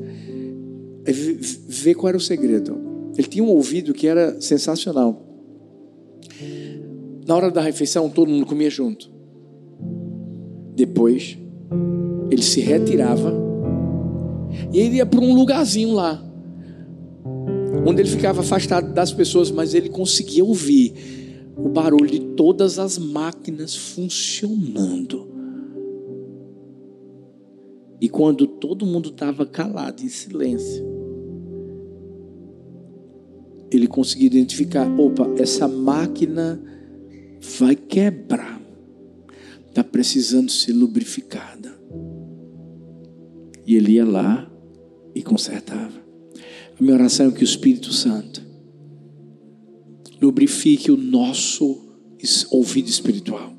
Ver 1.68 1.94
qual 1.94 2.08
era 2.08 2.16
o 2.16 2.20
segredo. 2.20 2.76
Ele 3.16 3.28
tinha 3.28 3.44
um 3.44 3.48
ouvido 3.48 3.94
que 3.94 4.08
era 4.08 4.40
sensacional. 4.40 5.29
Na 7.26 7.36
hora 7.36 7.50
da 7.50 7.60
refeição, 7.60 8.08
todo 8.08 8.30
mundo 8.30 8.46
comia 8.46 8.70
junto. 8.70 9.10
Depois, 10.74 11.38
ele 12.30 12.42
se 12.42 12.60
retirava 12.60 13.32
e 14.72 14.80
ele 14.80 14.96
ia 14.96 15.06
para 15.06 15.20
um 15.20 15.34
lugarzinho 15.34 15.92
lá, 15.94 16.22
onde 17.86 18.02
ele 18.02 18.08
ficava 18.08 18.40
afastado 18.40 18.92
das 18.92 19.12
pessoas, 19.12 19.50
mas 19.50 19.74
ele 19.74 19.88
conseguia 19.88 20.44
ouvir 20.44 20.94
o 21.56 21.68
barulho 21.68 22.08
de 22.08 22.20
todas 22.34 22.78
as 22.78 22.98
máquinas 22.98 23.76
funcionando. 23.76 25.28
E 28.00 28.08
quando 28.08 28.46
todo 28.46 28.86
mundo 28.86 29.10
estava 29.10 29.44
calado, 29.44 30.02
em 30.02 30.08
silêncio, 30.08 30.89
ele 33.70 33.86
conseguia 33.86 34.26
identificar: 34.26 34.88
opa, 34.98 35.28
essa 35.38 35.68
máquina 35.68 36.60
vai 37.58 37.74
quebrar, 37.74 38.60
está 39.68 39.84
precisando 39.84 40.50
ser 40.50 40.72
lubrificada. 40.72 41.78
E 43.66 43.76
ele 43.76 43.92
ia 43.92 44.04
lá 44.04 44.50
e 45.14 45.22
consertava. 45.22 46.00
A 46.78 46.82
minha 46.82 46.94
oração 46.94 47.28
é 47.28 47.30
que 47.30 47.42
o 47.42 47.44
Espírito 47.44 47.92
Santo 47.92 48.42
lubrifique 50.20 50.90
o 50.90 50.96
nosso 50.96 51.88
ouvido 52.50 52.88
espiritual. 52.88 53.52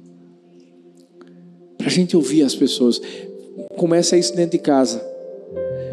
Para 1.77 1.87
a 1.87 1.89
gente 1.89 2.15
ouvir 2.15 2.43
as 2.43 2.55
pessoas. 2.55 3.01
Começa 3.75 4.17
isso 4.17 4.35
dentro 4.35 4.57
de 4.57 4.63
casa. 4.63 4.99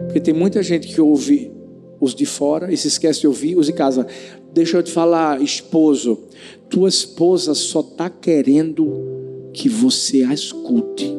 Porque 0.04 0.20
tem 0.20 0.34
muita 0.34 0.62
gente 0.62 0.88
que 0.88 1.00
ouve 1.00 1.50
os 2.00 2.14
de 2.14 2.26
fora 2.26 2.72
e 2.72 2.76
se 2.76 2.88
esquece 2.88 3.20
de 3.20 3.26
ouvir 3.26 3.56
os 3.56 3.66
de 3.66 3.72
casa. 3.72 4.06
Deixa 4.52 4.76
eu 4.76 4.82
te 4.82 4.90
falar, 4.90 5.40
esposo. 5.42 6.18
Tua 6.68 6.88
esposa 6.88 7.54
só 7.54 7.80
está 7.80 8.08
querendo 8.08 9.50
que 9.52 9.68
você 9.68 10.22
a 10.22 10.32
escute. 10.32 11.18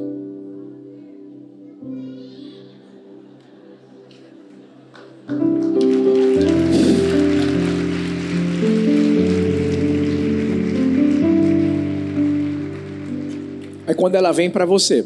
quando 14.00 14.16
ela 14.16 14.32
vem 14.32 14.50
para 14.50 14.66
você 14.66 15.06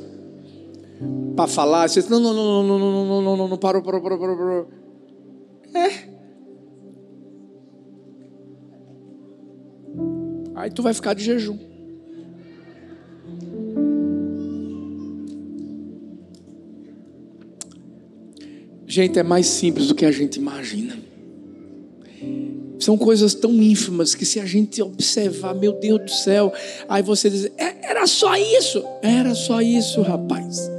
para 1.35 1.47
falar, 1.47 1.89
você 1.89 1.99
não, 2.09 2.19
não, 2.19 2.31
não, 2.31 2.63
não, 2.63 2.63
não, 2.63 2.79
não, 2.79 3.21
não, 3.21 3.37
não, 3.37 3.47
não, 3.47 3.57
parou, 3.57 3.81
parou, 3.81 3.99
parou, 3.99 4.19
parou, 4.19 4.37
parou. 4.37 4.67
É. 5.73 6.13
Aí 10.55 10.69
tu 10.71 10.83
vai 10.83 10.93
ficar 10.93 11.13
de 11.13 11.23
jejum. 11.23 11.57
Gente, 18.85 19.17
é 19.17 19.23
mais 19.23 19.47
simples 19.47 19.87
do 19.87 19.95
que 19.95 20.05
a 20.05 20.11
gente 20.11 20.35
imagina. 20.35 20.95
São 22.79 22.97
coisas 22.97 23.33
tão 23.33 23.51
ínfimas 23.53 24.13
que 24.13 24.25
se 24.25 24.39
a 24.39 24.45
gente 24.45 24.81
observar, 24.81 25.55
meu 25.55 25.73
Deus 25.73 26.01
do 26.01 26.11
céu, 26.11 26.53
aí 26.87 27.01
você 27.01 27.29
diz, 27.29 27.45
é, 27.57 27.89
era 27.89 28.05
só 28.05 28.35
isso. 28.35 28.83
Era 29.01 29.33
só 29.33 29.61
isso, 29.61 30.01
rapaz. 30.01 30.69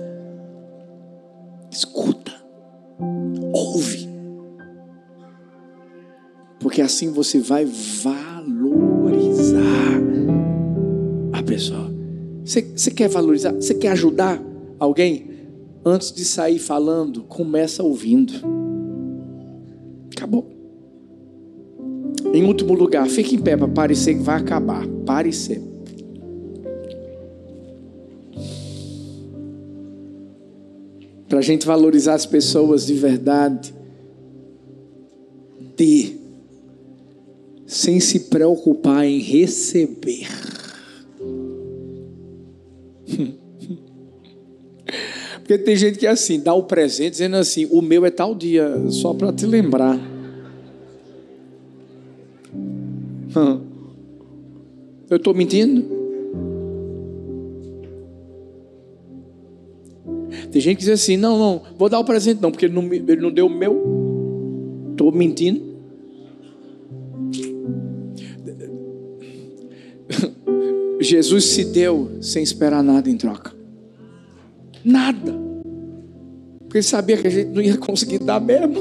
Escuta, 1.72 2.32
ouve. 3.52 4.03
Porque 6.74 6.82
assim 6.82 7.12
você 7.12 7.38
vai 7.38 7.64
valorizar 8.02 9.60
a 11.32 11.40
pessoa. 11.40 11.88
Você, 12.44 12.90
quer 12.90 13.08
valorizar? 13.08 13.52
Você 13.52 13.74
quer 13.74 13.92
ajudar 13.92 14.42
alguém? 14.80 15.30
Antes 15.84 16.10
de 16.10 16.24
sair 16.24 16.58
falando, 16.58 17.22
começa 17.22 17.80
ouvindo. 17.80 18.32
Acabou. 20.16 20.50
Em 22.32 22.42
último 22.42 22.74
lugar, 22.74 23.06
fique 23.08 23.36
em 23.36 23.40
pé 23.40 23.56
para 23.56 23.68
parecer 23.68 24.14
que 24.14 24.22
vai 24.22 24.40
acabar. 24.40 24.84
Parecer. 25.06 25.62
Para 31.28 31.38
a 31.38 31.42
gente 31.42 31.64
valorizar 31.64 32.14
as 32.14 32.26
pessoas 32.26 32.84
de 32.84 32.94
verdade. 32.94 33.72
Dê. 35.76 36.13
Sem 37.84 38.00
se 38.00 38.18
preocupar 38.30 39.04
em 39.04 39.18
receber. 39.18 40.26
Porque 45.36 45.58
tem 45.58 45.76
gente 45.76 45.98
que 45.98 46.06
é 46.06 46.10
assim, 46.10 46.40
dá 46.40 46.54
o 46.54 46.62
presente 46.62 47.10
dizendo 47.10 47.36
assim: 47.36 47.68
o 47.70 47.82
meu 47.82 48.06
é 48.06 48.10
tal 48.10 48.34
dia, 48.34 48.74
só 48.88 49.12
para 49.12 49.30
te 49.34 49.44
lembrar. 49.44 50.00
Eu 55.10 55.18
estou 55.18 55.34
mentindo? 55.34 55.84
Tem 60.50 60.58
gente 60.62 60.78
que 60.78 60.84
diz 60.84 60.88
assim: 60.88 61.18
não, 61.18 61.38
não, 61.38 61.60
vou 61.76 61.90
dar 61.90 61.98
o 61.98 62.04
presente, 62.04 62.40
não, 62.40 62.50
porque 62.50 62.64
ele 62.64 62.72
não, 62.72 62.90
ele 62.90 63.20
não 63.20 63.30
deu 63.30 63.44
o 63.44 63.50
meu. 63.50 64.88
Estou 64.92 65.12
mentindo? 65.12 65.73
Jesus 71.04 71.44
se 71.44 71.64
deu 71.64 72.10
sem 72.20 72.42
esperar 72.42 72.82
nada 72.82 73.08
em 73.08 73.16
troca. 73.16 73.52
Nada. 74.84 75.34
Porque 76.60 76.78
ele 76.78 76.82
sabia 76.82 77.16
que 77.16 77.26
a 77.26 77.30
gente 77.30 77.50
não 77.50 77.62
ia 77.62 77.76
conseguir 77.76 78.18
dar 78.18 78.40
mesmo. 78.40 78.74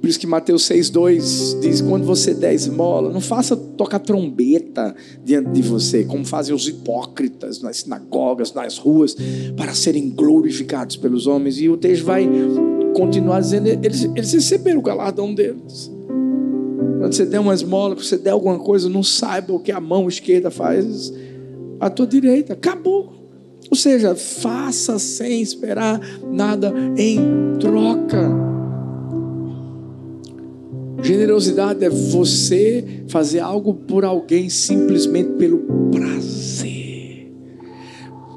Por 0.00 0.08
isso 0.08 0.18
que 0.18 0.26
Mateus 0.26 0.62
6,2 0.62 1.60
diz: 1.60 1.80
quando 1.82 2.04
você 2.04 2.32
der 2.32 2.54
esmola, 2.54 3.12
não 3.12 3.20
faça 3.20 3.54
tocar 3.54 3.98
trombeta 3.98 4.94
diante 5.22 5.50
de 5.50 5.60
você, 5.60 6.04
como 6.04 6.24
fazem 6.24 6.54
os 6.54 6.66
hipócritas 6.66 7.60
nas 7.60 7.78
sinagogas, 7.78 8.54
nas 8.54 8.78
ruas, 8.78 9.14
para 9.56 9.74
serem 9.74 10.08
glorificados 10.08 10.96
pelos 10.96 11.26
homens. 11.26 11.58
E 11.60 11.68
o 11.68 11.76
texto 11.76 12.04
vai 12.04 12.26
continuar 12.94 13.40
dizendo: 13.40 13.68
eles, 13.68 14.04
eles 14.04 14.32
receberam 14.32 14.80
o 14.80 14.82
galardão 14.82 15.34
deles. 15.34 15.90
Quando 17.00 17.14
você 17.14 17.24
der 17.24 17.40
uma 17.40 17.54
esmola, 17.54 17.94
quando 17.94 18.04
você 18.04 18.18
der 18.18 18.30
alguma 18.30 18.58
coisa, 18.58 18.86
não 18.86 19.02
saiba 19.02 19.54
o 19.54 19.58
que 19.58 19.72
a 19.72 19.80
mão 19.80 20.06
esquerda 20.06 20.50
faz, 20.50 21.10
a 21.80 21.88
tua 21.88 22.06
direita. 22.06 22.52
Acabou. 22.52 23.14
Ou 23.70 23.76
seja, 23.76 24.14
faça 24.14 24.98
sem 24.98 25.40
esperar 25.40 25.98
nada 26.30 26.70
em 26.98 27.18
troca. 27.58 28.28
Generosidade 31.02 31.82
é 31.82 31.88
você 31.88 32.84
fazer 33.08 33.40
algo 33.40 33.72
por 33.72 34.04
alguém 34.04 34.50
simplesmente 34.50 35.30
pelo 35.38 35.58
prazer. 35.90 37.32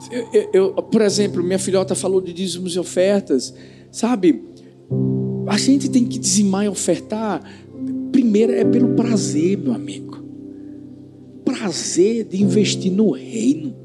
Eu, 0.09 0.27
eu, 0.31 0.49
eu, 0.53 0.73
por 0.83 1.01
exemplo, 1.01 1.43
minha 1.43 1.59
filhota 1.59 1.95
falou 1.95 2.21
de 2.21 2.31
dízimos 2.31 2.77
e 2.77 2.79
ofertas. 2.79 3.53
Sabe, 3.91 4.41
a 5.47 5.57
gente 5.57 5.89
tem 5.89 6.05
que 6.05 6.17
dizimar 6.17 6.63
e 6.63 6.69
ofertar. 6.69 7.43
Primeiro 8.13 8.53
é 8.53 8.63
pelo 8.63 8.89
prazer, 8.89 9.57
meu 9.57 9.73
amigo. 9.73 10.23
Prazer 11.43 12.23
de 12.25 12.41
investir 12.41 12.91
no 12.91 13.09
reino. 13.09 13.75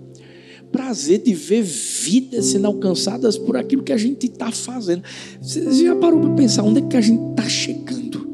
Prazer 0.71 1.23
de 1.23 1.33
ver 1.33 1.63
vidas 1.63 2.45
sendo 2.45 2.67
alcançadas 2.67 3.39
por 3.39 3.57
aquilo 3.57 3.83
que 3.83 3.93
a 3.93 3.97
gente 3.97 4.27
está 4.27 4.53
fazendo. 4.53 5.03
Você 5.41 5.85
já 5.85 5.97
parou 5.97 6.21
para 6.21 6.35
pensar 6.35 6.63
onde 6.63 6.81
é 6.81 6.83
que 6.83 6.97
a 6.97 7.01
gente 7.01 7.31
está 7.31 7.49
chegando? 7.49 8.29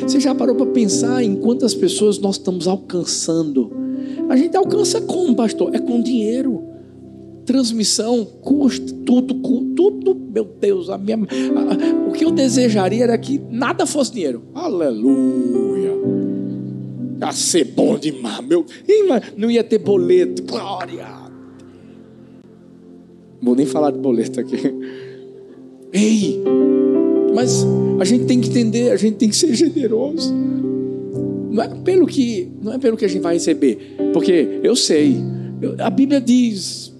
Você 0.00 0.18
já 0.18 0.34
parou 0.34 0.54
para 0.54 0.66
pensar 0.66 1.22
em 1.22 1.36
quantas 1.36 1.74
pessoas 1.74 2.18
nós 2.18 2.36
estamos 2.36 2.66
alcançando? 2.66 3.70
A 4.30 4.36
gente 4.36 4.56
alcança 4.56 4.98
como, 5.02 5.36
pastor? 5.36 5.74
É 5.74 5.78
com 5.78 6.00
dinheiro. 6.02 6.64
Transmissão, 7.44 8.24
custa, 8.24 8.94
tudo, 9.04 9.34
tudo, 9.74 10.14
meu 10.14 10.44
Deus, 10.44 10.90
a 10.90 10.98
minha, 10.98 11.16
a, 11.16 12.08
o 12.08 12.12
que 12.12 12.24
eu 12.24 12.30
desejaria 12.30 13.04
era 13.04 13.18
que 13.18 13.40
nada 13.50 13.86
fosse 13.86 14.12
dinheiro. 14.12 14.42
Aleluia. 14.68 15.92
A 17.22 17.32
ser 17.32 17.64
bom 17.64 17.98
demais, 17.98 18.46
meu. 18.46 18.66
Não 19.36 19.50
ia 19.50 19.64
ter 19.64 19.78
boleto, 19.78 20.42
glória. 20.42 21.06
Vou 23.40 23.56
nem 23.56 23.64
falar 23.64 23.90
de 23.92 23.98
boleto 23.98 24.40
aqui. 24.40 24.56
Ei, 25.90 26.42
mas 27.34 27.64
a 27.98 28.04
gente 28.04 28.26
tem 28.26 28.40
que 28.40 28.50
entender, 28.50 28.90
a 28.90 28.96
gente 28.96 29.16
tem 29.16 29.30
que 29.30 29.36
ser 29.36 29.54
generoso. 29.54 30.34
Não 31.50 31.62
é 31.62 31.68
pelo 31.68 32.06
que, 32.06 32.50
não 32.62 32.74
é 32.74 32.78
pelo 32.78 32.96
que 32.96 33.06
a 33.06 33.08
gente 33.08 33.22
vai 33.22 33.34
receber, 33.34 33.96
porque 34.12 34.60
eu 34.62 34.76
sei, 34.76 35.16
a 35.78 35.88
Bíblia 35.88 36.20
diz: 36.20 36.94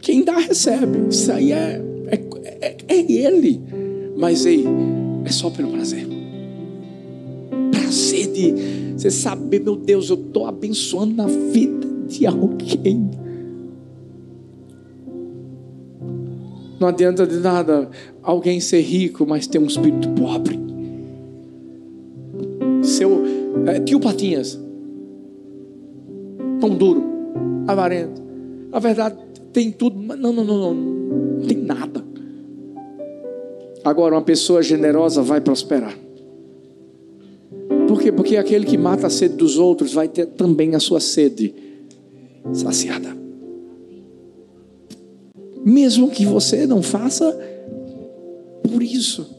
quem 0.00 0.22
dá 0.22 0.36
recebe. 0.36 1.08
Isso 1.08 1.32
aí 1.32 1.50
é, 1.50 1.82
é, 2.08 2.20
é, 2.60 2.76
é 2.88 3.12
Ele. 3.12 3.58
Mas 4.16 4.44
ei, 4.44 4.64
é 5.24 5.30
só 5.30 5.48
pelo 5.48 5.70
prazer. 5.70 6.13
De 8.34 8.94
você 8.96 9.10
saber, 9.10 9.60
meu 9.60 9.76
Deus, 9.76 10.10
eu 10.10 10.16
estou 10.16 10.46
abençoando 10.46 11.14
na 11.14 11.26
vida 11.26 11.86
de 12.08 12.26
alguém. 12.26 13.10
Não 16.80 16.88
adianta 16.88 17.26
de 17.26 17.36
nada 17.36 17.88
alguém 18.22 18.60
ser 18.60 18.80
rico, 18.80 19.24
mas 19.26 19.46
ter 19.46 19.58
um 19.58 19.66
espírito 19.66 20.08
pobre. 20.10 20.58
Seu 22.82 23.22
é, 23.66 23.78
tio 23.80 24.00
Patinhas, 24.00 24.60
tão 26.60 26.70
duro, 26.70 27.04
avarento. 27.66 28.20
Na 28.70 28.80
verdade, 28.80 29.16
tem 29.52 29.70
tudo, 29.70 29.96
mas 29.98 30.18
não, 30.18 30.32
não, 30.32 30.44
não, 30.44 30.58
não, 30.58 30.74
não 30.74 31.46
tem 31.46 31.56
nada. 31.56 32.04
Agora, 33.84 34.14
uma 34.14 34.22
pessoa 34.22 34.62
generosa 34.62 35.22
vai 35.22 35.40
prosperar. 35.40 35.96
Por 37.86 38.00
quê? 38.00 38.10
Porque 38.10 38.36
aquele 38.36 38.64
que 38.64 38.78
mata 38.78 39.06
a 39.06 39.10
sede 39.10 39.36
dos 39.36 39.58
outros 39.58 39.92
vai 39.92 40.08
ter 40.08 40.26
também 40.26 40.74
a 40.74 40.80
sua 40.80 41.00
sede 41.00 41.54
saciada. 42.52 43.16
Mesmo 45.64 46.10
que 46.10 46.26
você 46.26 46.66
não 46.66 46.82
faça 46.82 47.38
por 48.62 48.82
isso. 48.82 49.34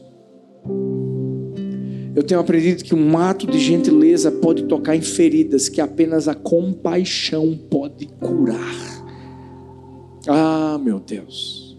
Eu 2.14 2.22
tenho 2.22 2.40
aprendido 2.40 2.82
que 2.82 2.94
um 2.94 3.18
ato 3.18 3.46
de 3.46 3.58
gentileza 3.58 4.32
pode 4.32 4.64
tocar 4.64 4.96
em 4.96 5.02
feridas 5.02 5.68
que 5.68 5.82
apenas 5.82 6.26
a 6.26 6.34
compaixão 6.34 7.56
pode 7.70 8.06
curar. 8.06 9.04
Ah, 10.26 10.80
meu 10.82 10.98
Deus. 10.98 11.76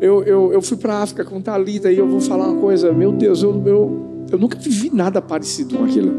Eu, 0.00 0.22
eu, 0.22 0.52
eu 0.52 0.62
fui 0.62 0.76
para 0.76 0.94
a 0.94 1.02
África 1.02 1.24
com 1.24 1.40
Talita 1.40 1.92
e 1.92 1.98
eu 1.98 2.08
vou 2.08 2.20
falar 2.20 2.48
uma 2.48 2.60
coisa. 2.60 2.92
Meu 2.92 3.12
Deus, 3.12 3.42
eu, 3.42 3.62
eu, 3.66 4.07
eu 4.30 4.38
nunca 4.38 4.58
vivi 4.58 4.90
nada 4.92 5.20
parecido 5.22 5.76
com 5.76 5.84
aquilo. 5.84 6.12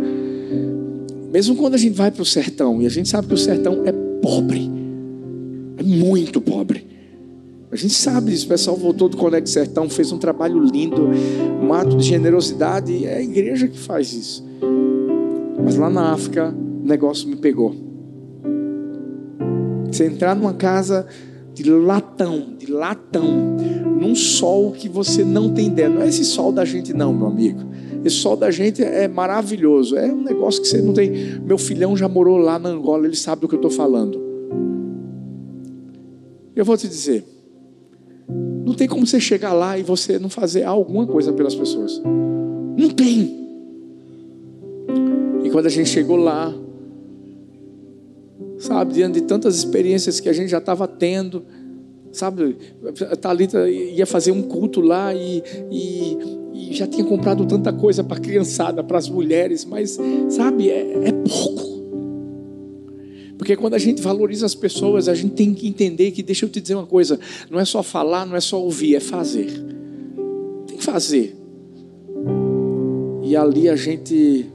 Mesmo 1.31 1.55
quando 1.55 1.75
a 1.75 1.77
gente 1.77 1.95
vai 1.95 2.09
para 2.09 2.21
o 2.21 2.25
sertão, 2.25 2.81
e 2.81 2.85
a 2.85 2.89
gente 2.89 3.07
sabe 3.07 3.27
que 3.27 3.33
o 3.33 3.37
sertão 3.37 3.83
é 3.85 3.91
pobre, 4.21 4.69
é 5.77 5.83
muito 5.83 6.41
pobre. 6.41 6.87
A 7.71 7.75
gente 7.75 7.93
sabe 7.93 8.31
disso, 8.31 8.47
o 8.47 8.49
pessoal 8.49 8.75
voltou 8.75 9.07
do 9.07 9.15
Conecto 9.15 9.47
Sertão, 9.47 9.87
fez 9.87 10.11
um 10.11 10.17
trabalho 10.17 10.59
lindo, 10.63 11.07
um 11.61 11.71
ato 11.71 11.95
de 11.95 12.03
generosidade, 12.03 12.91
e 12.91 13.05
é 13.05 13.17
a 13.17 13.21
igreja 13.21 13.67
que 13.67 13.77
faz 13.77 14.11
isso. 14.11 14.43
Mas 15.63 15.75
lá 15.75 15.87
na 15.87 16.11
África, 16.11 16.51
o 16.51 16.87
negócio 16.87 17.29
me 17.29 17.35
pegou. 17.35 17.75
Você 19.91 20.05
entrar 20.05 20.35
numa 20.35 20.53
casa 20.53 21.05
de 21.53 21.69
latão, 21.69 22.55
de 22.57 22.71
latão, 22.71 23.57
num 23.99 24.15
sol 24.15 24.71
que 24.71 24.89
você 24.89 25.23
não 25.23 25.53
tem 25.53 25.67
ideia. 25.67 25.89
Não 25.89 26.01
é 26.01 26.07
esse 26.07 26.25
sol 26.25 26.51
da 26.51 26.65
gente, 26.65 26.91
não, 26.93 27.13
meu 27.13 27.27
amigo. 27.27 27.59
Esse 28.03 28.15
sol 28.17 28.35
da 28.35 28.49
gente 28.49 28.83
é 28.83 29.07
maravilhoso. 29.07 29.97
É 29.97 30.11
um 30.11 30.23
negócio 30.23 30.61
que 30.61 30.67
você 30.67 30.81
não 30.81 30.93
tem. 30.93 31.39
Meu 31.41 31.57
filhão 31.57 31.95
já 31.97 32.07
morou 32.07 32.37
lá 32.37 32.57
na 32.57 32.69
Angola, 32.69 33.05
ele 33.05 33.15
sabe 33.15 33.41
do 33.41 33.47
que 33.47 33.55
eu 33.55 33.59
estou 33.59 33.71
falando. 33.71 34.19
Eu 36.55 36.65
vou 36.65 36.77
te 36.77 36.87
dizer. 36.87 37.25
Não 38.65 38.73
tem 38.73 38.87
como 38.87 39.05
você 39.05 39.19
chegar 39.19 39.53
lá 39.53 39.77
e 39.77 39.83
você 39.83 40.19
não 40.19 40.29
fazer 40.29 40.63
alguma 40.63 41.05
coisa 41.07 41.33
pelas 41.33 41.55
pessoas. 41.55 42.01
Não 42.77 42.89
tem. 42.89 43.39
E 45.43 45.49
quando 45.49 45.65
a 45.65 45.69
gente 45.69 45.89
chegou 45.89 46.15
lá, 46.15 46.53
sabe, 48.59 48.93
diante 48.93 49.19
de 49.19 49.25
tantas 49.25 49.57
experiências 49.57 50.19
que 50.19 50.29
a 50.29 50.33
gente 50.33 50.49
já 50.49 50.59
estava 50.59 50.87
tendo, 50.87 51.43
sabe, 52.11 52.57
a 53.09 53.15
Thalita 53.15 53.69
ia 53.69 54.05
fazer 54.05 54.31
um 54.31 54.43
culto 54.43 54.81
lá 54.81 55.13
e, 55.13 55.41
e, 55.71 56.17
e 56.59 56.73
já 56.73 56.85
tinha 56.85 57.05
comprado 57.05 57.45
tanta 57.45 57.71
coisa 57.71 58.03
para 58.03 58.17
a 58.17 58.19
criançada, 58.19 58.83
para 58.83 58.97
as 58.97 59.07
mulheres, 59.07 59.63
mas, 59.63 59.97
sabe, 60.27 60.69
é, 60.69 61.07
é 61.07 61.11
pouco. 61.11 61.79
Porque 63.37 63.55
quando 63.55 63.75
a 63.75 63.77
gente 63.77 64.01
valoriza 64.01 64.45
as 64.45 64.53
pessoas, 64.53 65.07
a 65.07 65.15
gente 65.15 65.33
tem 65.33 65.53
que 65.53 65.65
entender 65.65 66.11
que, 66.11 66.21
deixa 66.21 66.45
eu 66.45 66.49
te 66.49 66.59
dizer 66.59 66.75
uma 66.75 66.85
coisa, 66.85 67.17
não 67.49 67.57
é 67.57 67.63
só 67.63 67.81
falar, 67.81 68.25
não 68.25 68.35
é 68.35 68.41
só 68.41 68.61
ouvir, 68.61 68.95
é 68.95 68.99
fazer. 68.99 69.49
Tem 70.67 70.77
que 70.77 70.83
fazer. 70.83 71.37
E 73.23 73.37
ali 73.37 73.69
a 73.69 73.77
gente 73.77 74.45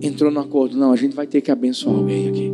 entrou 0.00 0.30
no 0.30 0.40
acordo, 0.40 0.78
não, 0.78 0.92
a 0.92 0.96
gente 0.96 1.14
vai 1.14 1.26
ter 1.26 1.42
que 1.42 1.50
abençoar 1.50 1.94
alguém 1.94 2.28
aqui. 2.28 2.50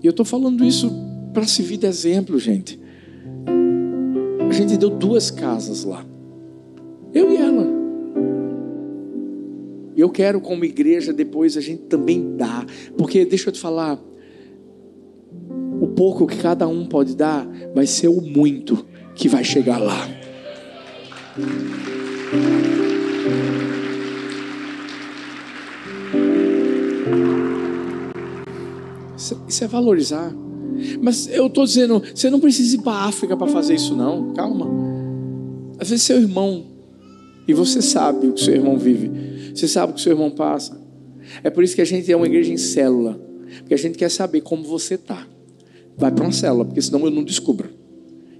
E 0.00 0.06
eu 0.06 0.10
estou 0.10 0.24
falando 0.24 0.64
isso 0.64 0.88
para 1.34 1.44
servir 1.44 1.78
de 1.78 1.86
exemplo, 1.86 2.38
gente. 2.38 2.78
A 4.48 4.52
gente 4.52 4.76
deu 4.76 4.90
duas 4.90 5.30
casas 5.30 5.84
lá. 5.84 6.04
Eu 7.12 7.30
e 7.30 7.36
ela. 7.36 7.66
Eu 9.96 10.08
quero, 10.08 10.40
como 10.40 10.64
igreja, 10.64 11.12
depois 11.12 11.56
a 11.56 11.60
gente 11.60 11.82
também 11.82 12.36
dar. 12.36 12.64
Porque, 12.96 13.24
deixa 13.24 13.48
eu 13.48 13.52
te 13.52 13.60
falar, 13.60 13.98
o 15.80 15.88
pouco 15.88 16.26
que 16.26 16.38
cada 16.38 16.66
um 16.66 16.86
pode 16.86 17.16
dar 17.16 17.46
vai 17.74 17.86
ser 17.86 18.08
o 18.08 18.20
muito 18.20 18.86
que 19.14 19.28
vai 19.28 19.44
chegar 19.44 19.78
lá. 19.78 20.08
Isso 29.48 29.64
é 29.64 29.66
valorizar. 29.66 30.32
Mas 31.08 31.26
eu 31.26 31.46
estou 31.46 31.64
dizendo, 31.64 32.02
você 32.14 32.28
não 32.28 32.38
precisa 32.38 32.76
ir 32.76 32.82
para 32.82 32.92
a 32.92 33.04
África 33.06 33.34
para 33.34 33.46
fazer 33.46 33.74
isso, 33.74 33.96
não. 33.96 34.34
Calma. 34.34 34.68
Às 35.78 35.88
vezes 35.88 36.04
seu 36.04 36.20
irmão, 36.20 36.66
e 37.48 37.54
você 37.54 37.80
sabe 37.80 38.26
o 38.26 38.34
que 38.34 38.44
seu 38.44 38.54
irmão 38.54 38.76
vive, 38.76 39.10
você 39.54 39.66
sabe 39.66 39.92
o 39.92 39.94
que 39.94 40.02
seu 40.02 40.12
irmão 40.12 40.30
passa. 40.30 40.78
É 41.42 41.48
por 41.48 41.64
isso 41.64 41.74
que 41.74 41.80
a 41.80 41.84
gente 41.86 42.12
é 42.12 42.14
uma 42.14 42.26
igreja 42.26 42.52
em 42.52 42.58
célula. 42.58 43.18
Porque 43.60 43.72
a 43.72 43.78
gente 43.78 43.96
quer 43.96 44.10
saber 44.10 44.42
como 44.42 44.62
você 44.64 44.96
está. 44.96 45.26
Vai 45.96 46.12
para 46.12 46.24
uma 46.24 46.32
célula, 46.32 46.66
porque 46.66 46.82
senão 46.82 47.02
eu 47.06 47.10
não 47.10 47.24
descubro. 47.24 47.70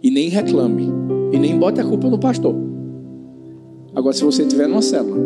E 0.03 0.11
nem 0.11 0.29
reclame. 0.29 0.91
E 1.33 1.39
nem 1.39 1.59
bote 1.59 1.81
a 1.81 1.85
culpa 1.87 2.11
no 2.11 2.19
pastor. 2.19 2.55
Agora, 3.95 4.15
se 4.15 4.23
você 4.23 4.43
estiver 4.43 4.69
numa 4.69 4.83
célula, 4.83 5.17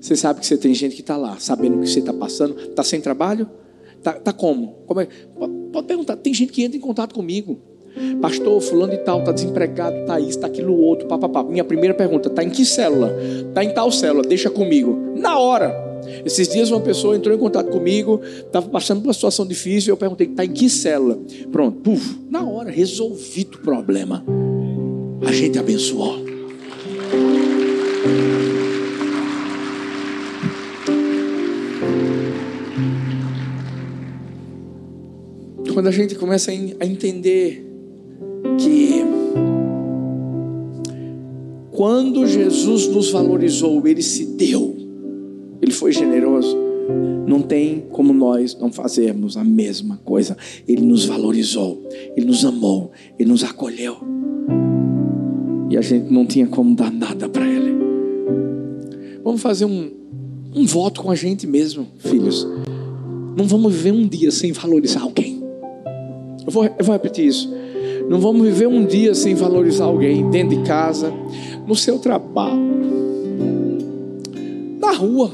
você 0.00 0.14
sabe 0.14 0.38
que 0.38 0.46
você 0.46 0.56
tem 0.56 0.72
gente 0.72 0.94
que 0.94 1.00
está 1.00 1.16
lá, 1.16 1.38
sabendo 1.40 1.78
o 1.78 1.80
que 1.80 1.88
você 1.88 1.98
está 1.98 2.12
passando, 2.12 2.56
está 2.56 2.84
sem 2.84 3.00
trabalho? 3.00 3.48
Está 4.04 4.12
tá 4.12 4.32
como? 4.34 4.74
como 4.86 5.00
é? 5.00 5.08
Pode 5.72 5.86
perguntar, 5.86 6.16
tem 6.16 6.34
gente 6.34 6.52
que 6.52 6.62
entra 6.62 6.76
em 6.76 6.80
contato 6.80 7.14
comigo. 7.14 7.58
Pastor, 8.20 8.60
fulano 8.60 8.92
e 8.92 8.98
tal, 8.98 9.20
está 9.20 9.32
desempregado, 9.32 9.96
está 10.00 10.20
isso, 10.20 10.30
está 10.30 10.46
aquilo 10.46 10.76
outro, 10.76 11.08
papapá. 11.08 11.42
Minha 11.42 11.64
primeira 11.64 11.94
pergunta, 11.94 12.28
está 12.28 12.44
em 12.44 12.50
que 12.50 12.66
célula? 12.66 13.16
Está 13.48 13.64
em 13.64 13.72
tal 13.72 13.90
célula, 13.90 14.22
deixa 14.22 14.50
comigo. 14.50 15.14
Na 15.16 15.38
hora. 15.38 15.72
Esses 16.22 16.48
dias 16.48 16.70
uma 16.70 16.82
pessoa 16.82 17.16
entrou 17.16 17.34
em 17.34 17.38
contato 17.38 17.70
comigo, 17.70 18.20
estava 18.22 18.68
passando 18.68 19.00
por 19.00 19.06
uma 19.06 19.14
situação 19.14 19.46
difícil, 19.46 19.92
eu 19.92 19.96
perguntei, 19.96 20.26
está 20.26 20.44
em 20.44 20.52
que 20.52 20.68
célula? 20.68 21.18
Pronto, 21.50 21.80
puf, 21.80 22.18
na 22.28 22.46
hora, 22.46 22.70
resolvido 22.70 23.54
o 23.54 23.60
problema. 23.62 24.22
A 25.26 25.32
gente 25.32 25.58
abençoou. 25.58 26.18
Quando 35.74 35.88
a 35.88 35.90
gente 35.90 36.14
começa 36.14 36.52
a 36.52 36.86
entender 36.86 37.66
que 38.56 39.02
quando 41.72 42.24
Jesus 42.28 42.86
nos 42.86 43.10
valorizou, 43.10 43.84
ele 43.84 44.00
se 44.00 44.24
deu, 44.24 44.76
ele 45.60 45.72
foi 45.72 45.90
generoso. 45.90 46.56
Não 47.26 47.42
tem 47.42 47.82
como 47.90 48.12
nós 48.12 48.56
não 48.56 48.70
fazermos 48.70 49.36
a 49.36 49.42
mesma 49.42 49.96
coisa. 50.04 50.36
Ele 50.68 50.82
nos 50.82 51.06
valorizou, 51.06 51.82
ele 52.16 52.24
nos 52.24 52.44
amou, 52.44 52.92
ele 53.18 53.30
nos 53.30 53.42
acolheu. 53.42 53.96
E 55.70 55.76
a 55.76 55.80
gente 55.80 56.08
não 56.12 56.24
tinha 56.24 56.46
como 56.46 56.76
dar 56.76 56.92
nada 56.92 57.28
para 57.28 57.48
ele. 57.48 57.74
Vamos 59.24 59.42
fazer 59.42 59.64
um, 59.64 59.90
um 60.54 60.64
voto 60.64 61.02
com 61.02 61.10
a 61.10 61.16
gente 61.16 61.48
mesmo, 61.48 61.88
filhos. 61.98 62.46
Não 63.36 63.44
vamos 63.44 63.74
viver 63.74 63.90
um 63.90 64.06
dia 64.06 64.30
sem 64.30 64.52
valorizar 64.52 65.00
alguém. 65.00 65.33
Eu 66.46 66.52
vou, 66.52 66.64
eu 66.64 66.84
vou 66.84 66.92
repetir 66.92 67.26
isso. 67.26 67.52
Não 68.08 68.20
vamos 68.20 68.42
viver 68.42 68.66
um 68.66 68.84
dia 68.84 69.14
sem 69.14 69.34
valorizar 69.34 69.84
alguém 69.84 70.28
dentro 70.30 70.56
de 70.56 70.62
casa, 70.64 71.12
no 71.66 71.74
seu 71.74 71.98
trabalho, 71.98 72.60
na 74.78 74.92
rua. 74.92 75.30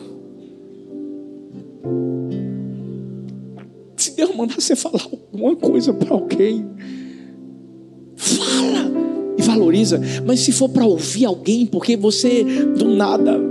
Se 3.96 4.16
Deus 4.16 4.34
mandar 4.36 4.54
você 4.54 4.76
falar 4.76 5.02
alguma 5.02 5.56
coisa 5.56 5.92
para 5.92 6.14
alguém, 6.14 6.64
fala 8.16 8.92
e 9.36 9.42
valoriza. 9.42 10.00
Mas 10.24 10.40
se 10.40 10.52
for 10.52 10.68
para 10.68 10.86
ouvir 10.86 11.24
alguém, 11.24 11.66
porque 11.66 11.96
você 11.96 12.44
do 12.44 12.88
nada 12.94 13.49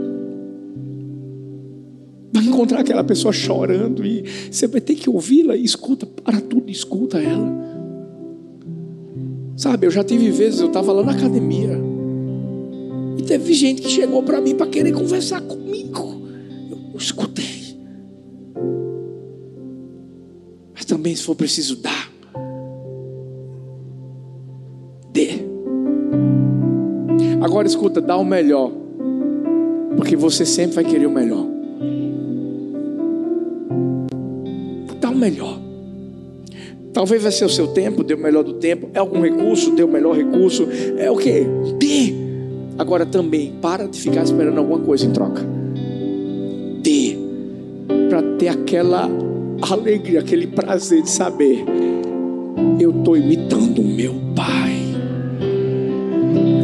encontrar 2.59 2.81
aquela 2.81 3.03
pessoa 3.05 3.31
chorando 3.31 4.05
e 4.05 4.25
você 4.51 4.67
vai 4.67 4.81
ter 4.81 4.95
que 4.95 5.09
ouvi-la 5.09 5.55
e 5.55 5.63
escuta, 5.63 6.05
para 6.05 6.41
tudo, 6.41 6.69
escuta 6.69 7.17
ela. 7.17 7.49
Sabe, 9.55 9.87
eu 9.87 9.91
já 9.91 10.03
tive 10.03 10.29
vezes, 10.29 10.59
eu 10.59 10.67
estava 10.67 10.91
lá 10.91 11.03
na 11.03 11.13
academia 11.13 11.79
e 13.17 13.23
teve 13.23 13.53
gente 13.53 13.81
que 13.81 13.89
chegou 13.89 14.21
para 14.23 14.41
mim 14.41 14.55
para 14.55 14.67
querer 14.67 14.91
conversar 14.91 15.41
comigo. 15.41 16.21
Eu, 16.69 16.97
escutei. 16.97 17.77
Mas 20.73 20.83
também, 20.83 21.15
se 21.15 21.23
for 21.23 21.35
preciso 21.35 21.77
dar, 21.77 22.11
dê. 25.13 25.29
Agora 27.41 27.67
escuta, 27.67 28.01
dá 28.01 28.17
o 28.17 28.25
melhor, 28.25 28.69
porque 29.95 30.17
você 30.17 30.45
sempre 30.45 30.75
vai 30.75 30.83
querer 30.83 31.05
o 31.05 31.11
melhor. 31.11 31.48
Melhor. 35.19 35.59
Talvez 36.93 37.21
vai 37.21 37.31
ser 37.31 37.45
o 37.45 37.49
seu 37.49 37.67
tempo, 37.67 38.03
dê 38.03 38.13
o 38.13 38.17
melhor 38.17 38.43
do 38.43 38.53
tempo. 38.53 38.89
É 38.93 38.99
algum 38.99 39.21
recurso, 39.21 39.75
dê 39.75 39.83
o 39.83 39.87
melhor 39.87 40.15
recurso. 40.15 40.67
É 40.97 41.09
o 41.09 41.15
que? 41.17 41.45
Dê. 41.77 42.13
Agora 42.77 43.05
também, 43.05 43.53
para 43.61 43.87
de 43.87 43.99
ficar 43.99 44.23
esperando 44.23 44.57
alguma 44.57 44.79
coisa 44.79 45.05
em 45.05 45.11
troca. 45.11 45.45
Dê. 46.81 47.15
Para 48.09 48.23
ter 48.37 48.47
aquela 48.47 49.09
alegria, 49.61 50.19
aquele 50.19 50.47
prazer 50.47 51.03
de 51.03 51.09
saber. 51.09 51.63
Eu 52.79 52.91
estou 52.91 53.15
imitando 53.15 53.81
o 53.81 53.85
meu 53.85 54.15
pai. 54.35 54.75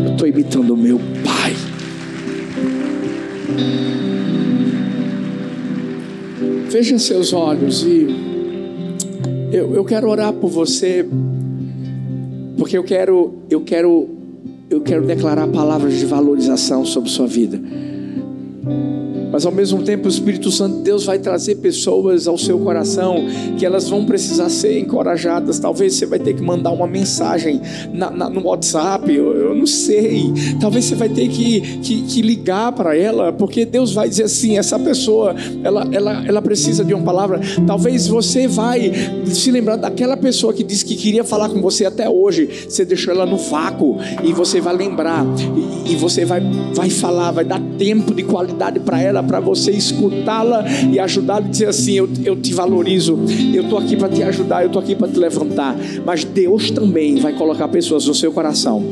Eu 0.06 0.12
estou 0.14 0.28
imitando 0.28 0.74
o 0.74 0.78
meu 0.78 0.99
pai. 1.24 1.53
Feche 6.70 6.97
seus 6.99 7.32
olhos 7.32 7.84
e 7.84 8.24
eu, 9.56 9.74
eu 9.74 9.86
quero 9.86 10.10
orar 10.10 10.34
por 10.34 10.49
você, 10.49 11.06
porque 12.58 12.78
eu 12.78 12.84
quero, 12.84 13.36
eu 13.49 13.62
quero, 13.62 14.10
eu 14.70 14.82
quero 14.82 15.06
declarar 15.06 15.47
palavras 15.47 15.93
de 15.93 16.06
valorização 16.06 16.86
sobre 16.86 17.10
sua 17.10 17.26
vida 17.26 17.60
mas 19.36 19.45
ao 19.45 19.51
mesmo 19.51 19.83
tempo 19.83 20.05
o 20.05 20.09
Espírito 20.09 20.49
Santo 20.49 20.77
de 20.77 20.83
Deus 20.83 21.03
vai 21.03 21.19
trazer 21.19 21.55
pessoas 21.55 22.25
ao 22.25 22.38
seu 22.38 22.57
coração 22.57 23.17
que 23.57 23.65
elas 23.65 23.89
vão 23.89 24.05
precisar 24.05 24.47
ser 24.47 24.79
encorajadas. 24.79 25.59
Talvez 25.59 25.95
você 25.95 26.05
vai 26.05 26.19
ter 26.19 26.36
que 26.36 26.41
mandar 26.41 26.71
uma 26.71 26.88
mensagem 26.88 27.59
na, 27.91 28.09
na, 28.09 28.29
no 28.29 28.47
WhatsApp, 28.47 29.13
eu, 29.13 29.36
eu, 29.36 29.53
não 29.53 29.67
sei. 29.67 30.31
Talvez 30.57 30.86
você 30.86 30.95
vai 30.95 31.09
ter 31.09 31.27
que, 31.27 31.59
que, 31.79 32.03
que 32.03 32.21
ligar 32.21 32.71
para 32.71 32.97
ela, 32.97 33.33
porque 33.33 33.65
Deus 33.65 33.91
vai 33.91 34.07
dizer 34.07 34.23
assim: 34.23 34.57
essa 34.57 34.79
pessoa 34.79 35.36
ela, 35.61 35.86
ela, 35.91 36.25
ela 36.25 36.41
precisa 36.41 36.86
de 36.86 36.93
uma 36.93 37.03
palavra. 37.03 37.41
Talvez 37.67 38.07
você 38.07 38.47
vai 38.47 38.89
se 39.25 39.51
lembrar 39.51 39.75
daquela 39.75 40.15
pessoa 40.15 40.53
que 40.53 40.63
disse 40.63 40.86
que 40.86 40.95
queria 40.95 41.25
falar 41.25 41.49
com 41.49 41.61
você 41.61 41.83
até 41.83 42.09
hoje. 42.09 42.67
Você 42.69 42.86
deixou 42.86 43.13
ela 43.13 43.25
no 43.25 43.36
vácuo 43.36 43.97
e 44.23 44.31
você 44.31 44.61
vai 44.61 44.77
lembrar 44.77 45.25
e, 45.86 45.91
e 45.91 45.95
você 45.97 46.23
vai, 46.23 46.39
vai 46.73 46.89
falar, 46.89 47.31
vai 47.31 47.43
dar 47.43 47.59
tempo 47.77 48.13
de 48.13 48.23
qualidade 48.23 48.79
para 48.79 49.01
ela 49.01 49.24
para 49.26 49.39
você 49.39 49.71
escutá-la 49.71 50.65
e 50.91 50.99
ajudá-la 50.99 51.45
e 51.45 51.49
dizer 51.49 51.67
assim: 51.67 51.93
eu, 51.93 52.09
eu 52.23 52.36
te 52.36 52.53
valorizo, 52.53 53.19
eu 53.53 53.63
estou 53.63 53.78
aqui 53.78 53.95
para 53.95 54.09
te 54.09 54.23
ajudar, 54.23 54.61
eu 54.61 54.67
estou 54.67 54.82
aqui 54.82 54.95
para 54.95 55.07
te 55.07 55.17
levantar. 55.17 55.76
Mas 56.05 56.23
Deus 56.23 56.71
também 56.71 57.17
vai 57.17 57.34
colocar 57.34 57.67
pessoas 57.67 58.05
no 58.05 58.13
seu 58.15 58.32
coração 58.32 58.84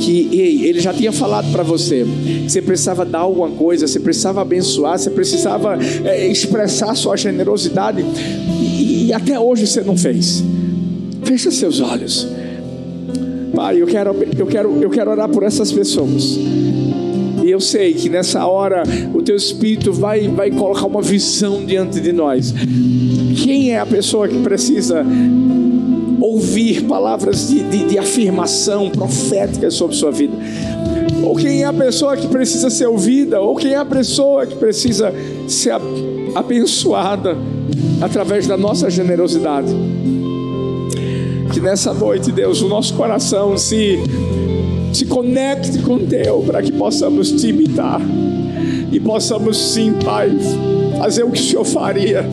que, 0.00 0.28
ei, 0.32 0.66
Ele 0.66 0.80
já 0.80 0.92
tinha 0.92 1.12
falado 1.12 1.50
para 1.52 1.62
você 1.62 2.06
que 2.44 2.50
você 2.50 2.62
precisava 2.62 3.04
dar 3.04 3.20
alguma 3.20 3.50
coisa, 3.50 3.86
você 3.86 4.00
precisava 4.00 4.40
abençoar, 4.40 4.98
você 4.98 5.10
precisava 5.10 5.78
é, 6.04 6.26
expressar 6.26 6.94
sua 6.94 7.16
generosidade 7.16 8.04
e, 8.60 9.06
e 9.06 9.12
até 9.12 9.38
hoje 9.38 9.66
você 9.66 9.80
não 9.80 9.96
fez. 9.96 10.42
Fecha 11.24 11.50
seus 11.50 11.80
olhos. 11.80 12.26
Pai, 13.54 13.80
eu 13.80 13.86
quero, 13.86 14.14
eu 14.38 14.46
quero, 14.46 14.82
eu 14.82 14.90
quero 14.90 15.10
orar 15.10 15.28
por 15.28 15.42
essas 15.42 15.72
pessoas. 15.72 16.38
E 17.46 17.50
eu 17.52 17.60
sei 17.60 17.94
que 17.94 18.08
nessa 18.08 18.44
hora 18.44 18.82
o 19.14 19.22
teu 19.22 19.36
Espírito 19.36 19.92
vai, 19.92 20.26
vai 20.26 20.50
colocar 20.50 20.84
uma 20.84 21.00
visão 21.00 21.64
diante 21.64 22.00
de 22.00 22.12
nós. 22.12 22.52
Quem 23.44 23.70
é 23.70 23.78
a 23.78 23.86
pessoa 23.86 24.26
que 24.26 24.36
precisa 24.40 25.06
ouvir 26.20 26.82
palavras 26.86 27.46
de, 27.46 27.62
de, 27.62 27.84
de 27.84 27.98
afirmação 28.00 28.90
profética 28.90 29.70
sobre 29.70 29.94
sua 29.94 30.10
vida? 30.10 30.34
Ou 31.22 31.36
quem 31.36 31.62
é 31.62 31.66
a 31.66 31.72
pessoa 31.72 32.16
que 32.16 32.26
precisa 32.26 32.68
ser 32.68 32.88
ouvida? 32.88 33.40
Ou 33.40 33.54
quem 33.54 33.74
é 33.74 33.76
a 33.76 33.84
pessoa 33.84 34.44
que 34.44 34.56
precisa 34.56 35.14
ser 35.46 35.74
abençoada 36.34 37.36
através 38.00 38.48
da 38.48 38.56
nossa 38.56 38.90
generosidade? 38.90 39.72
Que 41.54 41.60
nessa 41.60 41.94
noite, 41.94 42.32
Deus, 42.32 42.60
o 42.60 42.66
nosso 42.66 42.94
coração 42.94 43.56
se 43.56 44.00
se 44.96 45.04
conecte 45.04 45.78
com 45.80 45.98
Deus 45.98 46.46
para 46.46 46.62
que 46.62 46.72
possamos 46.72 47.30
te 47.30 47.48
imitar 47.48 48.00
e 48.90 48.98
possamos 48.98 49.58
sim, 49.58 49.92
Pai, 50.02 50.34
fazer 50.98 51.22
o 51.22 51.30
que 51.30 51.38
o 51.38 51.44
Senhor 51.44 51.64
faria. 51.66 52.26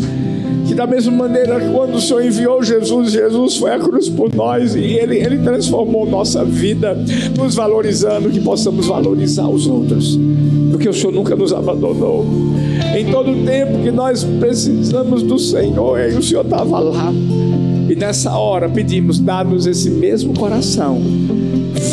Que 0.66 0.74
da 0.74 0.88
mesma 0.88 1.12
maneira, 1.12 1.60
quando 1.60 1.96
o 1.96 2.02
Senhor 2.02 2.24
enviou 2.24 2.64
Jesus, 2.64 3.12
Jesus 3.12 3.58
foi 3.58 3.72
à 3.72 3.80
cruz 3.80 4.08
por 4.08 4.34
nós 4.34 4.76
e 4.76 4.80
Ele, 4.80 5.18
Ele 5.18 5.40
transformou 5.40 6.10
nossa 6.10 6.46
vida, 6.46 6.98
nos 7.38 7.54
valorizando, 7.54 8.30
que 8.30 8.40
possamos 8.40 8.88
valorizar 8.88 9.50
os 9.50 9.68
outros, 9.68 10.18
porque 10.72 10.88
o 10.88 10.94
Senhor 10.94 11.12
nunca 11.12 11.36
nos 11.36 11.52
abandonou. 11.52 12.26
Em 12.98 13.12
todo 13.12 13.32
o 13.32 13.44
tempo 13.44 13.84
que 13.84 13.92
nós 13.92 14.24
precisamos 14.24 15.22
do 15.22 15.38
Senhor, 15.38 16.00
e 16.00 16.16
o 16.16 16.24
Senhor 16.24 16.46
estava 16.46 16.80
lá. 16.80 17.12
E 17.90 17.94
nessa 17.94 18.38
hora 18.38 18.70
pedimos, 18.70 19.20
dá-nos 19.20 19.68
esse 19.68 19.90
mesmo 19.90 20.34
coração 20.34 21.02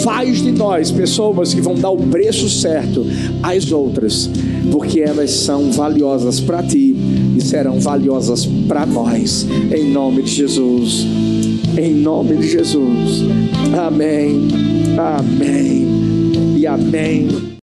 Faz 0.02 0.42
de 0.42 0.52
nós 0.52 0.90
pessoas 0.90 1.54
que 1.54 1.60
vão 1.60 1.74
dar 1.74 1.90
o 1.90 1.96
preço 1.96 2.48
certo 2.48 3.04
às 3.42 3.70
outras, 3.72 4.30
porque 4.70 5.00
elas 5.00 5.30
são 5.30 5.70
valiosas 5.70 6.40
para 6.40 6.62
ti 6.62 6.94
e 7.36 7.40
serão 7.40 7.80
valiosas 7.80 8.46
para 8.68 8.86
nós. 8.86 9.46
Em 9.74 9.90
nome 9.90 10.22
de 10.22 10.30
Jesus. 10.30 11.06
Em 11.76 11.94
nome 11.94 12.36
de 12.36 12.48
Jesus. 12.48 13.24
Amém. 13.76 14.48
Amém. 14.98 15.86
E 16.56 16.66
amém. 16.66 17.50